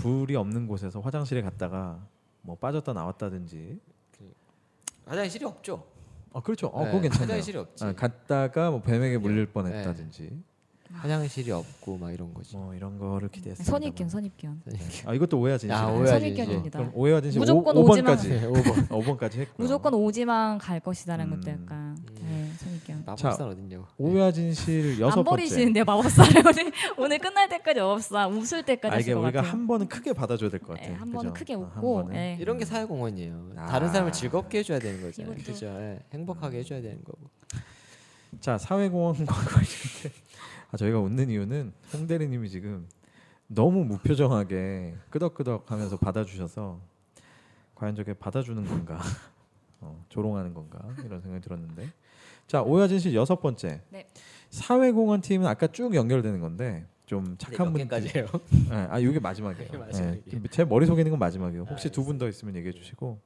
불이 0.00 0.34
없는 0.36 0.66
곳에서 0.66 1.00
화장실에 1.00 1.42
갔다가 1.42 2.04
뭐 2.42 2.56
빠졌다 2.56 2.92
나왔다든지 2.92 3.78
화장실이 5.06 5.44
없죠. 5.44 5.84
아 6.32 6.40
그렇죠. 6.40 6.68
어, 6.68 6.84
네, 6.84 6.90
그거 6.90 7.00
괜찮네요. 7.02 7.28
화장실이 7.32 7.58
없지. 7.58 7.84
아, 7.84 7.92
갔다가 7.92 8.70
뭐 8.70 8.80
뱀에게 8.80 9.18
물릴 9.18 9.46
네. 9.46 9.52
뻔했다든지 9.52 10.42
화장실이 10.92 11.50
없고 11.52 11.96
막 11.98 12.12
이런 12.12 12.34
거지. 12.34 12.56
뭐 12.56 12.74
이런 12.74 12.98
거를 12.98 13.28
기대했습니다. 13.28 13.70
선입견 13.70 14.08
선입견. 14.08 14.62
아 15.06 15.14
이것도 15.14 15.38
오해하진 15.38 15.70
아, 15.70 15.76
씨. 15.76 15.82
오해하진 15.92 16.06
선입견입니다. 16.36 16.78
그럼 16.78 16.92
오해하진 16.94 17.30
씨 17.30 17.38
무조건 17.38 17.76
5, 17.76 17.84
오지만- 17.84 18.16
5번까지 18.16 18.28
네, 18.28 18.46
5번. 18.46 18.88
5번까지 18.88 19.34
했고요. 19.40 19.54
무조건 19.56 19.94
오지만 19.94 20.58
갈 20.58 20.80
것이다라는 20.80 21.30
것도 21.30 21.50
음. 21.50 21.58
약간 21.62 21.98
네, 22.20 22.50
선입견. 22.58 23.04
마법사 23.06 23.46
어딨냐고. 23.46 23.86
오해하진 23.98 24.52
씨를 24.52 25.00
여섯 25.00 25.18
안 25.20 25.24
번째. 25.24 25.30
버리시는데 25.30 25.84
마법사를 25.84 26.42
오늘 26.46 26.72
오늘 26.98 27.18
끝날 27.18 27.48
때까지 27.48 27.80
마법사 27.80 28.28
웃을 28.28 28.62
때까지 28.64 28.94
아 28.94 28.98
이게 28.98 29.12
우리가 29.12 29.40
같아요. 29.40 29.52
한 29.52 29.66
번은 29.66 29.88
크게 29.88 30.12
받아줘야 30.12 30.50
될것 30.50 30.76
네, 30.76 30.82
같아요. 30.82 30.96
한 31.00 31.12
번은? 31.12 31.32
크게 31.32 31.54
아, 31.54 31.58
한 31.58 31.64
웃고. 31.66 32.08
네. 32.10 32.36
이런 32.40 32.58
게 32.58 32.64
사회공헌이에요. 32.64 33.52
아. 33.56 33.66
다른 33.66 33.88
사람을 33.88 34.12
즐겁게 34.12 34.58
해줘야 34.58 34.78
되는 34.78 35.00
거죠. 35.00 35.24
그죠? 35.44 35.66
예, 35.66 36.00
행복하게 36.12 36.58
해줘야 36.58 36.82
되는 36.82 36.98
거고. 37.04 37.18
자 38.40 38.56
사회공헌과 38.58 39.34
관련된 39.34 40.12
아, 40.72 40.76
저희가 40.76 41.00
웃는 41.00 41.30
이유는 41.30 41.72
홍 41.92 42.06
대리님이 42.06 42.48
지금 42.48 42.86
너무 43.46 43.84
무표정하게 43.84 44.94
끄덕끄덕하면서 45.10 45.96
받아주셔서 45.98 46.80
과연 47.74 47.96
저게 47.96 48.14
받아주는 48.14 48.64
건가 48.64 49.00
어, 49.80 50.04
조롱하는 50.08 50.54
건가 50.54 50.78
이런 51.04 51.20
생각이 51.20 51.42
들었는데 51.42 51.88
자 52.46 52.62
오야진 52.62 52.98
씨 52.98 53.14
여섯 53.14 53.40
번째 53.40 53.80
네. 53.88 54.06
사회공헌 54.50 55.22
팀은 55.22 55.46
아까 55.46 55.66
쭉 55.66 55.94
연결되는 55.94 56.40
건데 56.40 56.86
좀 57.06 57.36
착한 57.38 57.72
몇 57.72 57.72
분들 57.72 58.00
개까지예요? 58.00 58.26
네, 58.70 58.76
아 58.88 58.98
이게 59.00 59.18
마지막이에요. 59.18 59.70
마지막이에요. 59.80 60.22
네, 60.24 60.42
제 60.50 60.64
머릿속에 60.64 61.00
있는 61.00 61.10
건 61.10 61.18
마지막이에요. 61.18 61.64
혹시 61.68 61.90
두분 61.90 62.18
더 62.18 62.28
있으면 62.28 62.54
얘기해 62.54 62.72
주시고 62.72 63.18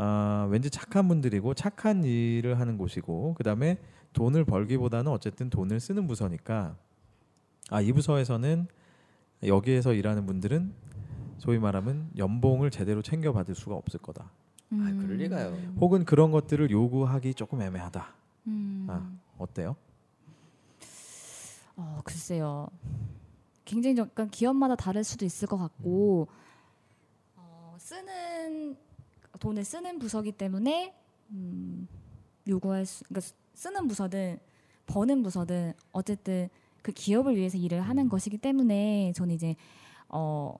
아, 0.00 0.46
왠지 0.50 0.70
착한 0.70 1.08
분들이고 1.08 1.54
착한 1.54 2.04
일을 2.04 2.60
하는 2.60 2.78
곳이고 2.78 3.34
그다음에 3.34 3.78
돈을 4.12 4.44
벌기보다는 4.44 5.10
어쨌든 5.10 5.50
돈을 5.50 5.80
쓰는 5.80 6.06
부서니까 6.06 6.76
아, 7.70 7.80
이 7.80 7.92
부서에서는 7.92 8.66
여기에서 9.44 9.92
일하는 9.92 10.26
분들은 10.26 10.72
소위 11.38 11.58
말하면 11.58 12.10
연봉을 12.16 12.70
제대로 12.70 13.02
챙겨 13.02 13.32
받을 13.32 13.54
수가 13.54 13.76
없을 13.76 14.00
거다. 14.00 14.30
음. 14.72 14.80
아, 14.82 15.02
그럴 15.02 15.16
리가요. 15.18 15.56
혹은 15.80 16.04
그런 16.04 16.30
것들을 16.30 16.70
요구하기 16.70 17.34
조금 17.34 17.62
애매하다. 17.62 18.14
음. 18.48 18.86
아. 18.88 19.12
어때요? 19.38 19.76
어, 21.76 22.00
글쎄요. 22.04 22.68
굉장히 23.64 23.94
좀 23.94 24.06
약간 24.06 24.28
기업마다 24.30 24.74
다를 24.74 25.04
수도 25.04 25.24
있을 25.24 25.46
것 25.46 25.56
같고 25.58 26.26
어, 27.36 27.76
쓰는 27.78 28.76
돈을 29.38 29.64
쓰는 29.64 29.98
부서기 29.98 30.32
때문에 30.32 30.94
음, 31.30 31.86
요구할 32.48 32.86
수, 32.86 33.04
그러니까 33.04 33.30
쓰는 33.58 33.88
부서든 33.88 34.38
버는 34.86 35.24
부서든 35.24 35.72
어쨌든 35.90 36.48
그 36.80 36.92
기업을 36.92 37.36
위해서 37.36 37.58
일을 37.58 37.80
하는 37.80 38.08
것이기 38.08 38.38
때문에 38.38 39.12
저는 39.16 39.34
이제 39.34 39.56
어, 40.08 40.54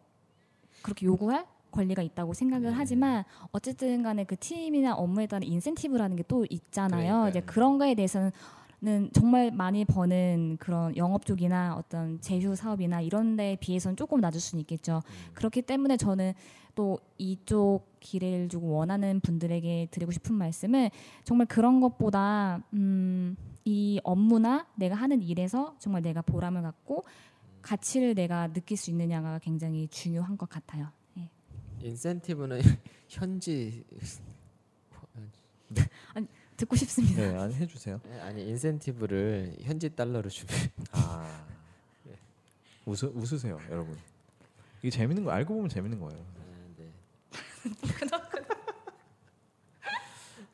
그렇게 0.82 1.06
요구할 1.06 1.46
권리가 1.70 2.02
있다고 2.02 2.34
생각을 2.34 2.72
하지만 2.76 3.24
어쨌든 3.52 4.02
간에 4.02 4.24
그 4.24 4.36
팀이나 4.36 4.96
업무에 4.96 5.26
따른 5.28 5.46
인센티브라는 5.46 6.16
게 6.16 6.24
또 6.26 6.44
있잖아요. 6.50 7.06
그러니까요. 7.06 7.28
이제 7.28 7.40
그런 7.42 7.78
거에 7.78 7.94
대해서는 7.94 8.32
는 8.80 9.10
정말 9.12 9.50
많이 9.50 9.84
버는 9.84 10.56
그런 10.60 10.96
영업 10.96 11.26
쪽이나 11.26 11.74
어떤 11.76 12.20
제휴 12.20 12.54
사업이나 12.54 13.00
이런 13.00 13.34
데에 13.34 13.56
비해서는 13.56 13.96
조금 13.96 14.20
낮을 14.20 14.40
수는 14.40 14.60
있겠죠. 14.60 15.02
그렇기 15.34 15.62
때문에 15.62 15.96
저는 15.96 16.32
또 16.76 17.00
이쪽 17.16 17.86
기회를 17.98 18.48
주고 18.48 18.68
원하는 18.68 19.18
분들에게 19.18 19.88
드리고 19.90 20.12
싶은 20.12 20.36
말씀은 20.36 20.90
정말 21.24 21.48
그런 21.48 21.80
것보다 21.80 22.62
음, 22.72 23.36
이 23.64 24.00
업무나 24.04 24.64
내가 24.76 24.94
하는 24.94 25.22
일에서 25.22 25.74
정말 25.80 26.02
내가 26.02 26.22
보람을 26.22 26.62
갖고 26.62 27.04
가치를 27.62 28.14
내가 28.14 28.52
느낄 28.52 28.76
수 28.76 28.90
있느냐가 28.90 29.40
굉장히 29.40 29.88
중요한 29.88 30.38
것 30.38 30.48
같아요. 30.48 30.92
예. 31.18 31.28
인센티브는 31.82 32.60
현지 33.08 33.82
듣고 36.58 36.76
싶습니다. 36.76 37.22
네, 37.22 37.36
아니 37.38 37.54
해주세요. 37.54 38.00
아니 38.22 38.46
인센티브를 38.48 39.56
현지 39.62 39.88
달러로 39.94 40.28
주면 40.28 40.54
아, 40.92 41.46
웃으, 42.84 43.06
웃으세요, 43.14 43.58
여러분. 43.70 43.96
이게 44.80 44.90
재밌는 44.90 45.24
거 45.24 45.30
알고 45.30 45.54
보면 45.54 45.68
재밌는 45.68 45.98
거예요. 46.00 46.24
네. 46.76 46.90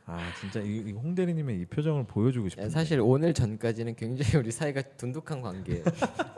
아 0.07 0.19
진짜 0.39 0.61
이, 0.61 0.83
이 0.87 0.93
홍대리님의 0.93 1.61
이 1.61 1.65
표정을 1.65 2.05
보여주고 2.05 2.51
싶은데 2.51 2.69
사실 2.69 3.01
오늘 3.01 3.33
전까지는 3.33 3.95
굉장히 3.97 4.37
우리 4.37 4.51
사이가 4.51 4.83
둔독한 4.99 5.41
관계예요. 5.41 5.83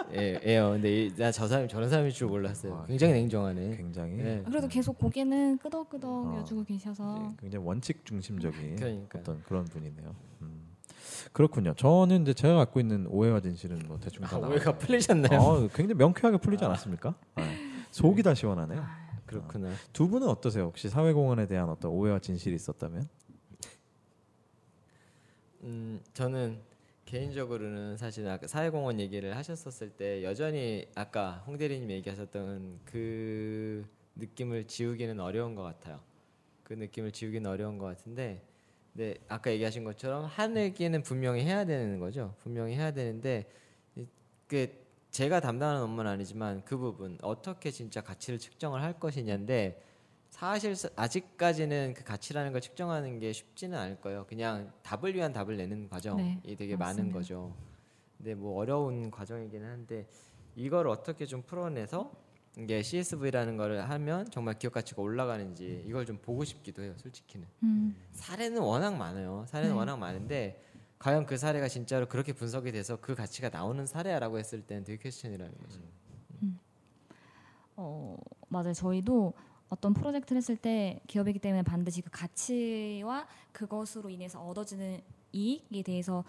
근데 0.08 1.06
이- 1.06 1.12
나저 1.16 1.48
사람이 1.48 1.68
저런 1.68 1.88
사람일 1.90 2.12
줄 2.12 2.28
몰랐어요. 2.28 2.74
아, 2.76 2.84
굉장히 2.86 3.14
냉정하네. 3.14 3.76
굉장히 3.76 4.16
네. 4.18 4.42
그래도 4.46 4.68
계속 4.68 4.96
고개는 4.98 5.58
끄덕끄덕 5.58 6.26
어. 6.26 6.38
여주고 6.38 6.62
계셔서 6.64 7.34
굉장히 7.40 7.64
원칙 7.66 8.04
중심적인 8.04 8.76
그러니까. 8.76 9.18
어떤 9.18 9.42
그런 9.42 9.64
분이네요. 9.64 10.14
음. 10.42 10.62
그렇군요. 11.32 11.74
저는 11.74 12.22
이제 12.22 12.34
제가 12.34 12.54
갖고 12.54 12.78
있는 12.78 13.06
오해와 13.08 13.40
진실은 13.40 13.80
뭐 13.88 13.98
대충 13.98 14.22
다 14.22 14.36
아, 14.36 14.38
나와요. 14.38 14.54
오해가 14.54 14.78
풀리셨나요? 14.78 15.40
어, 15.40 15.68
굉장히 15.74 15.94
명쾌하게 15.94 16.38
풀리지 16.38 16.64
않았습니까? 16.64 17.14
네. 17.36 17.56
속이 17.90 18.22
다 18.22 18.32
시원하네요. 18.32 18.84
그렇구나. 19.26 19.70
두 19.92 20.06
분은 20.08 20.28
어떠세요? 20.28 20.66
혹시 20.66 20.88
사회공헌에 20.88 21.48
대한 21.48 21.68
어떤 21.68 21.90
오해와 21.90 22.20
진실이 22.20 22.54
있었다면? 22.54 23.08
음, 25.66 26.00
저는 26.14 26.60
개인적으로는 27.06 27.96
사실 27.96 28.26
아까 28.28 28.46
사회공헌 28.46 29.00
얘기를 29.00 29.36
하셨었을 29.36 29.90
때 29.90 30.22
여전히 30.24 30.86
아까 30.94 31.42
홍 31.46 31.56
대리님 31.58 31.90
얘기하셨던 31.90 32.80
그 32.84 33.84
느낌을 34.16 34.66
지우기는 34.66 35.18
어려운 35.20 35.54
것 35.54 35.62
같아요. 35.62 36.00
그 36.62 36.72
느낌을 36.74 37.12
지우기는 37.12 37.48
어려운 37.50 37.78
것 37.78 37.86
같은데, 37.86 38.42
네 38.92 39.14
아까 39.28 39.50
얘기하신 39.52 39.84
것처럼 39.84 40.24
한 40.24 40.56
얘기는 40.56 41.00
분명히 41.02 41.42
해야 41.42 41.64
되는 41.64 41.98
거죠. 42.00 42.34
분명히 42.38 42.74
해야 42.74 42.92
되는데 42.92 43.44
이- 43.94 44.06
그 44.48 44.68
제가 45.10 45.40
담당하는 45.40 45.82
업무는 45.82 46.10
아니지만 46.10 46.64
그 46.64 46.76
부분 46.76 47.18
어떻게 47.22 47.70
진짜 47.70 48.00
가치를 48.00 48.38
측정을 48.38 48.82
할 48.82 48.98
것이냐인데 48.98 49.80
사실 50.36 50.74
아직까지는 50.96 51.94
그 51.96 52.04
가치라는 52.04 52.52
걸 52.52 52.60
측정하는 52.60 53.18
게 53.18 53.32
쉽지는 53.32 53.78
않을 53.78 54.00
거예요. 54.02 54.26
그냥 54.26 54.70
답을 54.82 55.14
위한 55.14 55.32
답을 55.32 55.56
내는 55.56 55.88
과정이 55.88 56.38
네, 56.44 56.56
되게 56.56 56.76
많은 56.76 57.04
맞습니다. 57.06 57.18
거죠. 57.18 57.54
근데 58.18 58.34
뭐 58.34 58.58
어려운 58.58 59.10
과정이기는 59.10 59.66
한데 59.66 60.06
이걸 60.54 60.88
어떻게 60.88 61.24
좀 61.24 61.40
풀어내서 61.40 62.12
이게 62.58 62.82
CSV라는 62.82 63.56
거를 63.56 63.88
하면 63.88 64.30
정말 64.30 64.58
기업 64.58 64.74
가치가 64.74 65.00
올라가는지 65.00 65.82
이걸 65.86 66.04
좀 66.04 66.18
보고 66.18 66.44
싶기도 66.44 66.82
해요. 66.82 66.92
솔직히는 66.98 67.46
음, 67.62 67.96
사례는 68.12 68.60
워낙 68.60 68.94
많아요. 68.94 69.46
사례는 69.48 69.72
네. 69.72 69.78
워낙 69.78 69.96
많은데 69.96 70.62
과연 70.98 71.24
그 71.24 71.38
사례가 71.38 71.68
진짜로 71.68 72.08
그렇게 72.08 72.34
분석이 72.34 72.72
돼서 72.72 72.98
그 73.00 73.14
가치가 73.14 73.48
나오는 73.48 73.86
사례라고 73.86 74.38
했을 74.38 74.60
때는 74.60 74.84
되게 74.84 75.02
퀘스천이라는 75.02 75.54
거죠. 75.62 75.80
어, 77.78 78.16
맞아요. 78.48 78.72
저희도 78.72 79.34
어떤 79.68 79.94
프로젝트를 79.94 80.38
했을 80.38 80.56
때 80.56 81.00
기업이기 81.06 81.38
때문에 81.38 81.62
반드시 81.62 82.02
그 82.02 82.10
가치와 82.10 83.26
그것으로 83.52 84.10
인해서 84.10 84.40
얻어지는 84.40 85.00
이익에 85.32 85.82
대해서 85.82 86.24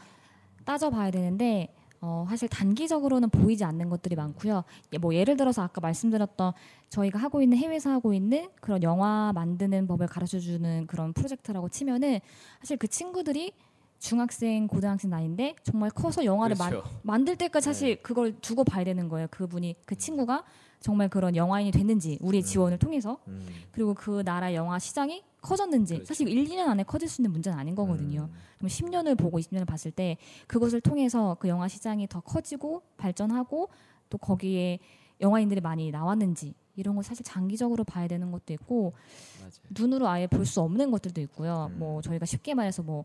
따져봐야 0.65 1.11
되는데 1.11 1.73
어, 1.99 2.25
사실 2.29 2.47
단기적으로는 2.47 3.29
보이지 3.29 3.63
않는 3.63 3.89
것들이 3.89 4.15
많고요. 4.15 4.63
예, 4.93 4.97
뭐 4.97 5.15
예를 5.15 5.35
들어서 5.35 5.63
아까 5.63 5.81
말씀드렸던 5.81 6.53
저희가 6.89 7.17
하고 7.19 7.41
있는 7.41 7.57
해외에서 7.57 7.89
하고 7.89 8.13
있는 8.13 8.49
그런 8.61 8.83
영화 8.83 9.31
만드는 9.33 9.87
법을 9.87 10.07
가르쳐주는 10.07 10.87
그런 10.87 11.13
프로젝트라고 11.13 11.69
치면은 11.69 12.19
사실 12.59 12.77
그 12.77 12.87
친구들이 12.87 13.53
중학생, 13.99 14.67
고등학생 14.67 15.09
나이인데 15.09 15.55
정말 15.63 15.89
커서 15.89 16.23
영화를 16.23 16.55
만, 16.59 16.69
그렇죠. 16.69 16.87
만들 17.01 17.35
때까지 17.35 17.65
사실 17.65 18.01
그걸 18.03 18.39
두고 18.41 18.63
봐야 18.63 18.83
되는 18.83 19.09
거예요. 19.09 19.27
그분이 19.31 19.75
그 19.85 19.95
친구가 19.95 20.43
정말 20.79 21.09
그런 21.09 21.35
영화인이 21.35 21.71
됐는지 21.71 22.17
우리의 22.21 22.43
지원을 22.43 22.77
통해서 22.77 23.19
음. 23.27 23.47
그리고 23.71 23.93
그 23.93 24.23
나라 24.23 24.53
영화 24.53 24.79
시장이 24.79 25.23
커졌는지 25.41 25.95
그렇죠. 25.95 26.07
사실 26.07 26.27
1, 26.27 26.45
2년 26.45 26.67
안에 26.67 26.83
커질 26.83 27.07
수 27.09 27.21
있는 27.21 27.31
문제는 27.31 27.57
아닌 27.57 27.75
거거든요. 27.75 28.29
음. 28.31 28.33
그럼 28.57 28.69
10년을 28.69 29.17
보고 29.17 29.39
20년을 29.39 29.65
봤을 29.65 29.91
때 29.91 30.17
그것을 30.47 30.81
통해서 30.81 31.35
그 31.39 31.47
영화 31.47 31.67
시장이 31.67 32.07
더 32.07 32.19
커지고 32.21 32.81
발전하고 32.97 33.69
또 34.09 34.17
거기에 34.17 34.79
영화인들이 35.21 35.61
많이 35.61 35.89
나왔는지 35.91 36.53
이런 36.75 36.93
걸 36.95 37.03
사실 37.03 37.25
장기적으로 37.25 37.83
봐야 37.83 38.07
되는 38.07 38.31
것도 38.31 38.53
있고 38.53 38.93
맞아요. 39.39 39.51
눈으로 39.71 40.07
아예 40.07 40.27
볼 40.27 40.45
수 40.45 40.61
없는 40.61 40.91
것들도 40.91 41.19
있고요. 41.21 41.69
음. 41.73 41.79
뭐 41.79 42.01
저희가 42.01 42.25
쉽게 42.25 42.53
말해서 42.53 42.83
뭐 42.83 43.03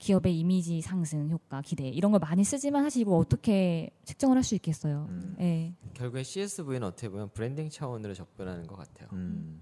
기업의 0.00 0.36
이미지 0.38 0.80
상승 0.80 1.30
효과 1.30 1.60
기대 1.60 1.86
이런 1.88 2.10
걸 2.10 2.18
많이 2.20 2.42
쓰지만 2.42 2.82
사실 2.82 3.02
이걸 3.02 3.20
어떻게 3.20 3.90
측정을 4.04 4.36
할 4.36 4.42
수 4.42 4.54
있겠어요. 4.54 5.06
음. 5.10 5.36
예. 5.40 5.74
결국에 5.94 6.22
CSV는 6.22 6.82
어떻게 6.82 7.08
보면 7.10 7.28
브랜딩 7.34 7.68
차원으로 7.68 8.14
접근하는 8.14 8.66
것 8.66 8.76
같아요. 8.76 9.08
음. 9.12 9.60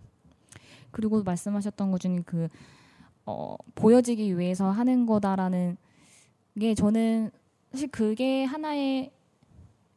그리고 0.93 1.23
말씀하셨던 1.25 1.91
것 1.91 2.01
중에 2.01 2.21
그 2.25 2.49
어, 3.27 3.57
보여지기 3.75 4.39
위해서 4.39 4.71
하는 4.71 5.05
거다라는 5.05 5.77
게 6.59 6.75
저는 6.75 7.31
사실 7.73 7.89
그게 7.89 8.45
하나의 8.45 9.11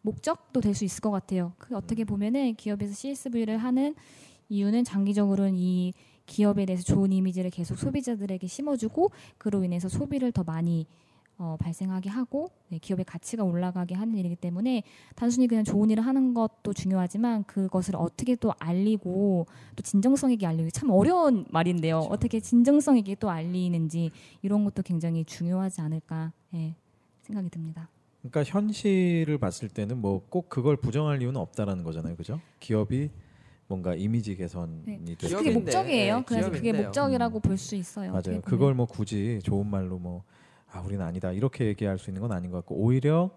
목적도 0.01 0.59
될 0.59 0.73
수 0.73 0.83
있을 0.83 1.01
것 1.01 1.11
같아요. 1.11 1.53
그 1.59 1.75
어떻게 1.77 2.03
보면은 2.03 2.55
기업에서 2.55 2.93
CSV를 2.93 3.57
하는 3.59 3.93
이유는 4.49 4.83
장기적으로는 4.83 5.55
이 5.55 5.93
기업에 6.31 6.65
대해서 6.65 6.83
좋은 6.83 7.11
이미지를 7.11 7.51
계속 7.51 7.77
소비자들에게 7.77 8.47
심어주고 8.47 9.11
그로 9.37 9.65
인해서 9.65 9.89
소비를 9.89 10.31
더 10.31 10.43
많이 10.45 10.87
어, 11.37 11.57
발생하게 11.59 12.09
하고 12.09 12.51
네, 12.69 12.77
기업의 12.77 13.03
가치가 13.03 13.43
올라가게 13.43 13.95
하는 13.95 14.15
일이기 14.15 14.37
때문에 14.37 14.83
단순히 15.15 15.47
그냥 15.47 15.65
좋은 15.65 15.89
일을 15.89 16.05
하는 16.05 16.33
것도 16.33 16.71
중요하지만 16.73 17.43
그것을 17.43 17.95
어떻게 17.97 18.35
또 18.35 18.53
알리고 18.59 19.45
또 19.75 19.83
진정성 19.83 20.31
있게 20.31 20.45
알리기 20.45 20.71
참 20.71 20.89
어려운 20.91 21.45
말인데요. 21.49 21.97
어떻게 21.97 22.39
진정성 22.39 22.97
있게 22.99 23.15
또 23.15 23.29
알리는지 23.29 24.11
이런 24.41 24.63
것도 24.63 24.83
굉장히 24.83 25.25
중요하지 25.25 25.81
않을까 25.81 26.31
예, 26.53 26.75
생각이 27.23 27.49
듭니다. 27.49 27.89
그러니까 28.21 28.43
현실을 28.43 29.37
봤을 29.37 29.67
때는 29.67 29.99
뭐 29.99 30.21
꼭 30.29 30.47
그걸 30.47 30.77
부정할 30.77 31.21
이유는 31.21 31.41
없다라는 31.41 31.83
거잖아요, 31.83 32.15
그죠? 32.15 32.39
기업이 32.59 33.09
뭔가 33.71 33.95
이미지 33.95 34.35
개선이 34.35 34.83
네. 34.85 35.15
되 35.15 35.29
그게 35.29 35.51
목적이에요. 35.51 36.17
예, 36.17 36.23
그래서 36.25 36.51
그게. 36.51 36.73
목적이라고 36.73 37.39
볼수 37.39 37.77
있어요. 37.77 38.11
맞아요. 38.11 38.41
그걸 38.41 38.73
뭐 38.73 38.85
굳이 38.85 39.39
좋은 39.43 39.65
말로 39.65 39.97
뭐 39.97 40.23
아, 40.69 40.81
우리는 40.81 41.03
아니다 41.03 41.31
이렇게 41.31 41.67
얘기할 41.67 41.97
수 41.97 42.09
있는 42.09 42.21
건 42.21 42.33
아닌 42.33 42.51
것 42.51 42.57
같고 42.57 42.75
오히려 42.75 43.31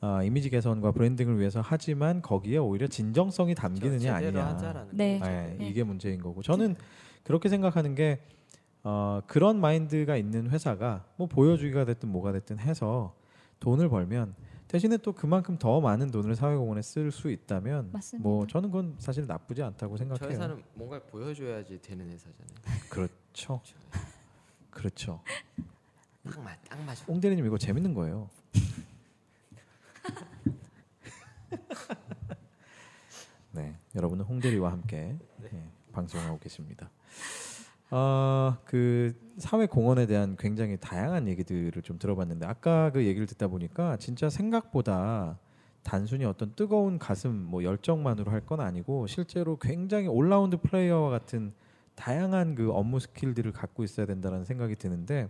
아, 0.00 0.22
이미지 0.22 0.50
개선과 0.50 0.92
브랜딩을 0.92 1.40
위해서 1.40 1.60
하지만 1.64 2.22
거기에 2.22 2.58
오히려 2.58 2.86
진정성이 2.86 3.56
담기느냐 3.56 4.20
제대로 4.20 4.40
아니냐. 4.40 4.86
네. 4.92 5.18
네, 5.18 5.56
네. 5.58 5.68
이게 5.68 5.82
문제인 5.82 6.20
거고 6.20 6.42
저는 6.42 6.76
그렇게 7.24 7.48
생각하는 7.48 7.96
게 7.96 8.20
어, 8.84 9.20
그런 9.26 9.60
마인드가 9.60 10.16
있는 10.16 10.48
회사가 10.50 11.04
뭐 11.16 11.26
보여주기가 11.26 11.84
됐든 11.86 12.08
뭐가 12.08 12.30
됐든 12.30 12.60
해서 12.60 13.16
돈을 13.58 13.88
벌면 13.88 14.34
대신에 14.72 14.96
또 14.96 15.12
그만큼 15.12 15.58
더 15.58 15.82
많은 15.82 16.10
돈을 16.10 16.34
사회공헌에 16.34 16.80
쓸 16.80 17.10
수 17.10 17.30
있다면 17.30 17.90
맞습니다. 17.92 18.26
뭐 18.26 18.46
저는 18.46 18.70
그건 18.70 18.96
사실 18.98 19.26
나쁘지 19.26 19.62
않다고 19.62 19.98
저 19.98 20.04
생각해요. 20.04 20.30
회사는 20.30 20.62
뭔가를 20.72 21.04
보여줘야지 21.08 21.78
되는 21.82 22.10
회사잖아요. 22.10 22.48
그렇죠. 22.88 23.60
그렇죠. 24.70 25.20
딱 26.24 26.42
맞, 26.42 26.58
딱 26.66 26.80
맞아. 26.84 27.04
옹 27.06 27.20
대리님 27.20 27.44
이거 27.44 27.58
재밌는 27.58 27.92
거예요. 27.92 28.30
네, 33.52 33.76
여러분은 33.94 34.24
홍 34.24 34.40
대리와 34.40 34.72
함께 34.72 35.18
네, 35.36 35.70
방송하고 35.92 36.38
계십니다. 36.38 36.88
어, 37.94 38.56
그 38.64 39.12
사회 39.36 39.66
공헌에 39.66 40.06
대한 40.06 40.34
굉장히 40.38 40.78
다양한 40.80 41.28
얘기들을 41.28 41.82
좀 41.82 41.98
들어봤는데 41.98 42.46
아까 42.46 42.90
그 42.90 43.04
얘기를 43.04 43.26
듣다 43.26 43.48
보니까 43.48 43.98
진짜 43.98 44.30
생각보다 44.30 45.38
단순히 45.82 46.24
어떤 46.24 46.54
뜨거운 46.54 46.98
가슴 46.98 47.34
뭐 47.34 47.62
열정만으로 47.62 48.30
할 48.30 48.40
건 48.46 48.60
아니고 48.60 49.06
실제로 49.08 49.58
굉장히 49.58 50.06
올라운드 50.06 50.56
플레이어와 50.56 51.10
같은 51.10 51.52
다양한 51.94 52.54
그 52.54 52.72
업무 52.72 52.98
스킬들을 52.98 53.52
갖고 53.52 53.84
있어야 53.84 54.06
된다는 54.06 54.46
생각이 54.46 54.76
드는데 54.76 55.28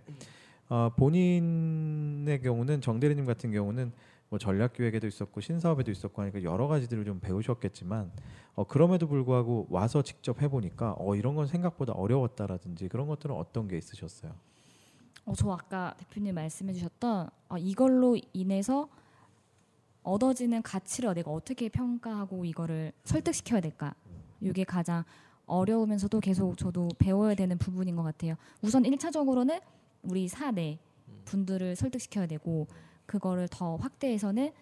어, 0.69 0.91
본인의 0.97 2.43
경우는 2.43 2.81
정 2.81 3.01
대리님 3.01 3.27
같은 3.27 3.51
경우는 3.51 3.91
뭐 4.33 4.39
전략 4.39 4.73
기획에도 4.73 5.07
있었고 5.07 5.43
신사업에도 5.43 5.91
있었고 5.91 6.23
하니까 6.23 6.43
여러 6.43 6.67
가지들을 6.67 7.05
좀 7.05 7.21
배우셨겠지만 7.21 8.11
어, 8.55 8.65
그럼에도 8.65 9.07
불구하고 9.07 9.67
와서 9.69 10.01
직접 10.01 10.41
해보니까 10.41 10.97
어, 10.99 11.15
이런 11.15 11.35
건 11.35 11.47
생각보다 11.47 11.93
어려웠다라든지 11.93 12.89
그런 12.89 13.09
것들은 13.09 13.37
어떤 13.37 13.69
게 13.69 13.77
있으셨어요? 13.77 14.33
어, 15.27 15.35
저 15.37 15.51
아까 15.51 15.95
대표님 15.99 16.35
말씀해주셨던 16.35 17.29
어, 17.51 17.59
이걸로 17.59 18.17
인해서 18.33 18.89
얻어지는 20.03 20.63
가치를 20.63 21.13
내가 21.13 21.31
어떻게 21.31 21.69
평가하고 21.69 22.47
이거를 22.47 22.95
설득시켜야 23.05 23.61
될까? 23.61 23.95
이게 24.41 24.65
가장 24.65 25.05
어려우면서도 25.45 26.21
계속 26.21 26.57
저도 26.57 26.89
배워야 26.99 27.35
되는 27.35 27.59
부분인 27.59 27.97
것 27.97 28.03
같아요. 28.03 28.37
우선 28.63 28.85
1차적으로는 28.85 29.61
우리 30.05 30.27
사내 30.27 30.79
분들을 31.27 31.77
설득시켜야 31.77 32.27
되고 32.27 32.67
그거를 33.13 33.47
더 33.49 33.77
확대해서는 33.77 34.53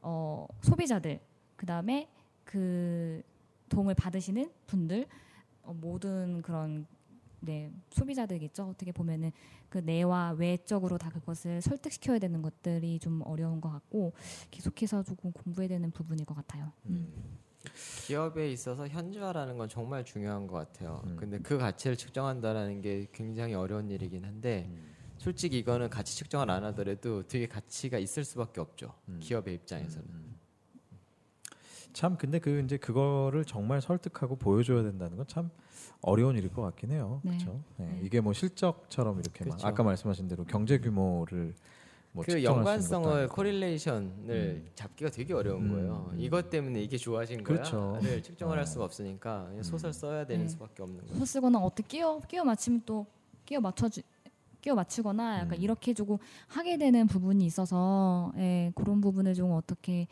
어, 0.00 0.46
소비자들 0.62 1.18
그다음에 1.56 2.08
그 2.44 3.20
도움을 3.68 3.94
받으시는 3.96 4.48
분들 4.68 5.08
어, 5.64 5.74
모든 5.74 6.40
그런 6.40 6.86
네 7.40 7.72
소비자들이겠죠 7.90 8.68
어떻게 8.68 8.92
보면은 8.92 9.32
그 9.68 9.78
내와 9.78 10.36
외적으로 10.38 10.98
다 10.98 11.10
그것을 11.10 11.60
설득시켜야 11.60 12.20
되는 12.20 12.42
것들이 12.42 13.00
좀 13.00 13.22
어려운 13.24 13.60
것 13.60 13.70
같고 13.70 14.12
계속해서 14.52 15.02
조금 15.02 15.32
공부해야 15.32 15.68
되는 15.68 15.90
부분일 15.90 16.24
것 16.26 16.34
같아요. 16.36 16.70
음. 16.86 17.12
기업에 18.06 18.52
있어서 18.52 18.86
현지화라는 18.86 19.58
건 19.58 19.68
정말 19.68 20.04
중요한 20.04 20.46
것 20.46 20.54
같아요. 20.54 21.02
음. 21.06 21.16
근데 21.16 21.40
그 21.40 21.58
가치를 21.58 21.96
측정한다라는 21.96 22.80
게 22.80 23.08
굉장히 23.12 23.54
어려운 23.54 23.90
일이긴 23.90 24.24
한데 24.24 24.70
솔직히 25.26 25.58
이거는 25.58 25.90
가치 25.90 26.16
측정을 26.16 26.48
안 26.48 26.62
하더라도 26.66 27.26
되게 27.26 27.48
가치가 27.48 27.98
있을 27.98 28.22
수밖에 28.22 28.60
없죠. 28.60 28.94
음. 29.08 29.18
기업의 29.20 29.54
입장에서는. 29.54 30.06
참 31.92 32.16
근데 32.16 32.38
그 32.38 32.60
이제 32.64 32.76
그거를 32.76 33.44
정말 33.44 33.80
설득하고 33.80 34.36
보여줘야 34.36 34.84
된다는 34.84 35.16
건 35.16 35.26
참 35.26 35.50
어려운 36.00 36.36
일일 36.36 36.52
것 36.52 36.62
같긴 36.62 36.92
해요. 36.92 37.20
네. 37.24 37.32
그렇죠? 37.32 37.60
네. 37.78 37.86
네. 37.86 38.00
이게 38.04 38.20
뭐 38.20 38.32
실적처럼 38.32 39.18
이렇게 39.18 39.44
막 39.46 39.56
그쵸. 39.56 39.66
아까 39.66 39.82
말씀하신 39.82 40.28
대로 40.28 40.44
경제 40.44 40.78
규모를 40.78 41.54
뭐 42.12 42.24
그 42.24 42.44
연관성을. 42.44 43.26
correlation을 43.28 44.70
잡기가 44.76 45.10
되게 45.10 45.34
어려운 45.34 45.64
음, 45.64 45.72
거예요. 45.72 46.10
음. 46.12 46.20
이것 46.20 46.50
때문에 46.50 46.80
이게 46.82 46.96
좋아진 46.98 47.42
그렇죠. 47.42 47.98
거야를 48.00 48.22
측정을 48.22 48.56
어. 48.56 48.60
할 48.60 48.66
수가 48.66 48.84
없으니까 48.84 49.50
소설 49.62 49.92
써야 49.92 50.24
되는 50.24 50.44
네. 50.44 50.48
수밖에 50.48 50.84
없는 50.84 50.98
거예요. 51.00 51.14
소설 51.14 51.26
쓰거나 51.26 51.58
어떻게 51.58 51.88
끼워 51.98 52.20
끼워 52.20 52.44
맞추면 52.44 52.82
또 52.86 53.06
끼워 53.44 53.60
맞춰주 53.60 54.02
끼워 54.66 54.74
맞추거나 54.74 55.38
약간 55.38 55.52
음. 55.52 55.62
이렇게 55.62 55.94
조금 55.94 56.18
하게 56.48 56.76
되는 56.76 57.06
부분이 57.06 57.46
있어서 57.46 58.32
예, 58.36 58.72
그런 58.74 59.00
부분을 59.00 59.32
좀 59.34 59.52
어떻게 59.52 60.08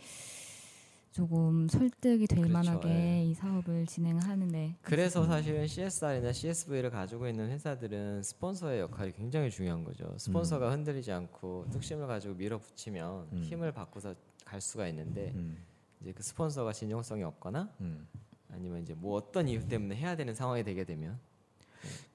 조금 1.11 1.67
설득이 1.67 2.29
될 2.29 2.41
그렇죠, 2.41 2.53
만하게 2.53 2.89
예. 2.89 3.25
이 3.25 3.35
사업을 3.35 3.85
진행하는데 3.87 4.77
그래서 4.83 5.27
사실은 5.27 5.67
CSR이나 5.67 6.33
CSV를 6.33 6.91
가지고 6.91 7.27
있는 7.27 7.51
회사들은 7.51 8.23
스폰서의 8.23 8.83
역할이 8.83 9.11
굉장히 9.15 9.51
중요한 9.51 9.83
거죠. 9.83 10.15
스폰서가 10.19 10.71
흔들리지 10.71 11.11
않고 11.11 11.67
뚝심을 11.73 12.07
가지고 12.07 12.35
밀어붙이면 12.35 13.29
음. 13.33 13.43
힘을 13.43 13.73
받고서 13.73 14.15
갈 14.45 14.61
수가 14.61 14.87
있는데 14.87 15.33
음, 15.35 15.59
이제 16.01 16.13
그 16.13 16.23
스폰서가 16.23 16.73
진정성이 16.73 17.25
없거나 17.25 17.69
음. 17.81 18.07
아니면 18.53 18.83
이제 18.83 18.95
뭐 18.95 19.17
어떤 19.17 19.49
이유 19.49 19.67
때문에 19.67 19.97
해야 19.97 20.15
되는 20.15 20.33
상황이 20.33 20.63
되게 20.63 20.85
되면 20.85 21.19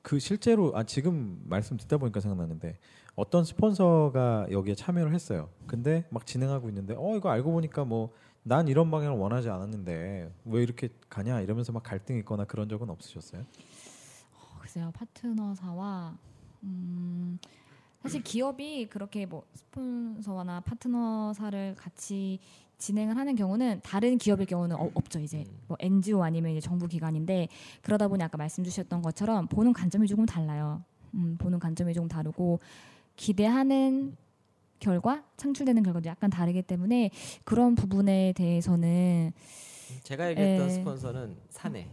그 0.01 0.19
실제로 0.19 0.75
아 0.75 0.83
지금 0.83 1.41
말씀 1.45 1.77
듣다 1.77 1.97
보니까 1.97 2.19
생각나는데 2.19 2.77
어떤 3.15 3.43
스폰서가 3.43 4.47
여기에 4.51 4.75
참여를 4.75 5.13
했어요. 5.13 5.49
근데 5.67 6.05
막 6.09 6.25
진행하고 6.25 6.69
있는데 6.69 6.95
어 6.97 7.15
이거 7.15 7.29
알고 7.29 7.51
보니까 7.51 7.85
뭐 7.85 8.13
난 8.43 8.67
이런 8.67 8.89
방향을 8.89 9.17
원하지 9.17 9.49
않았는데 9.49 10.33
왜 10.45 10.63
이렇게 10.63 10.89
가냐 11.09 11.41
이러면서 11.41 11.71
막 11.71 11.83
갈등이 11.83 12.19
있거나 12.19 12.45
그런 12.45 12.69
적은 12.69 12.89
없으셨어요? 12.89 13.41
어, 13.41 14.57
글쎄요 14.59 14.91
파트너사와 14.93 16.17
음, 16.63 17.37
사실 18.01 18.23
기업이 18.23 18.87
그렇게 18.89 19.25
뭐 19.25 19.45
스폰서나 19.53 20.61
파트너사를 20.61 21.75
같이 21.77 22.39
진행을 22.79 23.17
하는 23.17 23.35
경우는 23.35 23.81
다른 23.83 24.17
기업의 24.17 24.45
경우는 24.47 24.75
어- 24.77 24.89
없죠 24.93 25.19
이제 25.19 25.43
음. 25.47 25.57
뭐 25.67 25.77
NGO 25.79 26.23
아니면 26.23 26.51
이제 26.51 26.61
정부 26.61 26.87
기관인데 26.87 27.47
그러다 27.81 28.07
보니 28.07 28.23
아까 28.23 28.37
말씀 28.37 28.63
주셨던 28.63 29.01
것처럼 29.01 29.47
보는 29.47 29.73
관점이 29.73 30.07
조금 30.07 30.25
달라요. 30.25 30.81
음, 31.13 31.35
보는 31.39 31.59
관점이 31.59 31.93
조금 31.93 32.07
다르고 32.07 32.59
기대하는 33.15 34.15
결과 34.79 35.23
창출되는 35.35 35.83
결과도 35.83 36.07
약간 36.09 36.29
다르기 36.29 36.61
때문에 36.61 37.11
그런 37.43 37.75
부분에 37.75 38.31
대해서는 38.33 39.31
제가 40.03 40.29
얘기했던 40.29 40.67
에. 40.67 40.71
스폰서는 40.71 41.35
사내 41.49 41.87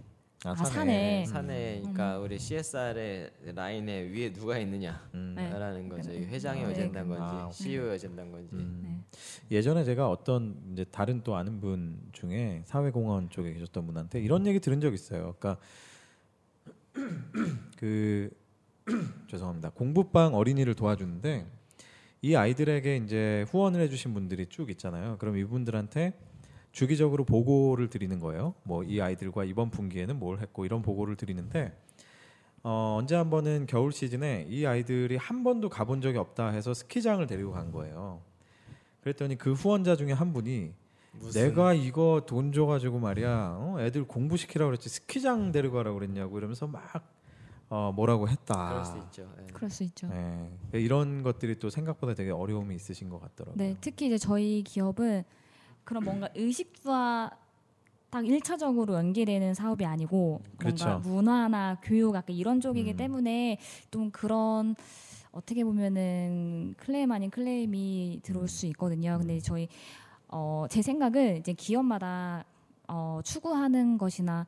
아, 0.44 0.54
사내. 0.54 1.22
음. 1.22 1.26
사내 1.26 1.78
그러니까 1.80 2.18
우리 2.18 2.38
CSR의 2.38 3.30
라인에 3.54 4.02
위에 4.10 4.32
누가 4.32 4.58
있느냐라는 4.58 5.02
음. 5.14 5.34
네. 5.36 5.88
거죠. 5.88 6.10
네. 6.10 6.26
회장의 6.26 6.64
네. 6.64 6.70
어젠다인 6.70 7.08
건지 7.08 7.22
아, 7.22 7.50
CEO의 7.52 7.94
어젠다인 7.94 8.30
건지 8.30 8.54
음. 8.54 8.80
네. 8.84 9.56
예전에 9.56 9.84
제가 9.84 10.08
어떤 10.08 10.56
이제 10.72 10.84
다른 10.84 11.22
또 11.22 11.36
아는 11.36 11.60
분 11.60 11.98
중에 12.12 12.62
사회공헌 12.66 13.30
쪽에 13.30 13.52
계셨던 13.54 13.86
분한테 13.86 14.20
이런 14.20 14.46
얘기 14.46 14.60
들은 14.60 14.80
적 14.80 14.92
있어요. 14.92 15.34
그러니까 15.38 15.56
그 17.78 18.30
죄송합니다. 19.28 19.70
공부방 19.70 20.34
어린이를 20.34 20.74
도와주는데 20.74 21.46
이 22.22 22.34
아이들에게 22.34 22.96
이제 22.98 23.44
후원을 23.50 23.80
해주신 23.82 24.14
분들이 24.14 24.46
쭉 24.46 24.70
있잖아요. 24.70 25.16
그럼 25.18 25.36
이분들한테 25.36 26.12
주기적으로 26.76 27.24
보고를 27.24 27.88
드리는 27.88 28.18
거예요. 28.20 28.52
뭐 28.64 28.84
이 28.84 29.00
아이들과 29.00 29.44
이번 29.44 29.70
분기에는 29.70 30.18
뭘 30.18 30.40
했고 30.40 30.66
이런 30.66 30.82
보고를 30.82 31.16
드리는데 31.16 31.74
어, 32.62 32.96
언제 32.98 33.16
한 33.16 33.30
번은 33.30 33.66
겨울 33.66 33.92
시즌에 33.92 34.46
이 34.50 34.66
아이들이 34.66 35.16
한 35.16 35.42
번도 35.42 35.70
가본 35.70 36.02
적이 36.02 36.18
없다 36.18 36.48
해서 36.50 36.74
스키장을 36.74 37.26
데리고 37.26 37.52
간 37.52 37.72
거예요. 37.72 38.20
그랬더니 39.00 39.38
그 39.38 39.54
후원자 39.54 39.96
중에 39.96 40.12
한 40.12 40.34
분이 40.34 40.74
내가 41.32 41.72
이거 41.72 42.24
돈 42.26 42.52
줘가지고 42.52 42.98
말이야 42.98 43.56
어? 43.58 43.76
애들 43.80 44.06
공부시키라고 44.06 44.68
그랬지 44.68 44.90
스키장 44.90 45.52
데리고 45.52 45.76
가라고 45.76 45.98
그랬냐고 45.98 46.36
이러면서 46.36 46.66
막 46.66 46.82
어, 47.70 47.90
뭐라고 47.96 48.28
했다. 48.28 48.68
그럴 48.68 48.84
수 48.84 48.98
있죠. 48.98 49.32
예. 49.40 49.46
그럴 49.54 49.70
수 49.70 49.82
있죠. 49.84 50.08
네. 50.08 50.50
이런 50.74 51.22
것들이 51.22 51.58
또 51.58 51.70
생각보다 51.70 52.12
되게 52.12 52.30
어려움이 52.30 52.74
있으신 52.74 53.08
것 53.08 53.18
같더라고요. 53.18 53.56
네, 53.56 53.74
특히 53.80 54.06
이제 54.08 54.18
저희 54.18 54.62
기업은 54.62 55.24
그런 55.86 56.04
뭔가 56.04 56.28
의식과 56.34 57.30
딱 58.10 58.26
일차적으로 58.26 58.94
연계되는 58.94 59.54
사업이 59.54 59.84
아니고 59.84 60.40
그렇죠. 60.58 60.84
뭔가 60.84 61.08
문화나 61.08 61.78
교육 61.80 62.14
약간 62.16 62.34
이런 62.34 62.60
쪽이기 62.60 62.92
음. 62.92 62.96
때문에 62.96 63.58
좀 63.90 64.10
그런 64.10 64.74
어떻게 65.30 65.64
보면은 65.64 66.74
클레임 66.76 67.12
아닌 67.12 67.30
클레임이 67.30 68.20
들어올 68.22 68.44
음. 68.44 68.48
수 68.48 68.66
있거든요. 68.66 69.16
근데 69.18 69.38
저희 69.38 69.68
어, 70.28 70.66
제 70.68 70.82
생각은 70.82 71.36
이제 71.38 71.52
기업마다 71.52 72.44
어, 72.88 73.20
추구하는 73.22 73.96
것이나 73.96 74.46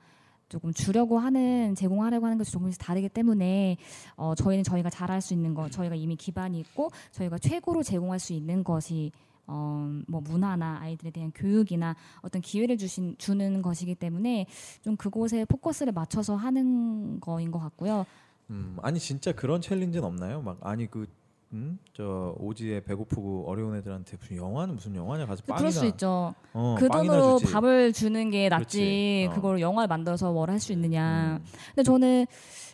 조금 0.49 0.73
주려고 0.73 1.19
하는 1.19 1.75
제공하려고 1.77 2.27
하는 2.27 2.37
것이 2.37 2.51
조금씩 2.51 2.81
다르기 2.81 3.09
때문에 3.09 3.77
어, 4.17 4.35
저희는 4.35 4.65
저희가 4.65 4.91
잘할 4.91 5.21
수 5.21 5.35
있는 5.35 5.55
것, 5.55 5.71
저희가 5.71 5.95
이미 5.95 6.17
기반이 6.17 6.59
있고 6.61 6.91
저희가 7.13 7.39
최고로 7.39 7.85
제공할 7.85 8.19
수 8.19 8.33
있는 8.33 8.65
것이 8.65 9.13
어, 9.49 9.91
뭐 10.07 10.21
문화나 10.21 10.79
아이들에 10.81 11.11
대한 11.11 11.33
교육이나 11.35 11.97
어떤 12.21 12.41
기회를 12.43 12.77
주신 12.77 13.17
주는 13.19 13.63
것이기 13.63 13.95
때문에 13.95 14.47
좀 14.83 14.97
그곳에 14.97 15.45
포커스를 15.47 15.93
맞춰서 15.93 16.37
하는 16.37 17.19
거인 17.21 17.51
것 17.51 17.59
같고요. 17.59 18.05
음, 18.51 18.77
아니 18.83 18.99
진짜 18.99 19.33
그런 19.33 19.61
challenge는 19.61 20.07
없나요? 20.07 20.41
막 20.43 20.59
아니 20.61 20.87
그 20.91 21.07
음? 21.55 21.79
저 21.95 22.35
오지에 22.39 22.81
배고프고 22.85 23.45
어려운 23.49 23.75
애들한테 23.77 24.19
무슨 24.19 24.37
영화는 24.37 24.75
무슨 24.75 24.95
영화냐 24.95 25.25
가서 25.25 25.43
빵이나 25.45 25.57
그럴 25.59 25.73
수 25.73 25.87
있죠. 25.87 26.35
어, 26.53 26.77
그 26.79 26.89
돈으로 26.91 27.39
주지. 27.39 27.51
밥을 27.53 27.93
주는 27.95 28.31
게 28.31 28.51
낫지. 28.51 29.29
어. 29.31 29.35
그걸 29.35 29.59
영화를 29.61 29.89
만들어서 29.89 30.31
뭘 30.31 30.51
할 30.51 30.61
수 30.61 30.73
있느냐. 30.73 31.39
음. 31.41 31.45
근데 31.75 31.83
저는 31.85 32.27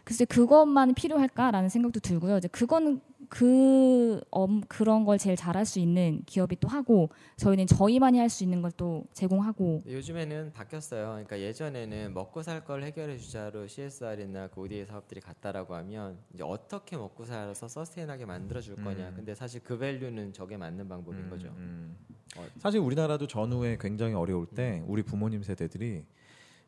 글쎄 0.02 0.24
그것만 0.24 0.94
필요할까라는 0.94 1.68
생각도 1.68 2.00
들고요. 2.00 2.36
이제 2.38 2.48
그거는 2.48 3.00
그 3.34 4.20
엄, 4.30 4.60
그런 4.68 5.04
걸 5.04 5.18
제일 5.18 5.34
잘할 5.34 5.66
수 5.66 5.80
있는 5.80 6.22
기업이 6.24 6.54
또 6.60 6.68
하고 6.68 7.10
저희는 7.36 7.66
저희만이 7.66 8.16
할 8.20 8.28
수 8.30 8.44
있는 8.44 8.62
걸 8.62 8.70
또 8.76 9.04
제공하고 9.12 9.82
요즘에는 9.86 10.52
바뀌었어요. 10.52 11.06
그러니까 11.10 11.38
예전에는 11.40 12.14
먹고 12.14 12.42
살 12.42 12.64
걸 12.64 12.82
해결해 12.84 13.18
주자로 13.18 13.66
CSR이나 13.66 14.48
그 14.48 14.60
ODA 14.60 14.84
사업들이 14.86 15.20
갔다라고 15.20 15.74
하면 15.74 16.18
이제 16.32 16.42
어떻게 16.44 16.96
먹고 16.96 17.24
살아서 17.24 17.66
sustain하게 17.68 18.24
만들어 18.24 18.60
줄 18.60 18.76
거냐. 18.76 19.08
음. 19.08 19.12
근데 19.16 19.34
사실 19.34 19.60
그 19.64 19.76
value는 19.78 20.32
저게 20.32 20.56
맞는 20.56 20.88
방법인 20.88 21.24
음, 21.24 21.30
거죠. 21.30 21.48
음. 21.56 21.96
어. 22.36 22.44
사실 22.58 22.78
우리나라도 22.80 23.26
전후에 23.26 23.78
굉장히 23.80 24.14
어려울 24.14 24.46
때 24.46 24.82
우리 24.86 25.02
부모님 25.02 25.42
세대들이 25.42 26.04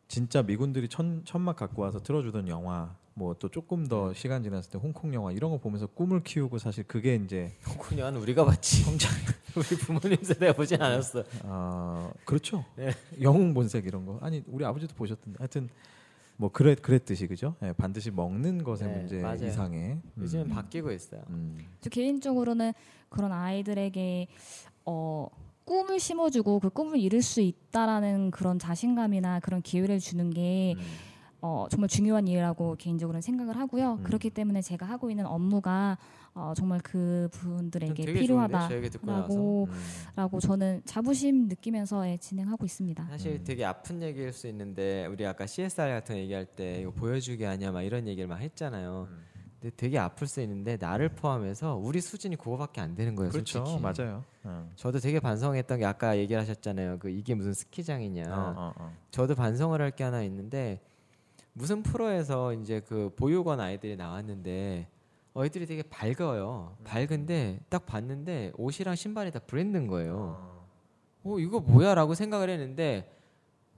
진짜 0.09 0.43
미군들이 0.43 0.89
천, 0.89 1.25
천막 1.25 1.55
갖고 1.57 1.83
와서 1.83 2.01
틀어주던 2.01 2.49
영화 2.49 2.97
뭐 3.17 3.35
또 3.39 3.49
조금 3.49 3.87
더 3.87 4.13
시간 4.13 4.43
지났을 4.43 4.71
때 4.73 4.79
홍콩 4.79 5.13
영화 5.15 5.33
이런 5.33 5.51
거 5.51 5.57
보면서 5.59 5.87
꿈을 5.87 6.23
키우고 6.23 6.59
사실 6.59 6.85
그게 6.85 7.15
이제 7.17 7.53
그냥 7.81 8.15
우리가 8.17 8.45
봤지. 8.45 8.85
우리 9.57 9.65
부모님 9.79 10.23
세대가 10.23 10.53
보진 10.53 10.81
않았어. 10.81 11.25
아 11.45 12.11
그렇죠 12.27 12.65
네. 12.77 12.93
영웅 13.23 13.55
본색 13.55 13.87
이런 13.87 14.05
거 14.05 14.19
아니 14.21 14.43
우리 14.47 14.65
아버지도 14.67 14.95
보셨던데 14.95 15.39
하여튼 15.39 15.71
뭐 16.37 16.51
그랬 16.53 16.83
그랬듯이 16.83 17.27
그죠 17.27 17.57
예, 17.63 17.73
반드시 17.73 18.11
먹는 18.11 18.63
것의 18.63 18.81
네, 18.83 18.89
문제 18.89 19.23
맞아요. 19.23 19.47
이상의 19.47 19.93
음, 19.93 20.03
요즘은 20.19 20.49
바뀌고 20.51 20.93
있어요. 20.93 21.23
음, 21.31 21.57
저 21.81 21.89
개인적으로는 21.89 22.75
그런 23.09 23.33
아이들에게 23.33 24.27
어 24.85 25.29
꿈을 25.65 25.99
심어주고 25.99 26.61
그 26.61 26.69
꿈을 26.69 26.99
이룰 26.99 27.23
수 27.23 27.41
있다라는 27.41 28.31
그런 28.31 28.59
자신감이나 28.59 29.41
그런 29.41 29.63
기회를 29.63 30.01
주는 30.01 30.29
게 30.31 30.75
음. 30.77 30.83
어, 31.41 31.67
정말 31.71 31.89
중요한 31.89 32.27
일이라고 32.27 32.77
개인적으로는 32.79 33.21
생각을 33.21 33.57
하고요. 33.57 33.95
음. 33.95 34.03
그렇기 34.03 34.31
때문에 34.31 34.63
제가 34.63 34.87
하고 34.87 35.11
있는 35.11 35.27
업무가 35.27 35.99
어, 36.35 36.53
정말 36.57 36.81
그좀 36.81 37.29
분들에게 37.31 37.95
되게 37.95 38.05
좋은데 38.05 38.21
필요하다라고 38.21 39.69
음. 39.71 39.73
라고 40.17 40.41
저는 40.41 40.83
자부심 40.85 41.49
느끼면서 41.49 42.09
예, 42.09 42.17
진행하고 42.19 42.65
있습니다. 42.65 43.07
사실 43.11 43.33
음. 43.33 43.45
되게 43.45 43.65
아픈 43.65 44.03
얘기일 44.03 44.33
수 44.33 44.47
있는데 44.49 45.07
우리 45.07 45.27
아까 45.27 45.47
CSR 45.47 45.89
같은 45.91 46.15
거 46.17 46.21
얘기할 46.21 46.45
때 46.47 46.81
이거 46.81 46.91
보여주기 46.91 47.47
아니야 47.47 47.73
막 47.73 47.83
이런 47.83 48.07
얘기를 48.07 48.29
막 48.29 48.37
했잖아요. 48.37 49.09
음. 49.11 49.25
근데 49.61 49.75
되게 49.77 49.99
아플 49.99 50.27
수 50.27 50.43
있는데 50.43 50.77
나를 50.79 51.09
포함해서 51.11 51.77
우리 51.77 52.01
수준이 52.03 52.37
그거밖에 52.37 52.81
안 52.83 52.95
되는 52.95 53.15
거예요. 53.15 53.31
그렇죠 53.31 53.65
솔직히. 53.65 53.81
맞아요 53.83 54.23
어. 54.45 54.71
저도 54.77 54.99
되게 55.01 55.19
반성했던 55.19 55.79
게 55.79 55.87
아까 55.87 56.17
얘기를 56.19 56.41
하셨잖아요. 56.43 56.99
그 56.99 57.09
이게 57.09 57.35
무슨 57.35 57.55
스키장이냐. 57.55 58.25
어, 58.29 58.55
어, 58.57 58.73
어. 58.79 58.93
저도 59.11 59.35
반성을 59.35 59.81
할 59.81 59.91
게 59.93 60.05
하나 60.05 60.23
있는데 60.25 60.81
무슨 61.59 61.83
프로에서 61.83 62.53
이제 62.53 62.81
그 62.87 63.11
보육원 63.17 63.61
아이들이 63.61 63.97
나왔는데 63.97 64.89
어이들이 65.33 65.65
되게 65.67 65.83
밝아요. 65.83 66.77
밝은데 66.85 67.61
딱 67.71 67.87
봤는데 67.87 68.53
옷이랑 68.59 68.95
신발이 68.95 69.31
다 69.31 69.39
브랜드인 69.39 69.87
거예요. 69.87 70.67
어 71.25 71.39
이거 71.39 71.59
뭐야라고 71.61 72.15
생각을 72.15 72.51
했는데 72.51 73.11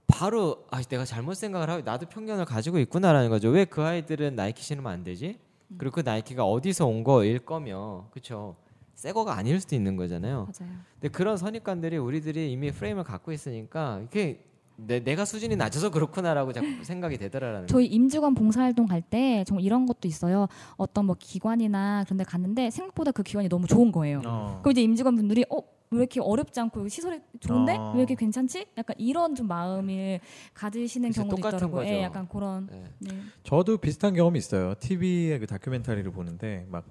바로 0.07 0.65
아 0.71 0.81
내가 0.81 1.05
잘못 1.05 1.35
생각을 1.35 1.69
하고 1.69 1.81
나도 1.81 2.07
편견을 2.07 2.43
가지고 2.43 2.79
있구나라는 2.79 3.29
거죠. 3.29 3.47
왜 3.49 3.63
그 3.63 3.81
아이들은 3.81 4.35
나이키 4.35 4.61
신으면 4.61 4.91
안 4.91 5.03
되지? 5.05 5.39
그리고 5.77 5.95
그 5.95 6.01
나이키가 6.01 6.43
어디서 6.43 6.85
온 6.85 7.05
거일 7.05 7.39
거며 7.39 8.07
그렇죠. 8.11 8.57
새 8.95 9.13
거가 9.13 9.37
아닐 9.37 9.61
수도 9.61 9.75
있는 9.75 9.95
거잖아요. 9.95 10.49
맞아요. 10.59 10.73
근데 10.95 11.07
그런 11.07 11.37
선입관들이 11.37 11.95
우리들이 11.97 12.51
이미 12.51 12.71
프레임을 12.71 13.05
갖고 13.05 13.31
있으니까 13.31 14.01
이게 14.03 14.43
내, 14.87 14.99
내가 15.03 15.25
수준이 15.25 15.55
낮아서 15.55 15.89
그렇구나라고 15.91 16.53
자꾸 16.53 16.83
생각이 16.83 17.17
되더라라는 17.17 17.67
저희 17.67 17.85
임직원 17.87 18.33
봉사활동 18.35 18.85
갈 18.87 19.01
때 19.01 19.43
정말 19.47 19.63
이런 19.65 19.85
것도 19.85 20.07
있어요. 20.07 20.47
어떤 20.77 21.05
뭐 21.05 21.15
기관이나 21.17 22.03
그런 22.05 22.17
데 22.17 22.23
갔는데 22.23 22.69
생각보다 22.69 23.11
그 23.11 23.23
기관이 23.23 23.49
너무 23.49 23.65
좋은 23.65 23.91
거예요. 23.91 24.21
어. 24.25 24.59
그럼 24.61 24.71
이제 24.71 24.81
임직원 24.81 25.15
분들이 25.15 25.45
어? 25.49 25.57
왜 25.91 25.99
이렇게 25.99 26.19
어렵지 26.21 26.59
않고 26.59 26.87
시설이 26.87 27.19
좋은데 27.39 27.75
어. 27.75 27.93
왜 27.93 27.99
이렇게 28.01 28.13
괜찮지? 28.13 28.67
약간 28.77 28.95
이런 28.99 29.33
좀 29.33 29.47
마음을 29.47 30.19
가지시는 30.53 31.11
경우도 31.11 31.37
똑같은 31.37 31.57
있더라고요. 31.57 31.81
거죠. 31.81 31.93
예, 31.93 32.03
약간 32.03 32.27
그런 32.27 32.67
네. 32.69 32.83
네. 32.99 33.09
저도 33.43 33.77
비슷한 33.77 34.13
경험이 34.13 34.37
있어요. 34.37 34.75
TV의 34.79 35.39
그 35.39 35.47
다큐멘터리를 35.47 36.11
보는데 36.11 36.67
막 36.69 36.85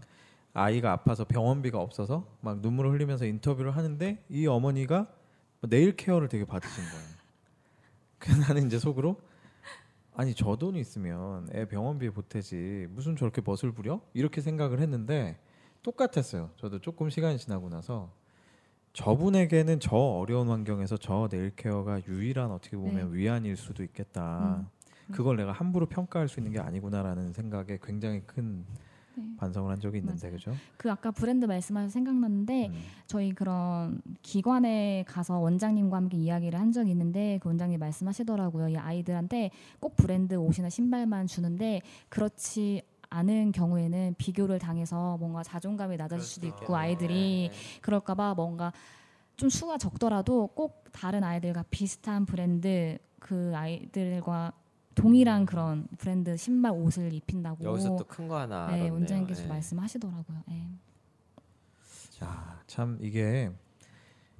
아이가 0.55 0.91
아파서 0.93 1.25
병원비가 1.25 1.79
없어서 1.79 2.27
막 2.41 2.59
눈물을 2.61 2.91
흘리면서 2.91 3.27
인터뷰를 3.27 3.77
하는데 3.77 4.25
이 4.29 4.47
어머니가 4.49 5.07
뭐 5.61 5.71
네일 5.71 5.95
케어를 5.95 6.29
되게 6.29 6.45
받으신 6.45 6.83
거예요. 6.83 7.18
그래서 8.41 8.41
나는 8.41 8.67
이제 8.67 8.79
속으로 8.79 9.21
아니 10.15 10.35
저 10.35 10.57
돈 10.57 10.75
있으면 10.77 11.49
애 11.55 11.65
병원비에 11.67 12.11
보태지 12.11 12.89
무슨 12.91 13.17
저렇게 13.17 13.41
멋을 13.45 13.73
부려? 13.73 14.01
이렇게 14.15 14.41
생각을 14.41 14.81
했는데 14.81 15.39
똑같았어요. 15.83 16.51
저도 16.57 16.81
조금 16.81 17.09
시간이 17.09 17.39
지나고 17.39 17.69
나서 17.69 18.13
저분에게는 18.95 19.79
저 19.81 19.95
어려운 19.97 20.49
환경에서 20.49 20.97
저 20.97 21.29
네일 21.31 21.53
케어가 21.55 22.01
유일한 22.09 22.51
어떻게 22.51 22.77
보면 22.77 23.13
위안일 23.15 23.57
수도 23.57 23.85
있겠다. 23.85 24.57
음. 24.61 25.15
그걸 25.15 25.37
내가 25.37 25.53
함부로 25.53 25.87
평가할 25.87 26.29
수 26.29 26.41
있는 26.41 26.53
게 26.53 26.59
아니구나라는 26.59 27.33
생각에 27.33 27.79
굉장히 27.83 28.23
큰 28.27 28.65
네. 29.19 29.37
반성을 29.37 29.71
한 29.71 29.81
적이 29.81 29.99
있는데 29.99 30.27
맞아요. 30.27 30.37
그죠? 30.37 30.55
그 30.77 30.91
아까 30.91 31.11
브랜드 31.11 31.45
말씀하셔서 31.45 31.93
생각났는데 31.93 32.69
음. 32.69 32.75
저희 33.07 33.33
그런 33.33 34.01
기관에 34.23 35.05
가서 35.09 35.39
원장님과 35.39 35.97
함께 35.97 36.17
이야기를 36.17 36.59
한 36.59 36.73
적이 36.73 36.93
있는데 36.93 37.39
그 37.43 37.49
원장님 37.49 37.79
말씀하시더라고요. 37.81 38.69
이 38.69 38.77
아이들한테 38.77 39.51
꼭 39.81 39.97
브랜드 39.97 40.35
옷이나 40.35 40.71
신발만 40.71 41.27
주는데 41.27 41.83
그렇지 42.09 42.83
않은 43.11 43.53
경우에는 43.53 44.15
비교를 44.19 44.59
당해서 44.59 45.17
뭔가 45.19 45.43
자존감이 45.43 45.97
낮아질 45.97 46.25
수도 46.25 46.47
있고 46.47 46.77
아이들이 46.77 47.51
그럴까봐 47.81 48.35
뭔가 48.35 48.73
좀 49.37 49.49
수가 49.49 49.79
적더라도 49.79 50.49
꼭 50.49 50.85
다른 50.93 51.25
아이들과 51.25 51.65
비슷한 51.71 52.27
브랜드 52.27 52.99
그 53.19 53.53
아이들과 53.55 54.53
동일한 55.03 55.47
그런 55.47 55.87
브랜드 55.99 56.37
신발 56.37 56.73
옷을 56.73 57.13
입힌다고 57.13 57.65
여기서 57.65 57.97
또 57.97 58.05
큰 58.05 58.29
거 58.29 58.39
하나 58.39 58.69
네. 58.69 58.89
원장님께서 58.89 59.43
네. 59.43 59.49
말씀하시더라고요. 59.49 60.43
예. 60.51 60.67
자, 62.11 62.61
참 62.67 62.99
이게 63.01 63.51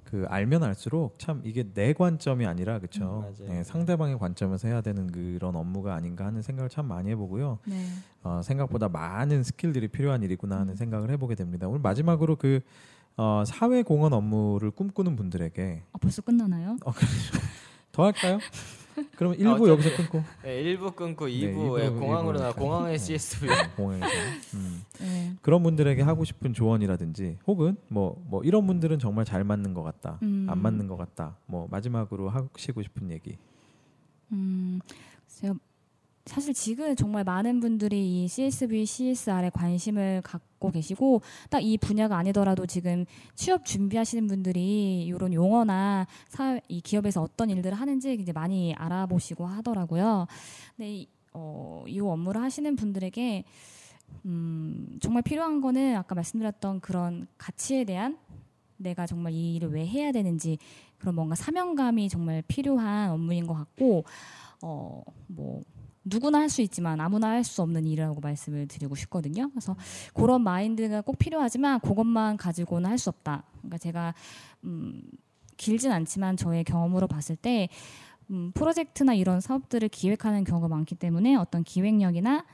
그 0.03 0.25
알면 0.27 0.63
알수록 0.63 1.19
참 1.19 1.41
이게 1.45 1.63
내 1.73 1.93
관점이 1.93 2.45
아니라 2.45 2.75
음, 2.75 2.79
그렇죠. 2.79 3.31
맞아요. 3.47 3.63
상대방의 3.63 4.17
관점에서 4.17 4.67
해야 4.67 4.81
되는 4.81 5.11
그런 5.11 5.55
업무가 5.55 5.93
아닌가 5.93 6.25
하는 6.25 6.41
생각을 6.41 6.69
참 6.69 6.87
많이 6.87 7.09
해보고요. 7.11 7.59
네. 7.67 7.85
어, 8.23 8.41
생각보다 8.43 8.89
많은 8.89 9.43
스킬들이 9.43 9.87
필요한 9.89 10.23
일이구나 10.23 10.55
음. 10.57 10.61
하는 10.61 10.75
생각을 10.75 11.11
해보게 11.11 11.35
됩니다. 11.35 11.67
오늘 11.67 11.79
마지막으로 11.79 12.35
그 12.37 12.61
어, 13.17 13.43
사회 13.45 13.83
공헌 13.83 14.13
업무를 14.13 14.71
꿈꾸는 14.71 15.15
분들에게 15.15 15.83
아, 15.93 15.97
벌써 15.99 16.21
끝나나요? 16.21 16.77
더 17.91 18.05
할까요? 18.05 18.39
아, 18.99 19.35
1부 19.35 19.53
어차피- 19.55 19.69
여기서 19.69 19.95
끊고 19.97 20.23
네, 20.43 20.63
1부 20.63 20.95
끊고 20.95 21.25
네, 21.27 21.31
2부 21.33 21.79
예, 21.79 21.85
일부, 21.85 21.99
공항으로 21.99 22.39
나 22.39 22.45
이렇게. 22.47 22.59
공항의 22.61 22.97
네. 22.97 22.97
CSV 22.97 23.47
공항에서 23.75 24.05
음. 24.55 24.83
네. 24.99 25.33
그런 25.41 25.63
분들에게 25.63 26.01
하고 26.01 26.23
싶은 26.23 26.53
조언이라든지 26.53 27.37
혹은 27.47 27.77
뭐뭐 27.89 28.41
이런 28.43 28.65
분들은 28.67 28.99
정말 28.99 29.25
잘 29.25 29.43
맞는 29.43 29.73
것 29.73 29.83
같다, 29.83 30.19
음. 30.23 30.47
안 30.49 30.59
맞는 30.61 30.87
것 30.87 30.97
같다. 30.97 31.37
뭐 31.45 31.67
마지막으로 31.71 32.29
하시고 32.29 32.81
싶은 32.83 33.11
얘기. 33.11 33.37
음, 34.31 34.79
제가 35.27 35.55
사실 36.25 36.53
지금 36.53 36.95
정말 36.95 37.23
많은 37.23 37.59
분들이 37.59 38.23
이 38.23 38.27
CSV, 38.27 38.85
CSR에 38.85 39.49
관심을 39.49 40.21
갖고 40.23 40.71
계시고 40.71 41.21
딱 41.49 41.59
이 41.63 41.77
분야가 41.77 42.17
아니더라도 42.17 42.65
지금 42.65 43.05
취업 43.35 43.65
준비하시는 43.65 44.27
분들이 44.27 45.05
이런 45.05 45.33
용어나 45.33 46.07
사회, 46.29 46.61
이 46.67 46.81
기업에서 46.81 47.21
어떤 47.21 47.49
일들을 47.49 47.77
하는지 47.77 48.13
이제 48.13 48.31
많이 48.31 48.73
알아보시고 48.75 49.45
하더라고요. 49.45 50.27
근데 50.75 50.93
이, 50.93 51.07
어, 51.33 51.83
이 51.87 51.99
업무를 51.99 52.41
하시는 52.41 52.75
분들에게 52.75 53.43
음, 54.25 54.97
정말 55.01 55.23
필요한 55.23 55.61
거는 55.61 55.95
아까 55.95 56.15
말씀드렸던 56.15 56.79
그런 56.81 57.27
가치에 57.37 57.83
대한 57.85 58.17
내가 58.77 59.05
정말 59.05 59.33
이 59.33 59.55
일을 59.55 59.71
왜 59.73 59.85
해야 59.85 60.11
되는지 60.11 60.57
그런 60.97 61.15
뭔가 61.15 61.35
사명감이 61.35 62.09
정말 62.09 62.41
필요한 62.47 63.11
업무인 63.11 63.47
것 63.47 63.53
같고 63.53 64.05
어 64.61 65.01
뭐 65.27 65.61
누구나 66.03 66.39
할 66.39 66.49
수 66.49 66.61
있지만 66.61 66.99
아무나 67.01 67.29
할 67.29 67.43
수 67.43 67.61
없는 67.61 67.85
일이라고 67.85 68.19
말씀을 68.21 68.67
드리고 68.67 68.95
싶거든요. 68.95 69.49
그래서 69.51 69.75
그런 70.13 70.41
마인드가 70.43 71.01
꼭 71.01 71.17
필요하지만 71.19 71.79
그것만 71.81 72.37
가지고는 72.37 72.89
할 72.89 72.97
수 72.97 73.09
없다. 73.09 73.43
그러니까 73.57 73.77
제가 73.77 74.13
음 74.63 75.01
길진 75.57 75.91
않지만 75.91 76.37
저의 76.37 76.63
경험으로 76.63 77.07
봤을 77.07 77.35
때 77.35 77.67
음, 78.31 78.51
프로젝트나 78.53 79.13
이런 79.13 79.41
사업들을 79.41 79.89
기획하는 79.89 80.43
경우가 80.43 80.67
많기 80.67 80.95
때문에 80.95 81.35
어떤 81.35 81.63
기획력이나 81.63 82.45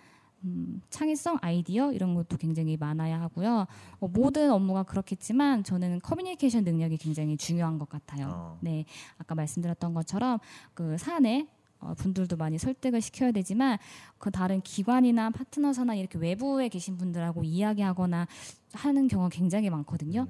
음, 0.43 0.81
창의성, 0.89 1.39
아이디어 1.41 1.91
이런 1.91 2.13
것도 2.13 2.37
굉장히 2.37 2.77
많아야 2.77 3.19
하고요. 3.21 3.65
뭐 3.99 4.09
모든 4.13 4.51
업무가 4.51 4.83
그렇겠지만 4.83 5.63
저는 5.63 5.99
커뮤니케이션 6.01 6.63
능력이 6.63 6.97
굉장히 6.97 7.35
중요한 7.35 7.79
것 7.79 7.89
같아요. 7.89 8.27
어. 8.31 8.57
네, 8.61 8.85
아까 9.17 9.33
말씀드렸던 9.35 9.93
것처럼 9.93 10.39
그 10.73 10.97
사내 10.97 11.41
어, 11.41 11.54
분들도 11.93 12.35
많이 12.37 12.57
설득을 12.57 13.01
시켜야 13.01 13.31
되지만 13.31 13.77
그 14.17 14.31
다른 14.31 14.61
기관이나 14.61 15.29
파트너사나 15.29 15.95
이렇게 15.95 16.17
외부에 16.17 16.69
계신 16.69 16.97
분들하고 16.97 17.43
이야기하거나 17.43 18.27
하는 18.73 19.07
경우가 19.07 19.29
굉장히 19.29 19.69
많거든요. 19.69 20.27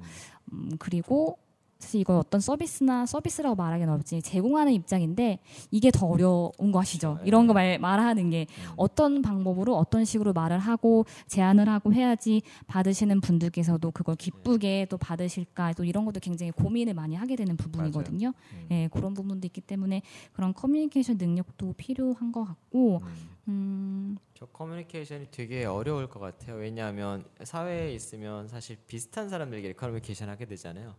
음, 0.52 0.70
그리고 0.78 1.38
사실 1.78 2.00
이걸 2.00 2.16
어떤 2.16 2.40
서비스나 2.40 3.04
서비스라고 3.04 3.54
말하기는 3.54 3.92
어렵지 3.92 4.22
제공하는 4.22 4.72
입장인데 4.72 5.38
이게 5.70 5.90
더 5.90 6.06
어려운 6.06 6.72
거 6.72 6.80
아시죠? 6.80 7.18
이런 7.24 7.46
거 7.46 7.52
말, 7.52 7.78
말하는 7.78 8.30
게 8.30 8.46
어떤 8.76 9.20
방법으로 9.20 9.76
어떤 9.76 10.04
식으로 10.04 10.32
말을 10.32 10.58
하고 10.58 11.04
제안을 11.26 11.68
하고 11.68 11.92
해야지 11.92 12.42
받으시는 12.66 13.20
분들께서도 13.20 13.90
그걸 13.90 14.16
기쁘게 14.16 14.86
또 14.88 14.96
받으실까 14.96 15.74
또 15.74 15.84
이런 15.84 16.04
것도 16.06 16.20
굉장히 16.20 16.50
고민을 16.52 16.94
많이 16.94 17.14
하게 17.14 17.36
되는 17.36 17.56
부분이거든요. 17.56 18.32
음. 18.52 18.68
예, 18.70 18.88
그런 18.90 19.12
부분도 19.12 19.46
있기 19.46 19.60
때문에 19.60 20.02
그런 20.32 20.54
커뮤니케이션 20.54 21.18
능력도 21.18 21.74
필요한 21.76 22.32
것 22.32 22.44
같고 22.44 23.02
음. 23.02 23.36
음, 23.48 24.16
저 24.34 24.46
커뮤니케이션이 24.46 25.28
되게 25.30 25.64
어려울 25.64 26.08
것 26.08 26.18
같아요. 26.20 26.56
왜냐하면 26.56 27.24
사회에 27.44 27.92
있으면 27.92 28.48
사실 28.48 28.76
비슷한 28.86 29.28
사람들끼리 29.28 29.74
커뮤니케이션 29.74 30.28
하게 30.28 30.46
되잖아요. 30.46 30.94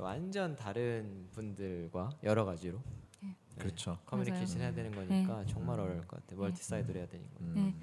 완전 0.00 0.56
다른 0.56 1.28
분들과 1.32 2.10
여러 2.22 2.44
가지로 2.44 2.80
네, 3.22 3.34
그렇죠. 3.58 3.98
커뮤니케이션 4.06 4.60
해야 4.60 4.72
되는 4.72 4.90
거니까 4.92 5.44
정말 5.46 5.80
어려울 5.80 6.06
것 6.06 6.20
같아요. 6.20 6.40
multi-side로 6.40 6.98
해야 6.98 7.06
되는 7.06 7.24
거. 7.34 7.40
음. 7.40 7.52
네. 7.54 7.74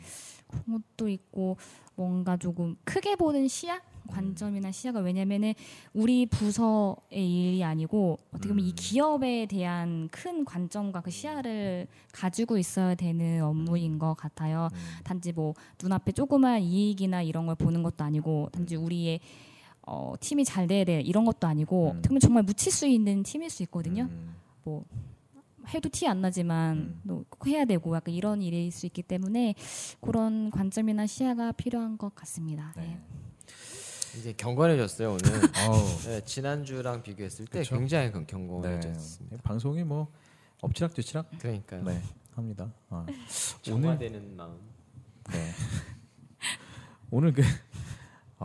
그런 0.47 0.82
것도 0.97 1.09
있고 1.09 1.57
뭔가 1.95 2.38
조금 2.38 2.76
크게 2.84 3.16
보는 3.16 3.47
시야 3.47 3.82
관점이나 4.07 4.72
시야가 4.72 4.99
왜냐면은 4.99 5.53
우리 5.93 6.26
부서의 6.26 6.97
일이 7.11 7.64
아니고 7.64 8.18
어떻게 8.32 8.49
보면 8.49 8.66
이 8.66 8.70
음. 8.70 8.76
기업에 8.76 9.45
대한 9.45 10.09
큰 10.09 10.43
관점과 10.45 11.01
그 11.01 11.09
시야를 11.09 11.88
가지고 12.11 12.57
있어야 12.57 12.95
되는 12.95 13.41
업무인 13.43 13.97
것 13.97 14.14
같아요. 14.16 14.70
음. 14.74 14.78
단지 15.03 15.32
뭐 15.32 15.53
눈앞에 15.82 16.11
조그만 16.11 16.61
이익이나 16.61 17.22
이런 17.22 17.45
걸 17.45 17.55
보는 17.55 17.82
것도 17.82 18.03
아니고 18.03 18.49
단지 18.51 18.76
우리의 18.76 19.20
어, 19.86 20.14
팀이 20.20 20.46
잘 20.46 20.68
돼야 20.68 20.84
돼 20.86 21.02
이런 21.02 21.26
것도 21.26 21.48
아니고 21.48 21.86
음. 21.86 21.90
어떻게 21.92 22.08
보면 22.10 22.20
정말 22.20 22.44
묻힐 22.44 22.72
수 22.72 22.88
있는 22.88 23.24
팀일 23.24 23.50
수 23.50 23.64
있거든요. 23.64 24.04
음. 24.04 24.36
해도 25.70 25.88
티 25.90 26.08
안 26.08 26.22
나지만 26.22 26.78
음. 26.78 27.02
또꼭 27.08 27.48
해야 27.48 27.64
되고 27.66 27.96
약간 27.96 28.14
이런 28.14 28.42
일일 28.42 28.72
수 28.72 28.86
있기 28.86 29.02
때문에 29.02 29.56
그런 30.02 30.52
관점이나 30.52 31.08
시야가 31.08 31.54
필요한 31.54 31.98
것 31.98 32.14
같습니다. 32.16 32.74
네. 32.76 32.84
네. 32.84 33.00
이제 34.20 34.34
경건해졌어요 34.34 35.10
오늘. 35.10 35.22
네, 36.06 36.22
지난 36.26 36.64
주랑 36.66 37.02
비교했을 37.02 37.46
때 37.46 37.60
그쵸? 37.60 37.78
굉장히 37.78 38.12
경- 38.12 38.22
네. 38.26 38.28
경건해졌습니다. 38.28 39.38
방송이 39.44 39.84
뭐 39.84 40.08
엎치락 40.62 40.94
뒤치락 40.94 41.30
그러니까요. 41.40 41.84
네 41.84 42.02
합니다. 42.36 42.72
아. 42.90 43.06
오늘 43.08 43.18
정화되는 43.62 44.36
마음. 44.36 44.58
네. 45.32 45.52
오늘 47.10 47.34
그 47.34 47.42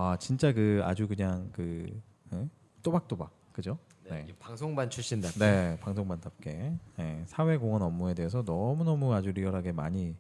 아 0.01 0.17
진짜 0.17 0.53
그 0.53 0.81
아주 0.85 1.09
그냥 1.09 1.51
그 1.53 2.01
예? 2.33 2.49
또박또박 2.85 3.33
그죠? 3.53 3.79
네. 4.05 4.11
네. 4.11 4.27
이 4.29 4.33
방송반 4.39 4.89
출신다. 4.89 5.29
네 5.31 5.77
방송반답게 5.81 6.73
예, 7.01 7.23
사회공헌 7.27 7.83
업무에 7.83 8.15
대해서 8.15 8.45
너무 8.45 8.85
너무 8.85 9.13
아주 9.13 9.33
리얼하게 9.33 9.73
많이 9.73 10.15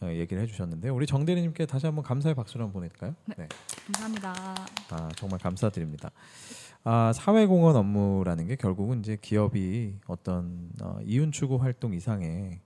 어, 0.00 0.06
얘기를 0.06 0.42
해주셨는데 0.42 0.88
우리 0.88 1.04
정 1.04 1.26
대리님께 1.26 1.66
다시 1.66 1.84
한번 1.84 2.04
감사의 2.04 2.34
박수를 2.36 2.64
한번 2.64 2.80
보낼까요? 2.80 3.14
네. 3.36 3.48
감사합니다. 3.84 4.32
아 4.92 5.10
정말 5.16 5.38
감사드립니다. 5.40 6.10
아 6.84 7.12
사회공헌 7.12 7.76
업무라는 7.76 8.46
게 8.46 8.56
결국은 8.56 9.00
이제 9.00 9.18
기업이 9.20 9.96
어떤 10.06 10.70
어, 10.80 11.00
이윤 11.04 11.32
추구 11.32 11.56
활동 11.56 11.92
이상의 11.92 12.60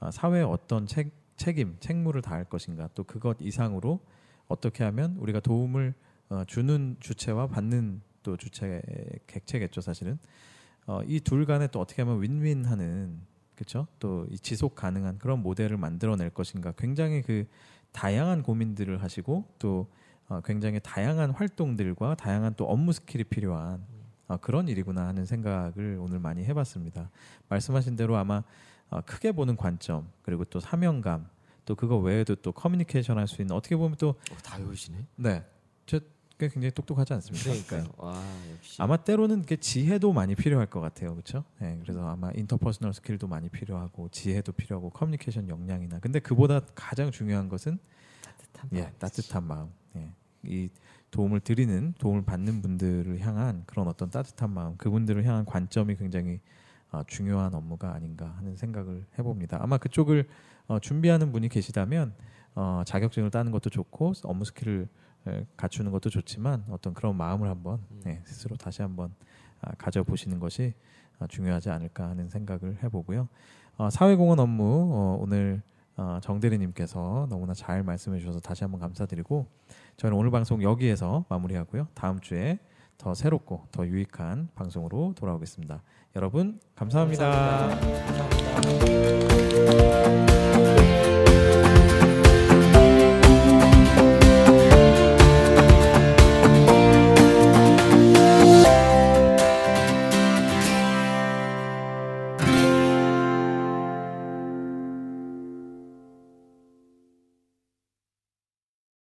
아, 0.00 0.10
사회에 0.10 0.42
어떤 0.42 0.88
책, 0.88 1.12
책임, 1.36 1.76
책무를 1.78 2.22
다할 2.22 2.42
것인가 2.42 2.88
또 2.96 3.04
그것 3.04 3.36
이상으로 3.38 4.00
어떻게 4.48 4.82
하면 4.82 5.14
우리가 5.20 5.38
도움을 5.38 5.94
어, 6.30 6.44
주는 6.46 6.96
주체와 7.00 7.46
받는 7.48 8.00
또 8.22 8.36
주체 8.36 8.82
객체겠죠 9.26 9.80
사실은 9.80 10.18
어, 10.86 11.00
이 11.06 11.20
둘 11.20 11.46
간에 11.46 11.66
또 11.68 11.80
어떻게 11.80 12.02
하면 12.02 12.20
윈윈하는 12.22 13.20
그렇죠 13.54 13.86
또 13.98 14.26
이 14.30 14.38
지속 14.38 14.74
가능한 14.74 15.18
그런 15.18 15.40
모델을 15.42 15.76
만들어낼 15.76 16.30
것인가 16.30 16.72
굉장히 16.72 17.22
그 17.22 17.46
다양한 17.92 18.42
고민들을 18.42 19.02
하시고 19.02 19.44
또 19.58 19.88
어, 20.28 20.40
굉장히 20.44 20.78
다양한 20.82 21.30
활동들과 21.30 22.14
다양한 22.16 22.54
또 22.56 22.66
업무 22.66 22.92
skill이 22.92 23.24
필요한 23.24 23.82
어, 24.28 24.36
그런 24.36 24.68
일이구나 24.68 25.06
하는 25.06 25.24
생각을 25.24 25.98
오늘 26.00 26.18
많이 26.18 26.44
해봤습니다. 26.44 27.10
말씀하신 27.48 27.96
대로 27.96 28.16
아마 28.18 28.42
어, 28.90 29.00
크게 29.00 29.32
보는 29.32 29.56
관점 29.56 30.10
그리고 30.22 30.44
또 30.44 30.60
사명감 30.60 31.26
또 31.64 31.74
그거 31.74 31.96
외에도 31.98 32.34
또 32.34 32.52
커뮤니케이션 32.52 33.16
할 33.18 33.26
수 33.26 33.40
있는 33.42 33.56
어떻게 33.56 33.74
보면 33.76 33.96
또 33.98 34.10
어, 34.10 34.36
다 34.42 34.58
외우시네. 34.58 34.98
네, 35.16 35.44
저 35.86 35.98
굉장히 36.46 36.70
똑똑하지 36.70 37.14
않습니까? 37.14 37.44
그러니까요. 37.44 37.92
와 37.96 38.22
역시. 38.54 38.80
아마 38.80 38.96
때로는 38.96 39.42
그 39.42 39.58
지혜도 39.58 40.12
많이 40.12 40.36
필요할 40.36 40.66
것 40.66 40.80
같아요, 40.80 41.12
그렇죠? 41.12 41.44
네, 41.58 41.76
그래서 41.82 42.06
아마 42.08 42.30
interpersonal 42.34 42.94
skill도 42.94 43.26
많이 43.26 43.48
필요하고 43.48 44.08
지혜도 44.10 44.52
필요하고 44.52 44.90
커뮤니케이션 44.90 45.48
역량이나 45.48 45.98
근데 45.98 46.20
그보다 46.20 46.60
가장 46.76 47.10
중요한 47.10 47.48
것은 47.48 47.78
따뜻한 48.22 48.70
예, 48.74 48.82
마음. 48.82 48.92
따뜻한 48.98 49.44
마음. 49.44 49.68
예. 49.96 50.12
이 50.44 50.68
도움을 51.10 51.40
드리는 51.40 51.94
도움을 51.98 52.24
받는 52.24 52.62
분들을 52.62 53.18
향한 53.20 53.64
그런 53.66 53.88
어떤 53.88 54.10
따뜻한 54.10 54.50
마음, 54.50 54.76
그분들을 54.76 55.24
향한 55.24 55.44
관점이 55.44 55.96
굉장히 55.96 56.40
어, 56.90 57.02
중요한 57.06 57.54
업무가 57.54 57.92
아닌가 57.92 58.34
하는 58.38 58.56
생각을 58.56 59.04
해봅니다. 59.18 59.58
아마 59.60 59.76
그쪽을 59.78 60.28
어, 60.68 60.78
준비하는 60.78 61.32
분이 61.32 61.48
계시다면 61.48 62.14
어, 62.54 62.82
자격증을 62.86 63.30
따는 63.30 63.52
것도 63.52 63.70
좋고 63.70 64.12
업무 64.24 64.44
skill을 64.44 64.82
에, 64.82 64.86
갖추는 65.56 65.92
것도 65.92 66.10
좋지만 66.10 66.64
어떤 66.70 66.94
그런 66.94 67.16
마음을 67.16 67.48
한번 67.48 67.80
예, 68.06 68.20
스스로 68.24 68.56
다시 68.56 68.82
한번 68.82 69.12
아, 69.60 69.72
가져보시는 69.72 70.38
것이 70.38 70.74
아, 71.18 71.26
중요하지 71.26 71.70
않을까 71.70 72.08
하는 72.08 72.28
생각을 72.28 72.82
해보고요. 72.82 73.28
어, 73.76 73.90
사회공헌 73.90 74.38
업무 74.38 74.90
어, 74.92 75.18
오늘 75.20 75.62
어, 75.96 76.18
정대리님께서 76.22 77.26
너무나 77.28 77.54
잘 77.54 77.82
말씀해 77.82 78.20
주셔서 78.20 78.40
다시 78.40 78.64
한번 78.64 78.80
감사드리고 78.80 79.46
저는 79.96 80.16
오늘 80.16 80.30
방송 80.30 80.62
여기에서 80.62 81.24
마무리하고요. 81.28 81.88
다음 81.94 82.20
주에 82.20 82.58
더 82.96 83.14
새롭고 83.14 83.66
더 83.70 83.86
유익한 83.86 84.48
방송으로 84.54 85.14
돌아오겠습니다. 85.16 85.82
여러분 86.16 86.60
감사합니다. 86.74 87.68
감사합니다. 88.58 90.97